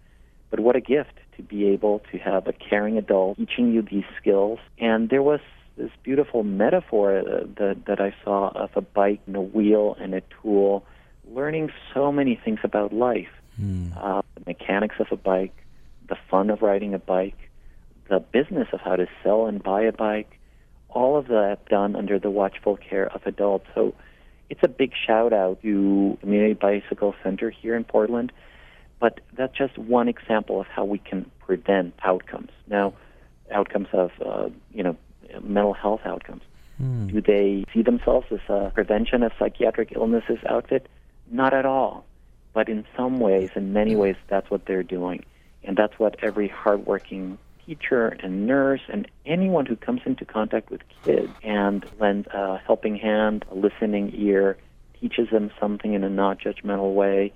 But 0.50 0.60
what 0.60 0.76
a 0.76 0.80
gift 0.80 1.18
to 1.36 1.42
be 1.42 1.68
able 1.68 2.02
to 2.12 2.18
have 2.18 2.46
a 2.46 2.52
caring 2.52 2.98
adult 2.98 3.38
teaching 3.38 3.72
you 3.72 3.82
these 3.82 4.04
skills. 4.20 4.58
And 4.78 5.08
there 5.08 5.22
was 5.22 5.40
this 5.76 5.90
beautiful 6.02 6.42
metaphor 6.44 7.18
uh, 7.18 7.22
that, 7.56 7.86
that 7.86 8.00
I 8.00 8.14
saw 8.24 8.48
of 8.48 8.70
a 8.76 8.82
bike 8.82 9.20
and 9.26 9.36
a 9.36 9.40
wheel 9.40 9.96
and 9.98 10.14
a 10.14 10.22
tool, 10.42 10.84
learning 11.34 11.70
so 11.94 12.12
many 12.12 12.38
things 12.42 12.60
about 12.62 12.92
life 12.92 13.28
mm. 13.60 13.92
uh, 13.96 14.22
the 14.34 14.42
mechanics 14.46 14.96
of 14.98 15.06
a 15.10 15.16
bike, 15.16 15.54
the 16.08 16.16
fun 16.30 16.50
of 16.50 16.62
riding 16.62 16.94
a 16.94 16.98
bike, 16.98 17.38
the 18.08 18.18
business 18.18 18.68
of 18.72 18.80
how 18.80 18.96
to 18.96 19.06
sell 19.22 19.46
and 19.46 19.62
buy 19.62 19.82
a 19.82 19.92
bike, 19.92 20.38
all 20.88 21.16
of 21.16 21.28
that 21.28 21.58
done 21.68 21.96
under 21.96 22.18
the 22.18 22.30
watchful 22.30 22.76
care 22.76 23.06
of 23.14 23.22
adults. 23.26 23.66
So 23.74 23.94
it's 24.50 24.62
a 24.62 24.68
big 24.68 24.92
shout 25.06 25.32
out 25.32 25.62
to 25.62 26.18
Community 26.20 26.54
Bicycle 26.54 27.14
Center 27.22 27.50
here 27.50 27.74
in 27.74 27.84
Portland 27.84 28.32
but 29.02 29.18
that's 29.36 29.58
just 29.58 29.76
one 29.76 30.06
example 30.06 30.60
of 30.60 30.68
how 30.68 30.84
we 30.84 30.98
can 30.98 31.28
prevent 31.40 31.92
outcomes. 32.04 32.50
Now, 32.68 32.94
outcomes 33.50 33.88
of 33.92 34.12
uh, 34.24 34.48
you 34.72 34.84
know 34.84 34.96
mental 35.42 35.74
health 35.74 36.02
outcomes. 36.04 36.42
Mm. 36.80 37.12
Do 37.12 37.20
they 37.20 37.64
see 37.74 37.82
themselves 37.82 38.28
as 38.30 38.38
a 38.48 38.70
prevention 38.72 39.24
of 39.24 39.32
psychiatric 39.40 39.90
illnesses 39.96 40.38
outfit? 40.48 40.86
Not 41.32 41.52
at 41.52 41.66
all. 41.66 42.04
But 42.52 42.68
in 42.68 42.84
some 42.96 43.18
ways, 43.18 43.50
in 43.56 43.72
many 43.72 43.96
ways, 43.96 44.14
that's 44.28 44.50
what 44.50 44.66
they're 44.66 44.82
doing, 44.82 45.24
and 45.64 45.76
that's 45.76 45.98
what 45.98 46.16
every 46.22 46.48
hardworking 46.48 47.38
teacher 47.64 48.08
and 48.08 48.46
nurse 48.46 48.82
and 48.88 49.08
anyone 49.24 49.66
who 49.66 49.74
comes 49.74 50.02
into 50.04 50.24
contact 50.24 50.70
with 50.70 50.82
kids 51.04 51.32
and 51.42 51.84
lends 51.98 52.28
a 52.28 52.58
helping 52.58 52.96
hand, 52.96 53.44
a 53.50 53.54
listening 53.54 54.12
ear, 54.14 54.58
teaches 55.00 55.30
them 55.30 55.50
something 55.58 55.94
in 55.94 56.04
a 56.04 56.10
not 56.10 56.38
judgmental 56.38 56.94
way. 56.94 57.32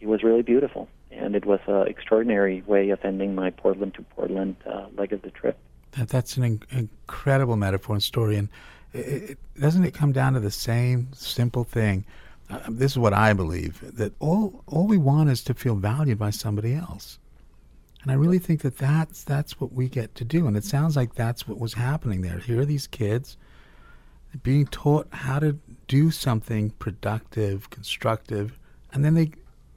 It 0.00 0.06
was 0.06 0.22
really 0.22 0.42
beautiful 0.42 0.88
and 1.16 1.34
it 1.34 1.44
was 1.44 1.60
an 1.66 1.86
extraordinary 1.86 2.62
way 2.62 2.90
of 2.90 3.04
ending 3.04 3.34
my 3.34 3.50
Portland 3.50 3.94
to 3.94 4.02
Portland 4.02 4.56
uh, 4.66 4.86
leg 4.96 5.12
of 5.12 5.22
the 5.22 5.30
trip. 5.30 5.56
That, 5.92 6.08
that's 6.08 6.36
an 6.36 6.44
in- 6.44 6.62
incredible 6.70 7.56
metaphor 7.56 7.94
and 7.94 8.02
story, 8.02 8.36
and 8.36 8.48
it, 8.92 9.30
it, 9.30 9.38
doesn't 9.60 9.84
it 9.84 9.94
come 9.94 10.12
down 10.12 10.34
to 10.34 10.40
the 10.40 10.50
same 10.50 11.08
simple 11.12 11.64
thing? 11.64 12.04
Uh, 12.50 12.60
this 12.68 12.92
is 12.92 12.98
what 12.98 13.14
I 13.14 13.32
believe 13.32 13.80
that 13.96 14.12
all 14.20 14.62
all 14.66 14.86
we 14.86 14.98
want 14.98 15.30
is 15.30 15.42
to 15.44 15.54
feel 15.54 15.76
valued 15.76 16.18
by 16.18 16.30
somebody 16.30 16.74
else, 16.74 17.18
and 18.02 18.12
I 18.12 18.14
really 18.14 18.38
think 18.38 18.60
that 18.62 18.76
that's 18.76 19.24
that's 19.24 19.58
what 19.60 19.72
we 19.72 19.88
get 19.88 20.14
to 20.16 20.24
do, 20.24 20.46
and 20.46 20.56
it 20.56 20.64
sounds 20.64 20.94
like 20.94 21.14
that's 21.14 21.48
what 21.48 21.58
was 21.58 21.74
happening 21.74 22.20
there. 22.20 22.38
Here 22.38 22.60
are 22.60 22.66
these 22.66 22.86
kids 22.86 23.38
being 24.42 24.66
taught 24.66 25.06
how 25.10 25.38
to 25.38 25.58
do 25.88 26.10
something 26.10 26.70
productive, 26.70 27.70
constructive, 27.70 28.58
and 28.92 29.04
then 29.04 29.14
they 29.14 29.30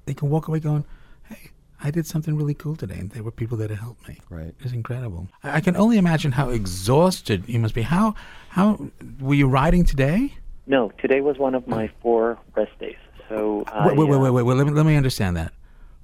they 0.06 0.14
can 0.14 0.30
walk 0.30 0.48
away 0.48 0.60
going, 0.60 0.84
hey, 1.24 1.52
I 1.82 1.92
did 1.92 2.08
something 2.08 2.36
really 2.36 2.54
cool 2.54 2.76
today, 2.76 2.96
and 2.96 3.12
there 3.12 3.24
were 3.24 3.32
people 3.32 3.58
there 3.58 3.68
to 3.68 3.76
help 3.76 3.98
me. 4.08 4.20
Right, 4.30 4.54
it's 4.60 4.74
incredible. 4.74 5.28
I, 5.44 5.58
I 5.58 5.62
can 5.62 5.76
only 5.78 5.98
imagine 5.98 6.34
how 6.34 6.50
exhausted 6.50 7.48
you 7.48 7.60
must 7.60 7.76
be. 7.76 7.84
How 7.84 8.16
how 8.50 8.90
were 9.20 9.36
you 9.36 9.48
riding 9.48 9.86
today? 9.86 10.34
No, 10.68 10.92
today 11.00 11.22
was 11.22 11.38
one 11.38 11.56
of 11.56 11.68
my 11.68 11.88
oh. 11.88 11.98
four 12.02 12.40
rest 12.56 12.78
days. 12.80 12.98
So 13.30 13.66
wait, 13.86 13.98
wait, 13.98 14.08
wait, 14.08 14.20
wait, 14.20 14.30
uh, 14.30 14.34
wait, 14.34 14.44
wait. 14.44 14.56
Let 14.56 14.68
me 14.68 14.74
let 14.74 14.86
me 14.86 14.96
understand 14.96 15.36
that. 15.38 15.54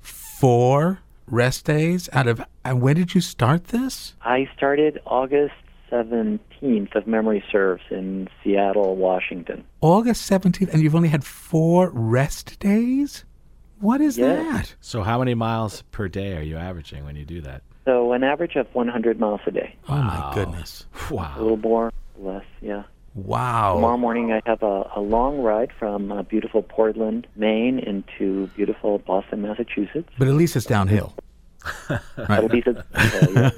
Four 0.02 0.99
rest 1.28 1.65
days 1.65 2.10
out 2.13 2.28
of. 2.28 2.43
And 2.65 2.82
when 2.82 2.95
did 2.95 3.13
you 3.13 3.21
start 3.21 3.65
this? 3.65 4.15
I 4.21 4.49
started 4.56 5.02
August 5.06 5.54
17th, 5.93 6.95
if 6.95 7.06
memory 7.06 7.43
serves, 7.52 7.84
in 7.91 8.28
Seattle, 8.43 8.95
Washington. 8.95 9.63
August 9.82 10.30
17th, 10.30 10.73
and 10.73 10.82
you've 10.82 10.95
only 10.95 11.10
had 11.10 11.23
four 11.23 11.91
rest 11.91 12.60
days? 12.60 13.26
What 13.80 14.02
is 14.02 14.15
that? 14.15 14.76
So, 14.80 15.04
how 15.04 15.19
many 15.19 15.34
miles 15.34 15.84
per 15.91 16.08
day 16.08 16.38
are 16.38 16.41
you 16.41 16.56
averaging 16.58 17.04
when 17.04 17.15
you 17.15 17.26
do 17.26 17.41
that? 17.41 17.63
So, 17.86 18.13
an 18.13 18.23
average 18.23 18.56
of 18.56 18.73
100 18.73 19.19
miles 19.19 19.41
a 19.45 19.52
day. 19.52 19.76
Oh, 19.89 19.95
wow. 19.95 20.30
my 20.30 20.34
goodness. 20.34 20.86
Wow. 21.12 21.34
A 21.36 21.41
little 21.41 21.58
more, 21.58 21.91
less, 22.17 22.45
yeah. 22.62 22.84
Wow. 23.15 23.76
Tomorrow 23.76 23.97
morning, 23.97 24.32
I 24.32 24.41
have 24.45 24.63
a, 24.63 24.89
a 24.95 25.02
long 25.02 25.39
ride 25.41 25.71
from 25.78 26.12
uh, 26.12 26.23
beautiful 26.23 26.63
Portland, 26.63 27.28
Maine, 27.36 27.80
into 27.80 28.47
beautiful 28.56 28.99
Boston, 28.99 29.41
Massachusetts. 29.43 30.10
But 30.17 30.28
at 30.28 30.34
least 30.34 30.56
it's 30.56 30.65
downhill. 30.65 31.13
right. 31.89 31.99
At 32.30 32.52
least 32.52 32.67
it's 32.67 32.82
yeah. 33.36 33.52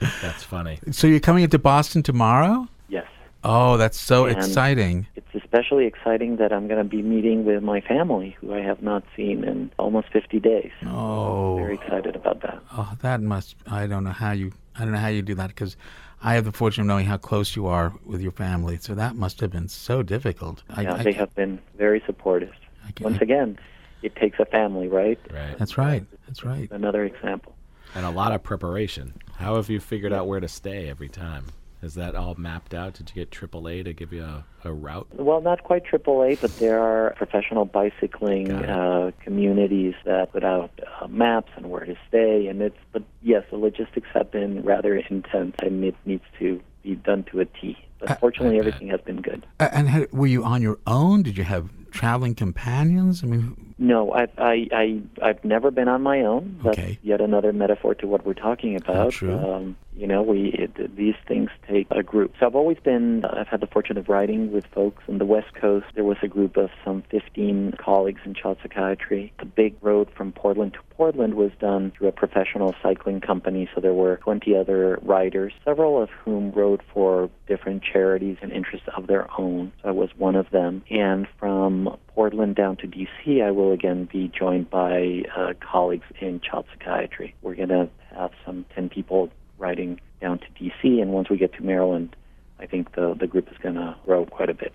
That's 0.22 0.42
funny. 0.42 0.78
So, 0.90 1.06
you're 1.06 1.20
coming 1.20 1.44
into 1.44 1.58
Boston 1.58 2.02
tomorrow? 2.02 2.68
Yes. 2.88 3.06
Oh, 3.42 3.76
that's 3.78 3.98
so 3.98 4.26
and 4.26 4.36
exciting. 4.36 5.06
It's 5.16 5.34
especially 5.34 5.86
exciting 5.86 6.36
that 6.36 6.52
I'm 6.52 6.68
going 6.68 6.82
to 6.82 6.88
be 6.88 7.00
meeting 7.00 7.44
with 7.44 7.62
my 7.62 7.80
family, 7.80 8.36
who 8.40 8.52
I 8.52 8.60
have 8.60 8.82
not 8.82 9.02
seen 9.16 9.44
in 9.44 9.70
almost 9.78 10.08
50 10.12 10.40
days. 10.40 10.72
Oh. 10.86 11.52
I'm 11.52 11.62
very 11.62 11.74
excited 11.74 12.16
about 12.16 12.42
that. 12.42 12.60
Oh, 12.72 12.92
that 13.00 13.22
must, 13.22 13.56
I 13.66 13.86
don't 13.86 14.04
know 14.04 14.10
how 14.10 14.32
you, 14.32 14.52
I 14.76 14.80
don't 14.80 14.92
know 14.92 14.98
how 14.98 15.08
you 15.08 15.22
do 15.22 15.34
that 15.36 15.48
because 15.48 15.76
I 16.24 16.34
have 16.34 16.46
the 16.46 16.52
fortune 16.52 16.80
of 16.80 16.86
knowing 16.86 17.04
how 17.04 17.18
close 17.18 17.54
you 17.54 17.66
are 17.66 17.92
with 18.06 18.22
your 18.22 18.32
family. 18.32 18.78
So 18.80 18.94
that 18.94 19.14
must 19.14 19.40
have 19.40 19.52
been 19.52 19.68
so 19.68 20.02
difficult. 20.02 20.62
Yeah, 20.70 20.94
I, 20.94 21.02
they 21.02 21.12
have 21.12 21.32
been 21.34 21.60
very 21.76 22.02
supportive. 22.06 22.52
Once 23.00 23.20
again, 23.20 23.58
it 24.02 24.16
takes 24.16 24.40
a 24.40 24.46
family, 24.46 24.88
right? 24.88 25.18
Right. 25.30 25.56
That's 25.58 25.76
right. 25.76 26.04
That's 26.26 26.42
right. 26.42 26.70
Another 26.70 27.04
example. 27.04 27.54
And 27.94 28.06
a 28.06 28.10
lot 28.10 28.32
of 28.32 28.42
preparation. 28.42 29.12
How 29.36 29.56
have 29.56 29.68
you 29.68 29.80
figured 29.80 30.14
out 30.14 30.26
where 30.26 30.40
to 30.40 30.48
stay 30.48 30.88
every 30.88 31.10
time? 31.10 31.46
Is 31.84 31.94
that 31.94 32.14
all 32.14 32.34
mapped 32.36 32.72
out? 32.72 32.94
Did 32.94 33.12
you 33.14 33.24
get 33.24 33.30
AAA 33.30 33.84
to 33.84 33.92
give 33.92 34.12
you 34.12 34.24
a, 34.24 34.44
a 34.64 34.72
route? 34.72 35.06
Well, 35.12 35.42
not 35.42 35.64
quite 35.64 35.84
AAA, 35.84 36.40
but 36.40 36.56
there 36.58 36.80
are 36.80 37.14
professional 37.16 37.66
bicycling 37.66 38.50
uh, 38.50 39.10
communities 39.20 39.94
that 40.06 40.32
put 40.32 40.44
out 40.44 40.70
uh, 41.00 41.06
maps 41.08 41.52
and 41.56 41.70
where 41.70 41.84
to 41.84 41.94
stay. 42.08 42.46
And 42.46 42.62
it's, 42.62 42.78
but 42.92 43.02
yes, 43.22 43.44
the 43.50 43.58
logistics 43.58 44.08
have 44.14 44.30
been 44.30 44.62
rather 44.62 44.96
intense, 44.96 45.56
and 45.62 45.84
it 45.84 45.94
needs 46.06 46.24
to 46.38 46.62
be 46.82 46.94
done 46.94 47.24
to 47.32 47.40
a 47.40 47.44
T. 47.44 47.76
But 47.98 48.12
uh, 48.12 48.16
fortunately, 48.16 48.58
everything 48.58 48.88
has 48.88 49.02
been 49.02 49.20
good. 49.20 49.46
Uh, 49.60 49.68
and 49.72 50.10
were 50.10 50.26
you 50.26 50.42
on 50.42 50.62
your 50.62 50.78
own? 50.86 51.22
Did 51.22 51.36
you 51.36 51.44
have 51.44 51.68
traveling 51.90 52.34
companions? 52.34 53.22
I 53.22 53.26
mean, 53.26 53.74
no, 53.78 54.12
I've 54.12 54.30
I, 54.38 54.68
I 54.72 55.02
I've 55.22 55.44
never 55.44 55.70
been 55.70 55.88
on 55.88 56.02
my 56.02 56.20
own. 56.22 56.60
That's 56.62 56.78
okay. 56.78 56.98
yet 57.02 57.20
another 57.20 57.52
metaphor 57.52 57.94
to 57.96 58.06
what 58.06 58.26
we're 58.26 58.34
talking 58.34 58.76
about. 58.76 59.12
true. 59.12 59.34
Um, 59.34 59.76
you 59.96 60.06
know, 60.06 60.22
we 60.22 60.48
it, 60.48 60.96
these 60.96 61.14
things 61.26 61.50
take 61.68 61.86
a 61.90 62.02
group. 62.02 62.34
So 62.38 62.46
I've 62.46 62.56
always 62.56 62.78
been. 62.78 63.24
I've 63.24 63.46
had 63.46 63.60
the 63.60 63.66
fortune 63.66 63.96
of 63.96 64.08
riding 64.08 64.52
with 64.52 64.66
folks 64.66 65.04
on 65.08 65.18
the 65.18 65.24
West 65.24 65.54
Coast. 65.54 65.86
There 65.94 66.04
was 66.04 66.16
a 66.22 66.28
group 66.28 66.56
of 66.56 66.70
some 66.84 67.02
15 67.10 67.74
colleagues 67.78 68.20
in 68.24 68.34
child 68.34 68.58
psychiatry. 68.62 69.32
The 69.38 69.46
big 69.46 69.76
road 69.82 70.08
from 70.16 70.32
Portland 70.32 70.74
to 70.74 70.80
Portland 70.96 71.34
was 71.34 71.52
done 71.60 71.92
through 71.96 72.08
a 72.08 72.12
professional 72.12 72.74
cycling 72.82 73.20
company. 73.20 73.68
So 73.74 73.80
there 73.80 73.92
were 73.92 74.16
20 74.16 74.56
other 74.56 74.98
riders, 75.02 75.52
several 75.64 76.02
of 76.02 76.10
whom 76.10 76.50
rode 76.50 76.82
for 76.92 77.30
different 77.46 77.82
charities 77.82 78.36
and 78.42 78.52
interests 78.52 78.88
of 78.96 79.06
their 79.06 79.28
own. 79.38 79.72
So 79.82 79.88
I 79.88 79.92
was 79.92 80.10
one 80.16 80.34
of 80.34 80.50
them. 80.50 80.82
And 80.90 81.26
from 81.38 81.96
Portland 82.08 82.56
down 82.56 82.76
to 82.78 82.86
D.C., 82.86 83.42
I 83.42 83.50
will 83.52 83.72
again 83.72 84.08
be 84.10 84.28
joined 84.28 84.70
by 84.70 85.22
uh, 85.36 85.52
colleagues 85.60 86.06
in 86.20 86.40
child 86.40 86.66
psychiatry. 86.72 87.34
We're 87.42 87.54
going 87.54 87.68
to 87.68 87.88
have 88.16 88.30
some 88.44 88.64
10 88.74 88.88
people 88.88 89.30
riding 89.64 89.98
down 90.20 90.38
to 90.38 90.46
D.C., 90.58 91.00
and 91.00 91.10
once 91.10 91.30
we 91.30 91.38
get 91.38 91.54
to 91.54 91.62
Maryland, 91.62 92.14
I 92.58 92.66
think 92.66 92.94
the, 92.94 93.14
the 93.18 93.26
group 93.26 93.50
is 93.50 93.56
going 93.58 93.76
to 93.76 93.96
grow 94.04 94.26
quite 94.26 94.50
a 94.50 94.54
bit. 94.54 94.74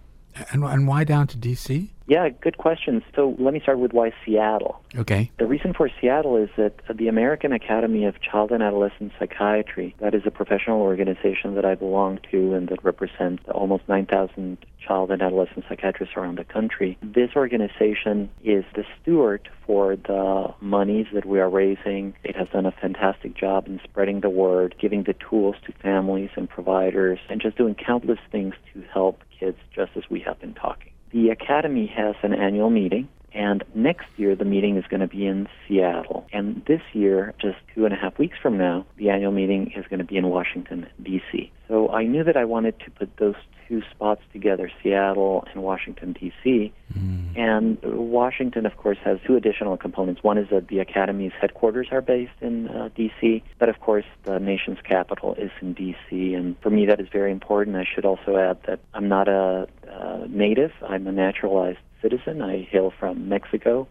And, 0.51 0.63
and 0.63 0.87
why 0.87 1.03
down 1.03 1.27
to 1.27 1.37
D.C.? 1.37 1.91
Yeah, 2.09 2.29
good 2.29 2.57
question. 2.57 3.03
So 3.15 3.35
let 3.37 3.53
me 3.53 3.59
start 3.59 3.77
with 3.77 3.93
why 3.93 4.11
Seattle. 4.25 4.81
Okay. 4.95 5.29
The 5.37 5.45
reason 5.45 5.75
for 5.75 5.91
Seattle 6.01 6.37
is 6.37 6.49
that 6.57 6.73
the 6.91 7.07
American 7.07 7.53
Academy 7.53 8.05
of 8.05 8.19
Child 8.19 8.51
and 8.51 8.63
Adolescent 8.63 9.11
Psychiatry, 9.19 9.95
that 9.99 10.15
is 10.15 10.23
a 10.25 10.31
professional 10.31 10.81
organization 10.81 11.53
that 11.53 11.65
I 11.65 11.75
belong 11.75 12.19
to 12.31 12.55
and 12.55 12.67
that 12.69 12.83
represents 12.83 13.43
almost 13.53 13.87
9,000 13.87 14.57
child 14.85 15.11
and 15.11 15.21
adolescent 15.21 15.65
psychiatrists 15.69 16.17
around 16.17 16.39
the 16.39 16.43
country. 16.43 16.97
This 17.03 17.29
organization 17.35 18.31
is 18.43 18.65
the 18.73 18.85
steward 18.99 19.47
for 19.67 19.95
the 19.95 20.51
monies 20.61 21.05
that 21.13 21.25
we 21.25 21.39
are 21.39 21.49
raising. 21.49 22.15
It 22.23 22.35
has 22.35 22.47
done 22.49 22.65
a 22.65 22.71
fantastic 22.71 23.35
job 23.35 23.67
in 23.67 23.79
spreading 23.83 24.21
the 24.21 24.31
word, 24.31 24.73
giving 24.81 25.03
the 25.03 25.13
tools 25.13 25.57
to 25.67 25.73
families 25.73 26.31
and 26.35 26.49
providers, 26.49 27.19
and 27.29 27.39
just 27.39 27.55
doing 27.55 27.75
countless 27.75 28.19
things 28.31 28.55
to 28.73 28.81
help 28.91 29.21
kids 29.39 29.57
just 29.75 29.91
as 29.95 30.09
we 30.09 30.21
have 30.21 30.39
been 30.39 30.55
talking. 30.55 30.88
The 31.11 31.29
Academy 31.29 31.91
has 31.95 32.15
an 32.21 32.33
annual 32.33 32.69
meeting, 32.69 33.09
and 33.33 33.63
next 33.73 34.07
year 34.17 34.35
the 34.35 34.45
meeting 34.45 34.77
is 34.77 34.85
going 34.89 35.01
to 35.01 35.07
be 35.07 35.25
in 35.25 35.47
Seattle. 35.67 36.27
And 36.33 36.63
this 36.65 36.81
year, 36.93 37.33
just 37.39 37.57
two 37.73 37.85
and 37.85 37.93
a 37.93 37.97
half 37.97 38.17
weeks 38.17 38.37
from 38.41 38.57
now, 38.57 38.85
the 38.97 39.09
annual 39.09 39.31
meeting 39.31 39.71
is 39.75 39.85
going 39.87 39.99
to 39.99 40.05
be 40.05 40.17
in 40.17 40.27
Washington, 40.27 40.87
D.C. 41.01 41.51
So 41.67 41.89
I 41.89 42.03
knew 42.03 42.23
that 42.23 42.35
I 42.35 42.45
wanted 42.45 42.79
to 42.79 42.91
put 42.91 43.15
those 43.17 43.35
two 43.69 43.81
spots 43.91 44.21
together, 44.33 44.71
Seattle 44.81 45.45
and 45.53 45.61
Washington, 45.61 46.13
D.C. 46.13 46.73
Mm. 46.97 47.37
And 47.37 47.77
Washington, 47.83 48.65
of 48.65 48.75
course, 48.75 48.97
has 49.05 49.19
two 49.25 49.35
additional 49.35 49.77
components. 49.77 50.23
One 50.23 50.39
is 50.39 50.49
that 50.49 50.67
the 50.67 50.79
Academy's 50.79 51.31
headquarters 51.39 51.87
are 51.91 52.01
based 52.01 52.33
in 52.41 52.67
uh, 52.67 52.89
D.C., 52.95 53.43
but 53.59 53.69
of 53.69 53.79
course, 53.79 54.05
the 54.23 54.39
nation's 54.39 54.79
capital 54.83 55.35
is 55.35 55.51
in 55.61 55.73
D.C. 55.73 56.33
And 56.33 56.59
for 56.61 56.71
me, 56.71 56.87
that 56.87 56.99
is 56.99 57.07
very 57.11 57.31
important. 57.31 57.75
I 57.75 57.85
should 57.93 58.05
also 58.05 58.35
add 58.35 58.57
that 58.65 58.79
I'm 58.93 59.07
not 59.07 59.27
a 59.27 59.67
uh, 59.89 60.25
native, 60.27 60.71
I'm 60.87 61.05
a 61.07 61.11
naturalized 61.11 61.79
citizen. 62.01 62.41
I 62.41 62.67
hail 62.69 62.91
from 62.99 63.29
Mexico, 63.29 63.87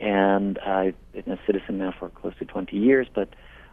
and 0.00 0.58
I've 0.58 0.94
been 1.12 1.32
a 1.32 1.38
citizen 1.46 1.78
now 1.78 1.94
for 1.98 2.08
close 2.08 2.34
to 2.38 2.44
20 2.44 2.76
years, 2.76 3.06
but 3.12 3.28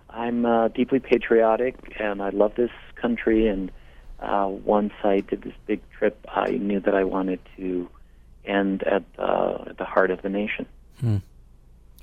I'm 0.10 0.46
uh, 0.46 0.68
deeply 0.70 1.00
patriotic, 1.00 1.76
and 2.00 2.22
I 2.22 2.30
love 2.30 2.54
this 2.56 2.72
country 2.96 3.48
and 3.48 3.72
uh, 4.24 4.48
once 4.48 4.94
I 5.04 5.20
did 5.20 5.42
this 5.42 5.54
big 5.68 5.82
trip, 5.92 6.26
I 6.30 6.52
knew 6.52 6.80
that 6.80 6.96
I 6.96 7.04
wanted 7.04 7.40
to 7.58 7.90
end 8.46 8.84
at, 8.84 9.04
uh, 9.20 9.66
at 9.68 9.78
the 9.78 9.86
heart 9.86 10.12
of 10.12 10.22
the 10.22 10.30
nation. 10.30 10.66
Hmm. 11.00 11.18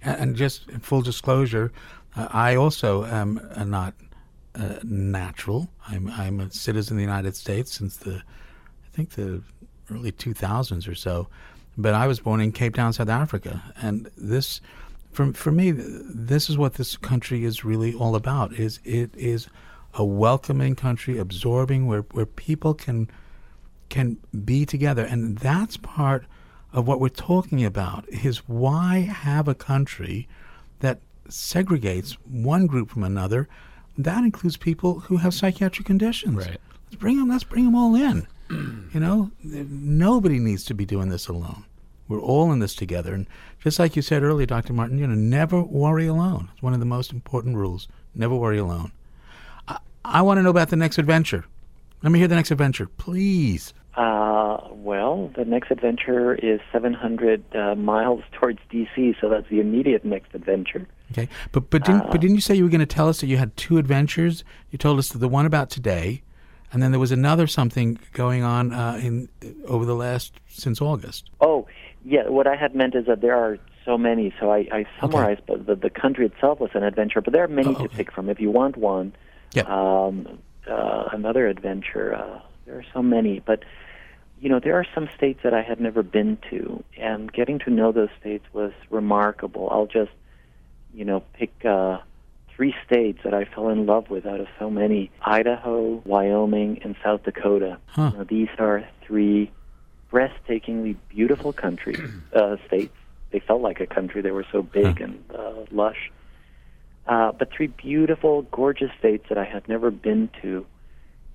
And 0.03 0.37
just 0.37 0.71
full 0.81 1.01
disclosure, 1.01 1.73
uh, 2.17 2.29
I 2.31 2.57
also 2.57 3.05
am 3.05 3.41
not 3.67 3.95
uh, 4.55 4.77
natural. 4.83 5.69
I'm, 5.89 6.11
I'm 6.11 6.41
a 6.41 6.51
citizen 6.51 6.97
of 6.97 6.99
the 6.99 7.05
United 7.05 7.37
States 7.37 7.73
since 7.73 7.97
the, 7.97 8.17
I 8.17 8.89
think 8.93 9.11
the 9.11 9.43
early 9.91 10.13
2000s 10.13 10.89
or 10.89 10.95
so. 10.95 11.29
But 11.77 11.95
I 11.95 12.07
was 12.07 12.21
born 12.21 12.41
in 12.41 12.53
Cape 12.53 12.75
Town, 12.75 12.93
South 12.93 13.09
Africa, 13.09 13.63
and 13.81 14.11
this, 14.17 14.61
for 15.13 15.33
for 15.33 15.51
me, 15.51 15.71
this 15.71 16.51
is 16.51 16.59
what 16.59 16.75
this 16.75 16.97
country 16.97 17.45
is 17.45 17.65
really 17.65 17.95
all 17.95 18.15
about. 18.15 18.53
Is 18.53 18.81
it 18.85 19.15
is 19.15 19.49
a 19.95 20.05
welcoming 20.05 20.77
country, 20.77 21.19
absorbing, 21.19 21.87
where, 21.87 22.03
where 22.13 22.27
people 22.27 22.75
can 22.75 23.09
can 23.89 24.17
be 24.45 24.65
together. 24.65 25.05
And 25.05 25.39
that's 25.39 25.77
part 25.77 26.25
of 26.73 26.87
what 26.87 27.01
we're 27.01 27.09
talking 27.09 27.65
about 27.65 28.09
is 28.09 28.49
why 28.49 29.01
have 29.01 29.49
a 29.49 29.55
country 29.55 30.29
that 30.79 31.01
segregates 31.29 32.13
one 32.25 32.67
group 32.67 32.91
from 32.91 33.03
another. 33.03 33.49
That 33.99 34.23
includes 34.23 34.57
people 34.57 35.01
who 35.01 35.17
have 35.19 35.35
psychiatric 35.35 35.87
conditions. 35.87 36.37
Right. 36.37 36.61
Let's 36.85 37.01
bring 37.01 37.19
them. 37.19 37.29
Let's 37.29 37.45
bring 37.45 37.65
them 37.65 37.75
all 37.75 37.95
in. 37.97 38.27
You 38.51 39.01
know, 39.01 39.31
nobody 39.43 40.39
needs 40.39 40.65
to 40.65 40.75
be 40.75 40.85
doing 40.85 41.09
this 41.09 41.29
alone. 41.29 41.65
We're 42.09 42.21
all 42.21 42.51
in 42.53 42.59
this 42.59 42.75
together. 42.75 43.15
And 43.15 43.27
just 43.61 43.79
like 43.79 43.95
you 43.95 44.03
said 44.03 44.23
earlier, 44.23 44.47
Dr. 44.47 44.73
Martin, 44.73 44.99
you 44.99 45.07
know, 45.07 45.15
never 45.15 45.63
worry 45.63 46.07
alone. 46.07 46.49
It's 46.53 46.63
one 46.63 46.75
of 46.75 46.81
the 46.81 46.87
most 46.87 47.13
important 47.13 47.57
rules. 47.57 47.87
Never 48.15 48.35
worry 48.35 48.59
alone. 48.59 48.91
I 50.05 50.23
want 50.23 50.39
to 50.39 50.43
know 50.43 50.51
about 50.51 50.71
the 50.71 50.77
next 50.77 50.99
adventure. 50.99 51.45
Let 52.03 52.11
me 52.11 52.19
hear 52.19 52.29
the 52.29 52.35
next 52.35 52.51
adventure, 52.51 52.87
please. 52.87 53.75
Uh, 53.95 54.59
well, 54.71 55.31
the 55.37 55.45
next 55.45 55.71
adventure 55.71 56.35
is 56.35 56.61
700 56.73 57.45
uh, 57.55 57.75
miles 57.75 58.23
towards 58.33 58.59
D.C., 58.71 59.15
so 59.21 59.29
that's 59.29 59.49
the 59.51 59.61
immediate 59.61 60.05
next 60.05 60.35
adventure. 60.35 60.87
Okay, 61.13 61.29
but 61.53 61.71
but 61.71 61.85
didn't 61.85 62.03
uh, 62.03 62.09
but 62.11 62.21
didn't 62.21 62.37
you 62.37 62.41
say 62.41 62.55
you 62.55 62.63
were 62.63 62.71
going 62.71 62.81
to 62.81 62.87
tell 62.87 63.09
us 63.09 63.21
that 63.21 63.27
you 63.27 63.37
had 63.37 63.57
two 63.57 63.79
adventures? 63.79 64.45
You 64.71 64.79
told 64.79 64.99
us 64.99 65.09
the 65.09 65.29
one 65.29 65.45
about 65.45 65.69
today, 65.69 66.23
and 66.73 66.83
then 66.83 66.91
there 66.91 67.01
was 67.01 67.13
another 67.13 67.47
something 67.47 67.99
going 68.13 68.43
on 68.43 68.73
uh, 68.73 69.01
in 69.03 69.29
over 69.67 69.85
the 69.85 69.95
last 69.95 70.35
since 70.49 70.81
August. 70.81 71.31
Oh, 71.41 71.67
yeah. 72.05 72.29
What 72.29 72.47
I 72.47 72.57
had 72.57 72.75
meant 72.75 72.95
is 72.95 73.07
that 73.07 73.21
there 73.21 73.37
are 73.37 73.59
so 73.85 73.97
many, 73.99 74.35
so 74.39 74.51
I, 74.51 74.69
I 74.73 74.87
summarized. 75.01 75.43
Okay. 75.49 75.63
But 75.65 75.67
the 75.67 75.75
the 75.75 75.91
country 75.91 76.27
itself 76.27 76.61
was 76.61 76.71
an 76.75 76.83
adventure, 76.83 77.21
but 77.21 77.33
there 77.33 77.45
are 77.45 77.49
many 77.49 77.69
oh, 77.69 77.73
okay. 77.73 77.89
to 77.89 77.89
pick 77.89 78.13
from. 78.13 78.29
If 78.29 78.41
you 78.41 78.51
want 78.51 78.77
one, 78.77 79.13
Yep. 79.55 79.69
Um, 79.69 80.39
uh, 80.69 81.09
another 81.13 81.49
adventure. 81.49 82.15
Uh, 82.15 82.41
there 82.67 82.79
are 82.79 82.85
so 82.93 83.03
many, 83.03 83.41
but 83.41 83.65
you 84.41 84.49
know, 84.49 84.61
there 84.61 84.77
are 84.77 84.87
some 84.95 85.09
states 85.17 85.41
that 85.43 85.53
I 85.53 85.63
had 85.63 85.81
never 85.81 86.03
been 86.03 86.39
to, 86.51 86.83
and 86.97 87.31
getting 87.33 87.59
to 87.61 87.71
know 87.71 87.93
those 87.93 88.09
states 88.19 88.45
was 88.53 88.73
remarkable. 88.89 89.69
I'll 89.71 89.87
just, 89.87 90.13
you 90.95 91.05
know, 91.05 91.23
pick 91.35 91.53
uh, 91.65 91.99
three 92.61 92.75
states 92.85 93.21
that 93.25 93.33
I 93.33 93.47
fell 93.47 93.71
in 93.71 93.87
love 93.87 94.11
with 94.11 94.27
out 94.27 94.39
of 94.39 94.47
so 94.59 94.69
many: 94.69 95.11
Idaho, 95.23 96.03
Wyoming, 96.05 96.81
and 96.85 96.95
South 97.03 97.23
Dakota. 97.23 97.79
Huh. 97.87 98.11
You 98.13 98.19
know, 98.19 98.25
these 98.25 98.49
are 98.59 98.87
three 99.07 99.51
breathtakingly 100.13 100.97
beautiful 101.09 101.55
countries, 101.55 101.99
uh, 102.37 102.57
states. 102.67 102.93
They 103.31 103.39
felt 103.41 103.63
like 103.63 103.81
a 103.81 103.87
country. 103.87 104.21
They 104.21 104.31
were 104.31 104.45
so 104.53 104.61
big 104.61 104.99
huh. 104.99 105.05
and 105.05 105.25
uh, 105.35 105.53
lush. 105.71 106.13
Uh, 107.07 107.33
but 107.33 107.51
three 107.51 107.69
beautiful, 107.69 108.43
gorgeous 108.43 108.91
states 108.99 109.25
that 109.31 109.39
I 109.39 109.45
had 109.45 109.67
never 109.67 109.91
been 109.91 110.29
to. 110.43 110.67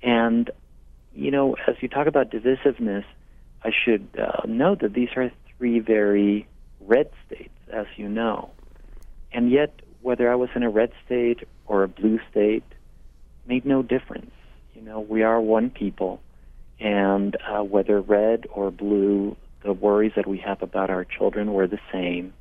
And, 0.04 0.52
you 1.16 1.32
know, 1.32 1.56
as 1.68 1.76
you 1.82 1.88
talk 1.88 2.06
about 2.06 2.30
divisiveness, 2.30 3.04
I 3.64 3.72
should 3.84 4.08
uh, 4.16 4.46
note 4.46 4.82
that 4.82 4.94
these 4.94 5.10
are 5.16 5.32
three 5.58 5.80
very 5.80 6.48
red 6.82 7.10
states, 7.26 7.58
as 7.74 7.88
you 7.98 8.10
know. 8.10 8.52
And 9.34 9.50
yet, 9.50 9.82
whether 10.16 10.32
I 10.32 10.36
was 10.36 10.50
in 10.56 10.64
a 10.64 10.70
red 10.70 10.92
state 11.06 11.48
or 11.68 11.84
a 11.84 11.88
blue 11.88 12.20
state 12.32 12.64
made 13.46 13.66
no 13.66 13.84
difference. 13.84 14.32
You 14.74 14.82
know, 14.82 15.00
we 15.00 15.24
are 15.24 15.42
one 15.42 15.70
people. 15.70 16.22
And 16.80 17.36
uh, 17.48 17.64
whether 17.64 18.00
red 18.02 18.46
or 18.52 18.72
blue, 18.72 19.36
the 19.64 19.74
worries 19.74 20.14
that 20.16 20.28
we 20.28 20.38
have 20.40 20.62
about 20.62 20.90
our 20.90 21.06
children 21.06 21.54
were 21.54 21.68
the 21.68 21.80
same 21.92 22.34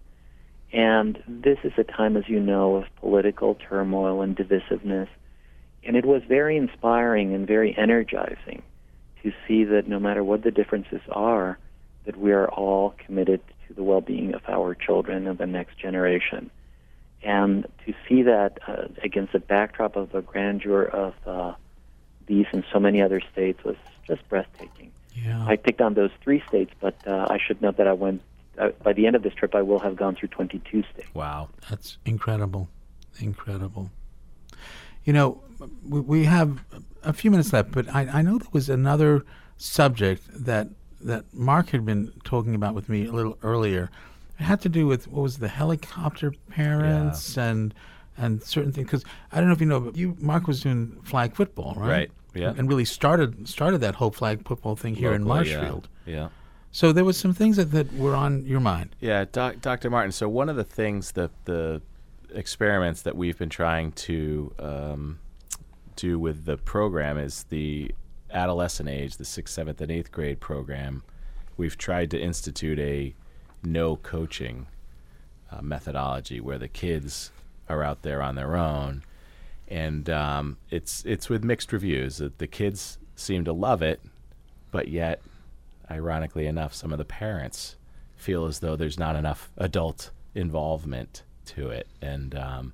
and 0.74 1.22
this 1.28 1.58
is 1.62 1.72
a 1.78 1.84
time, 1.84 2.16
as 2.16 2.24
you 2.28 2.40
know, 2.40 2.74
of 2.74 2.84
political 2.96 3.54
turmoil 3.54 4.22
and 4.22 4.36
divisiveness. 4.36 5.06
And 5.84 5.96
it 5.96 6.04
was 6.04 6.22
very 6.28 6.56
inspiring 6.56 7.32
and 7.32 7.46
very 7.46 7.76
energizing 7.78 8.60
to 9.22 9.32
see 9.46 9.62
that 9.62 9.86
no 9.86 10.00
matter 10.00 10.24
what 10.24 10.42
the 10.42 10.50
differences 10.50 11.00
are, 11.08 11.58
that 12.06 12.16
we 12.16 12.32
are 12.32 12.48
all 12.48 12.92
committed 13.06 13.40
to 13.68 13.74
the 13.74 13.84
well-being 13.84 14.34
of 14.34 14.42
our 14.48 14.74
children 14.74 15.28
and 15.28 15.38
the 15.38 15.46
next 15.46 15.78
generation. 15.78 16.50
And 17.24 17.66
to 17.86 17.94
see 18.08 18.22
that 18.22 18.58
uh, 18.68 18.88
against 19.02 19.32
the 19.32 19.38
backdrop 19.38 19.96
of 19.96 20.12
the 20.12 20.20
grandeur 20.20 20.84
of 20.84 21.14
uh, 21.26 21.54
these 22.26 22.46
and 22.52 22.64
so 22.72 22.78
many 22.78 23.00
other 23.00 23.20
states 23.32 23.64
was 23.64 23.76
just 24.06 24.28
breathtaking. 24.28 24.92
Yeah. 25.14 25.44
I 25.46 25.56
picked 25.56 25.80
on 25.80 25.94
those 25.94 26.10
three 26.22 26.42
states, 26.48 26.72
but 26.80 26.96
uh, 27.06 27.26
I 27.30 27.38
should 27.38 27.62
note 27.62 27.76
that 27.78 27.86
I 27.86 27.92
went 27.92 28.20
uh, 28.58 28.68
by 28.82 28.92
the 28.92 29.06
end 29.06 29.16
of 29.16 29.22
this 29.22 29.34
trip, 29.34 29.54
I 29.54 29.62
will 29.62 29.80
have 29.80 29.96
gone 29.96 30.14
through 30.14 30.28
22 30.28 30.84
states. 30.92 31.08
Wow. 31.14 31.48
That's 31.68 31.98
incredible. 32.04 32.68
Incredible. 33.18 33.90
You 35.04 35.12
know, 35.12 35.42
we, 35.86 36.00
we 36.00 36.24
have 36.24 36.64
a 37.02 37.12
few 37.12 37.30
minutes 37.30 37.52
left, 37.52 37.72
but 37.72 37.92
I, 37.94 38.02
I 38.02 38.22
know 38.22 38.38
there 38.38 38.48
was 38.52 38.68
another 38.68 39.24
subject 39.56 40.22
that 40.32 40.68
that 41.00 41.34
Mark 41.34 41.68
had 41.68 41.84
been 41.84 42.10
talking 42.24 42.54
about 42.54 42.74
with 42.74 42.88
me 42.88 43.06
a 43.06 43.12
little 43.12 43.36
earlier. 43.42 43.90
It 44.38 44.42
had 44.42 44.60
to 44.62 44.68
do 44.68 44.86
with 44.86 45.08
what 45.08 45.22
was 45.22 45.38
the 45.38 45.48
helicopter 45.48 46.32
parents 46.50 47.36
yeah. 47.36 47.44
and 47.46 47.74
and 48.16 48.42
certain 48.42 48.72
things. 48.72 48.86
Because 48.86 49.04
I 49.32 49.38
don't 49.38 49.48
know 49.48 49.54
if 49.54 49.60
you 49.60 49.66
know, 49.66 49.80
but 49.80 49.96
you 49.96 50.16
Mark 50.18 50.46
was 50.46 50.62
doing 50.62 51.00
flag 51.04 51.34
football, 51.34 51.74
right? 51.76 51.88
Right. 51.88 52.10
Yeah. 52.34 52.52
And 52.56 52.68
really 52.68 52.84
started 52.84 53.48
started 53.48 53.78
that 53.82 53.96
whole 53.96 54.10
flag 54.10 54.46
football 54.46 54.76
thing 54.76 54.94
here 54.94 55.12
Locally, 55.12 55.22
in 55.22 55.28
Marshfield. 55.28 55.88
Yeah. 56.06 56.14
yeah. 56.14 56.28
So 56.72 56.90
there 56.90 57.04
was 57.04 57.16
some 57.16 57.32
things 57.32 57.56
that, 57.56 57.70
that 57.70 57.92
were 57.92 58.16
on 58.16 58.44
your 58.46 58.58
mind. 58.58 58.96
Yeah, 58.98 59.26
doc, 59.30 59.60
Dr. 59.60 59.90
Martin. 59.90 60.10
So 60.10 60.28
one 60.28 60.48
of 60.48 60.56
the 60.56 60.64
things 60.64 61.12
that 61.12 61.30
the 61.44 61.80
experiments 62.34 63.02
that 63.02 63.16
we've 63.16 63.38
been 63.38 63.48
trying 63.48 63.92
to 63.92 64.52
um, 64.58 65.20
do 65.94 66.18
with 66.18 66.46
the 66.46 66.56
program 66.56 67.16
is 67.16 67.44
the 67.44 67.92
adolescent 68.32 68.88
age, 68.88 69.18
the 69.18 69.24
sixth, 69.24 69.54
seventh, 69.54 69.80
and 69.80 69.92
eighth 69.92 70.10
grade 70.10 70.40
program. 70.40 71.04
We've 71.56 71.78
tried 71.78 72.10
to 72.10 72.20
institute 72.20 72.80
a 72.80 73.14
no 73.66 73.96
coaching 73.96 74.66
uh, 75.50 75.62
methodology 75.62 76.40
where 76.40 76.58
the 76.58 76.68
kids 76.68 77.30
are 77.68 77.82
out 77.82 78.02
there 78.02 78.22
on 78.22 78.34
their 78.34 78.56
own, 78.56 79.02
and 79.68 80.08
um, 80.10 80.56
it's 80.70 81.04
it's 81.04 81.28
with 81.28 81.44
mixed 81.44 81.72
reviews. 81.72 82.18
That 82.18 82.38
The 82.38 82.46
kids 82.46 82.98
seem 83.16 83.44
to 83.44 83.52
love 83.52 83.82
it, 83.82 84.00
but 84.70 84.88
yet 84.88 85.22
ironically 85.90 86.46
enough, 86.46 86.74
some 86.74 86.92
of 86.92 86.98
the 86.98 87.04
parents 87.04 87.76
feel 88.16 88.46
as 88.46 88.60
though 88.60 88.76
there's 88.76 88.98
not 88.98 89.16
enough 89.16 89.50
adult 89.56 90.10
involvement 90.34 91.22
to 91.46 91.70
it. 91.70 91.86
And 92.00 92.34
um, 92.34 92.72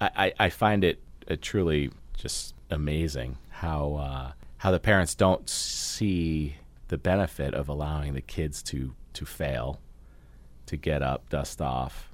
I, 0.00 0.32
I, 0.38 0.48
find 0.48 0.84
it, 0.84 1.02
it 1.26 1.42
truly 1.42 1.90
just 2.16 2.54
amazing 2.70 3.36
how 3.50 3.94
uh, 3.94 4.32
how 4.58 4.70
the 4.70 4.80
parents 4.80 5.14
don't 5.14 5.48
see 5.48 6.56
the 6.88 6.98
benefit 6.98 7.54
of 7.54 7.68
allowing 7.68 8.14
the 8.14 8.20
kids 8.20 8.62
to 8.64 8.94
to 9.14 9.24
fail, 9.24 9.80
to 10.66 10.76
get 10.76 11.02
up, 11.02 11.28
dust 11.28 11.60
off, 11.60 12.12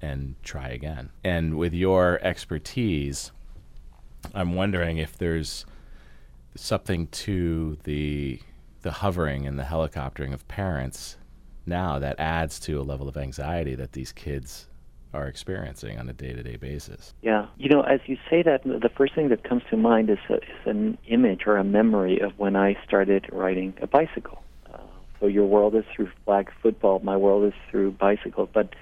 and 0.00 0.36
try 0.42 0.68
again. 0.68 1.10
And 1.24 1.56
with 1.56 1.72
your 1.72 2.18
expertise, 2.22 3.32
I'm 4.34 4.54
wondering 4.54 4.98
if 4.98 5.16
there's 5.16 5.66
something 6.54 7.06
to 7.08 7.76
the 7.84 8.40
the 8.82 8.90
hovering 8.92 9.46
and 9.46 9.58
the 9.58 9.64
helicoptering 9.64 10.32
of 10.32 10.46
parents 10.46 11.16
now 11.66 11.98
that 11.98 12.14
adds 12.20 12.60
to 12.60 12.80
a 12.80 12.82
level 12.82 13.08
of 13.08 13.16
anxiety 13.16 13.74
that 13.74 13.92
these 13.92 14.12
kids 14.12 14.68
are 15.12 15.26
experiencing 15.26 15.98
on 15.98 16.08
a 16.08 16.12
day-to-day 16.12 16.56
basis. 16.56 17.12
Yeah, 17.22 17.46
you 17.56 17.68
know, 17.68 17.80
as 17.80 18.00
you 18.06 18.16
say 18.30 18.42
that, 18.42 18.62
the 18.62 18.90
first 18.96 19.14
thing 19.14 19.28
that 19.30 19.42
comes 19.42 19.62
to 19.70 19.76
mind 19.76 20.10
is, 20.10 20.18
a, 20.28 20.34
is 20.34 20.66
an 20.66 20.98
image 21.08 21.42
or 21.46 21.56
a 21.56 21.64
memory 21.64 22.20
of 22.20 22.38
when 22.38 22.54
I 22.54 22.76
started 22.86 23.26
riding 23.32 23.74
a 23.80 23.86
bicycle. 23.86 24.42
So 25.20 25.26
your 25.26 25.46
world 25.46 25.74
is 25.74 25.84
through 25.94 26.10
flag 26.24 26.50
football, 26.62 27.00
my 27.00 27.16
world 27.16 27.44
is 27.44 27.54
through 27.70 27.92
bicycles, 27.92 28.48
but 28.52 28.74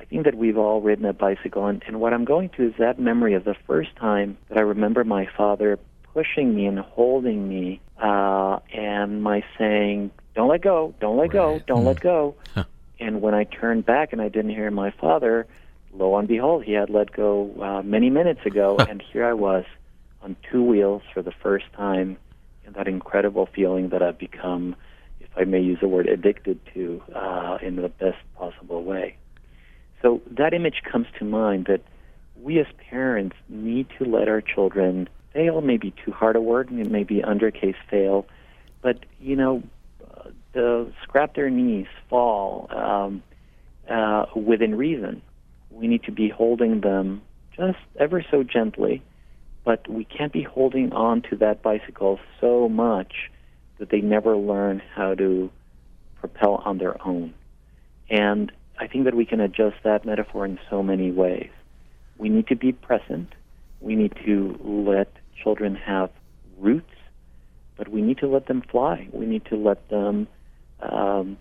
I 0.00 0.04
think 0.04 0.24
that 0.24 0.36
we've 0.36 0.56
all 0.56 0.80
ridden 0.80 1.04
a 1.04 1.12
bicycle, 1.12 1.66
and, 1.66 1.82
and 1.86 2.00
what 2.00 2.12
I'm 2.12 2.24
going 2.24 2.50
to 2.50 2.68
is 2.68 2.74
that 2.78 2.98
memory 2.98 3.34
of 3.34 3.44
the 3.44 3.54
first 3.66 3.94
time 3.96 4.38
that 4.48 4.58
I 4.58 4.62
remember 4.62 5.04
my 5.04 5.28
father 5.36 5.78
pushing 6.12 6.54
me 6.54 6.66
and 6.66 6.78
holding 6.78 7.48
me, 7.48 7.80
uh, 8.02 8.58
and 8.72 9.22
my 9.22 9.44
saying, 9.58 10.10
"Don't 10.34 10.48
let 10.48 10.62
go, 10.62 10.94
don't 11.00 11.16
let 11.16 11.24
right. 11.24 11.32
go, 11.32 11.60
don't 11.66 11.82
mm. 11.82 11.86
let 11.86 12.00
go." 12.00 12.34
and 13.00 13.20
when 13.20 13.34
I 13.34 13.44
turned 13.44 13.84
back 13.84 14.12
and 14.12 14.22
I 14.22 14.28
didn't 14.28 14.50
hear 14.50 14.70
my 14.70 14.90
father, 14.90 15.46
lo 15.92 16.16
and 16.16 16.28
behold, 16.28 16.64
he 16.64 16.72
had 16.72 16.88
let 16.88 17.12
go 17.12 17.50
uh, 17.60 17.82
many 17.82 18.10
minutes 18.10 18.40
ago, 18.46 18.76
and 18.88 19.02
here 19.02 19.24
I 19.24 19.34
was 19.34 19.64
on 20.22 20.36
two 20.50 20.62
wheels 20.62 21.02
for 21.12 21.22
the 21.22 21.32
first 21.32 21.66
time, 21.74 22.16
and 22.64 22.74
that 22.74 22.88
incredible 22.88 23.46
feeling 23.46 23.90
that 23.90 24.02
I've 24.02 24.18
become, 24.18 24.76
I 25.36 25.44
may 25.44 25.60
use 25.60 25.78
the 25.80 25.88
word, 25.88 26.08
addicted 26.08 26.58
to 26.74 27.02
uh, 27.14 27.58
in 27.62 27.76
the 27.76 27.88
best 27.88 28.18
possible 28.36 28.82
way. 28.82 29.16
So 30.02 30.22
that 30.30 30.54
image 30.54 30.82
comes 30.90 31.06
to 31.18 31.24
mind 31.24 31.66
that 31.66 31.82
we 32.40 32.58
as 32.58 32.66
parents 32.90 33.36
need 33.48 33.88
to 33.98 34.04
let 34.04 34.28
our 34.28 34.40
children 34.40 35.08
fail, 35.32 35.60
maybe 35.60 35.92
too 36.04 36.12
hard 36.12 36.36
a 36.36 36.40
word, 36.40 36.70
it 36.70 36.90
may 36.90 37.04
be 37.04 37.22
undercase 37.22 37.76
fail, 37.90 38.26
but 38.82 39.04
you 39.20 39.36
know, 39.36 39.62
uh, 40.54 40.84
scrap 41.02 41.34
their 41.34 41.50
knees, 41.50 41.86
fall 42.08 42.68
um, 42.70 43.22
uh, 43.90 44.26
within 44.34 44.74
reason 44.74 45.22
we 45.76 45.86
need 45.86 46.02
to 46.04 46.12
be 46.12 46.28
holding 46.28 46.80
them 46.80 47.22
just 47.56 47.78
ever 47.98 48.24
so 48.30 48.42
gently, 48.42 49.02
but 49.64 49.88
we 49.88 50.04
can't 50.04 50.32
be 50.32 50.42
holding 50.42 50.92
on 50.92 51.22
to 51.22 51.36
that 51.36 51.62
bicycle 51.62 52.18
so 52.40 52.68
much 52.68 53.30
that 53.78 53.90
they 53.90 54.00
never 54.00 54.36
learn 54.36 54.82
how 54.94 55.14
to 55.14 55.50
propel 56.16 56.56
on 56.64 56.78
their 56.78 56.96
own. 57.06 57.34
And 58.08 58.52
I 58.78 58.86
think 58.86 59.04
that 59.04 59.14
we 59.14 59.24
can 59.24 59.40
adjust 59.40 59.76
that 59.84 60.04
metaphor 60.04 60.44
in 60.44 60.58
so 60.70 60.82
many 60.82 61.10
ways. 61.10 61.50
We 62.18 62.28
need 62.28 62.46
to 62.48 62.56
be 62.56 62.72
present. 62.72 63.34
We 63.80 63.94
need 63.94 64.14
to 64.24 64.58
let 64.62 65.12
children 65.42 65.74
have 65.74 66.10
roots, 66.58 66.92
but 67.76 67.88
we 67.88 68.02
need 68.02 68.18
to 68.18 68.26
let 68.26 68.46
them 68.46 68.62
fly. 68.62 69.08
We 69.12 69.26
need 69.26 69.44
to 69.46 69.56
let 69.56 69.88
them 69.88 70.28
um, 70.80 71.36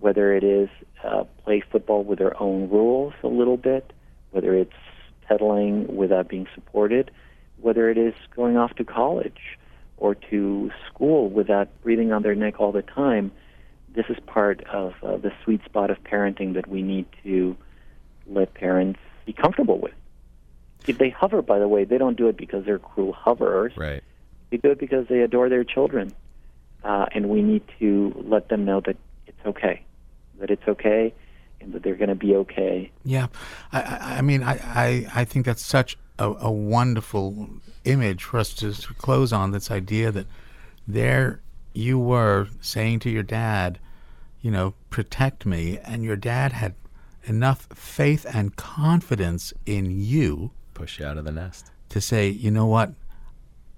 whether 0.00 0.34
it 0.34 0.44
is 0.44 0.68
uh, 1.04 1.24
play 1.44 1.62
football 1.70 2.02
with 2.04 2.18
their 2.18 2.40
own 2.42 2.68
rules 2.70 3.12
a 3.22 3.28
little 3.28 3.56
bit, 3.56 3.92
whether 4.30 4.54
it's 4.54 4.72
pedaling 5.28 5.96
without 5.96 6.28
being 6.28 6.46
supported, 6.54 7.10
whether 7.60 7.90
it 7.90 7.98
is 7.98 8.14
going 8.34 8.56
off 8.56 8.74
to 8.76 8.84
college 8.84 9.58
or 10.00 10.14
to 10.14 10.70
school 10.88 11.28
without 11.28 11.68
breathing 11.82 12.12
on 12.12 12.22
their 12.22 12.34
neck 12.34 12.58
all 12.58 12.72
the 12.72 12.82
time. 12.82 13.30
This 13.94 14.06
is 14.08 14.16
part 14.26 14.62
of 14.64 14.94
uh, 15.02 15.16
the 15.16 15.32
sweet 15.44 15.64
spot 15.64 15.90
of 15.90 16.02
parenting 16.04 16.54
that 16.54 16.68
we 16.68 16.82
need 16.82 17.06
to 17.22 17.56
let 18.26 18.54
parents 18.54 19.00
be 19.26 19.32
comfortable 19.32 19.78
with. 19.78 19.94
If 20.86 20.98
they 20.98 21.10
hover, 21.10 21.42
by 21.42 21.58
the 21.58 21.68
way, 21.68 21.84
they 21.84 21.98
don't 21.98 22.16
do 22.16 22.28
it 22.28 22.36
because 22.36 22.64
they're 22.64 22.78
cruel 22.78 23.12
hoverers. 23.12 23.76
Right. 23.76 24.02
They 24.50 24.56
do 24.56 24.70
it 24.70 24.78
because 24.78 25.06
they 25.08 25.20
adore 25.20 25.48
their 25.48 25.64
children. 25.64 26.12
Uh, 26.82 27.06
and 27.12 27.28
we 27.28 27.42
need 27.42 27.62
to 27.78 28.12
let 28.26 28.48
them 28.48 28.64
know 28.64 28.80
that 28.80 28.96
it's 29.26 29.44
okay 29.44 29.84
that 30.40 30.50
it's 30.50 30.66
okay 30.66 31.14
and 31.60 31.72
that 31.72 31.82
they're 31.82 31.94
going 31.94 32.08
to 32.08 32.14
be 32.14 32.34
okay. 32.34 32.90
Yeah, 33.04 33.28
I, 33.72 34.16
I 34.18 34.22
mean, 34.22 34.42
I, 34.42 34.54
I, 34.54 35.06
I 35.14 35.24
think 35.24 35.46
that's 35.46 35.64
such 35.64 35.96
a, 36.20 36.32
a 36.42 36.50
wonderful 36.50 37.48
image 37.84 38.22
for 38.22 38.38
us 38.38 38.54
to, 38.54 38.72
to 38.72 38.94
close 38.94 39.32
on. 39.32 39.50
This 39.50 39.70
idea 39.70 40.12
that 40.12 40.26
there 40.86 41.40
you 41.72 41.98
were 41.98 42.48
saying 42.60 43.00
to 43.00 43.10
your 43.10 43.22
dad, 43.22 43.78
you 44.40 44.50
know, 44.50 44.74
protect 44.90 45.46
me, 45.46 45.78
and 45.78 46.04
your 46.04 46.16
dad 46.16 46.52
had 46.52 46.74
enough 47.24 47.66
faith 47.74 48.26
and 48.32 48.56
confidence 48.56 49.52
in 49.66 49.90
you, 50.00 50.52
push 50.74 50.98
you 50.98 51.06
out 51.06 51.16
of 51.18 51.24
the 51.24 51.32
nest, 51.32 51.70
to 51.88 52.00
say, 52.00 52.28
you 52.28 52.50
know 52.50 52.66
what, 52.66 52.92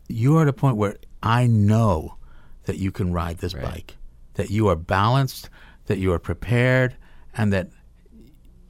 you're 0.09 0.43
at 0.43 0.49
a 0.49 0.53
point 0.53 0.77
where 0.77 0.97
I 1.23 1.47
know 1.47 2.17
that 2.65 2.79
you 2.79 2.91
can 2.93 3.13
ride 3.13 3.39
this 3.39 3.55
right. 3.55 3.65
bike, 3.65 3.97
that 4.35 4.51
you 4.51 4.69
are 4.69 4.77
balanced, 4.77 5.49
that 5.87 5.99
you 5.99 6.13
are 6.13 6.19
prepared 6.19 6.97
and 7.37 7.53
that 7.53 7.69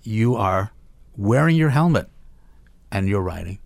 you 0.02 0.36
are 0.36 0.72
wearing 1.16 1.56
your 1.56 1.70
helmet 1.70 2.08
and 2.90 3.08
you're 3.08 3.22
riding. 3.22 3.58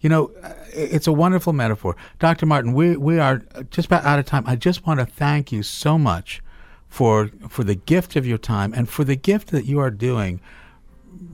You 0.00 0.08
know, 0.08 0.30
it's 0.72 1.06
a 1.06 1.12
wonderful 1.12 1.52
metaphor. 1.52 1.96
Dr. 2.18 2.46
Martin, 2.46 2.72
we, 2.72 2.96
we 2.96 3.18
are 3.18 3.42
just 3.70 3.86
about 3.86 4.04
out 4.04 4.18
of 4.18 4.26
time. 4.26 4.44
I 4.46 4.56
just 4.56 4.86
want 4.86 5.00
to 5.00 5.06
thank 5.06 5.52
you 5.52 5.62
so 5.62 5.98
much 5.98 6.42
for 6.88 7.30
for 7.48 7.62
the 7.62 7.76
gift 7.76 8.16
of 8.16 8.26
your 8.26 8.38
time 8.38 8.72
and 8.74 8.88
for 8.88 9.04
the 9.04 9.14
gift 9.14 9.50
that 9.50 9.64
you 9.64 9.78
are 9.78 9.90
doing 9.90 10.40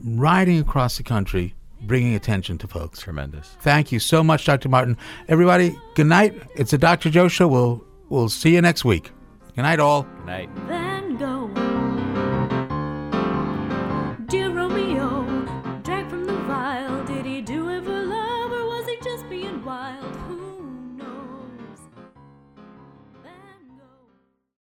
riding 0.03 0.59
across 0.59 0.97
the 0.97 1.03
country 1.03 1.55
bringing 1.81 2.15
attention 2.15 2.57
to 2.59 2.67
folks. 2.67 2.99
Tremendous. 2.99 3.55
Thank 3.61 3.91
you 3.91 3.99
so 3.99 4.23
much, 4.23 4.45
Dr. 4.45 4.69
Martin. 4.69 4.97
Everybody, 5.27 5.77
good 5.95 6.07
night. 6.07 6.41
It's 6.55 6.71
the 6.71 6.77
Dr. 6.77 7.09
Joe 7.09 7.27
Show. 7.27 7.47
We'll, 7.47 7.83
we'll 8.09 8.29
see 8.29 8.53
you 8.53 8.61
next 8.61 8.83
week. 8.83 9.11
Good 9.55 9.61
night, 9.63 9.79
all. 9.79 10.03
Good 10.03 10.25
night. 10.25 10.96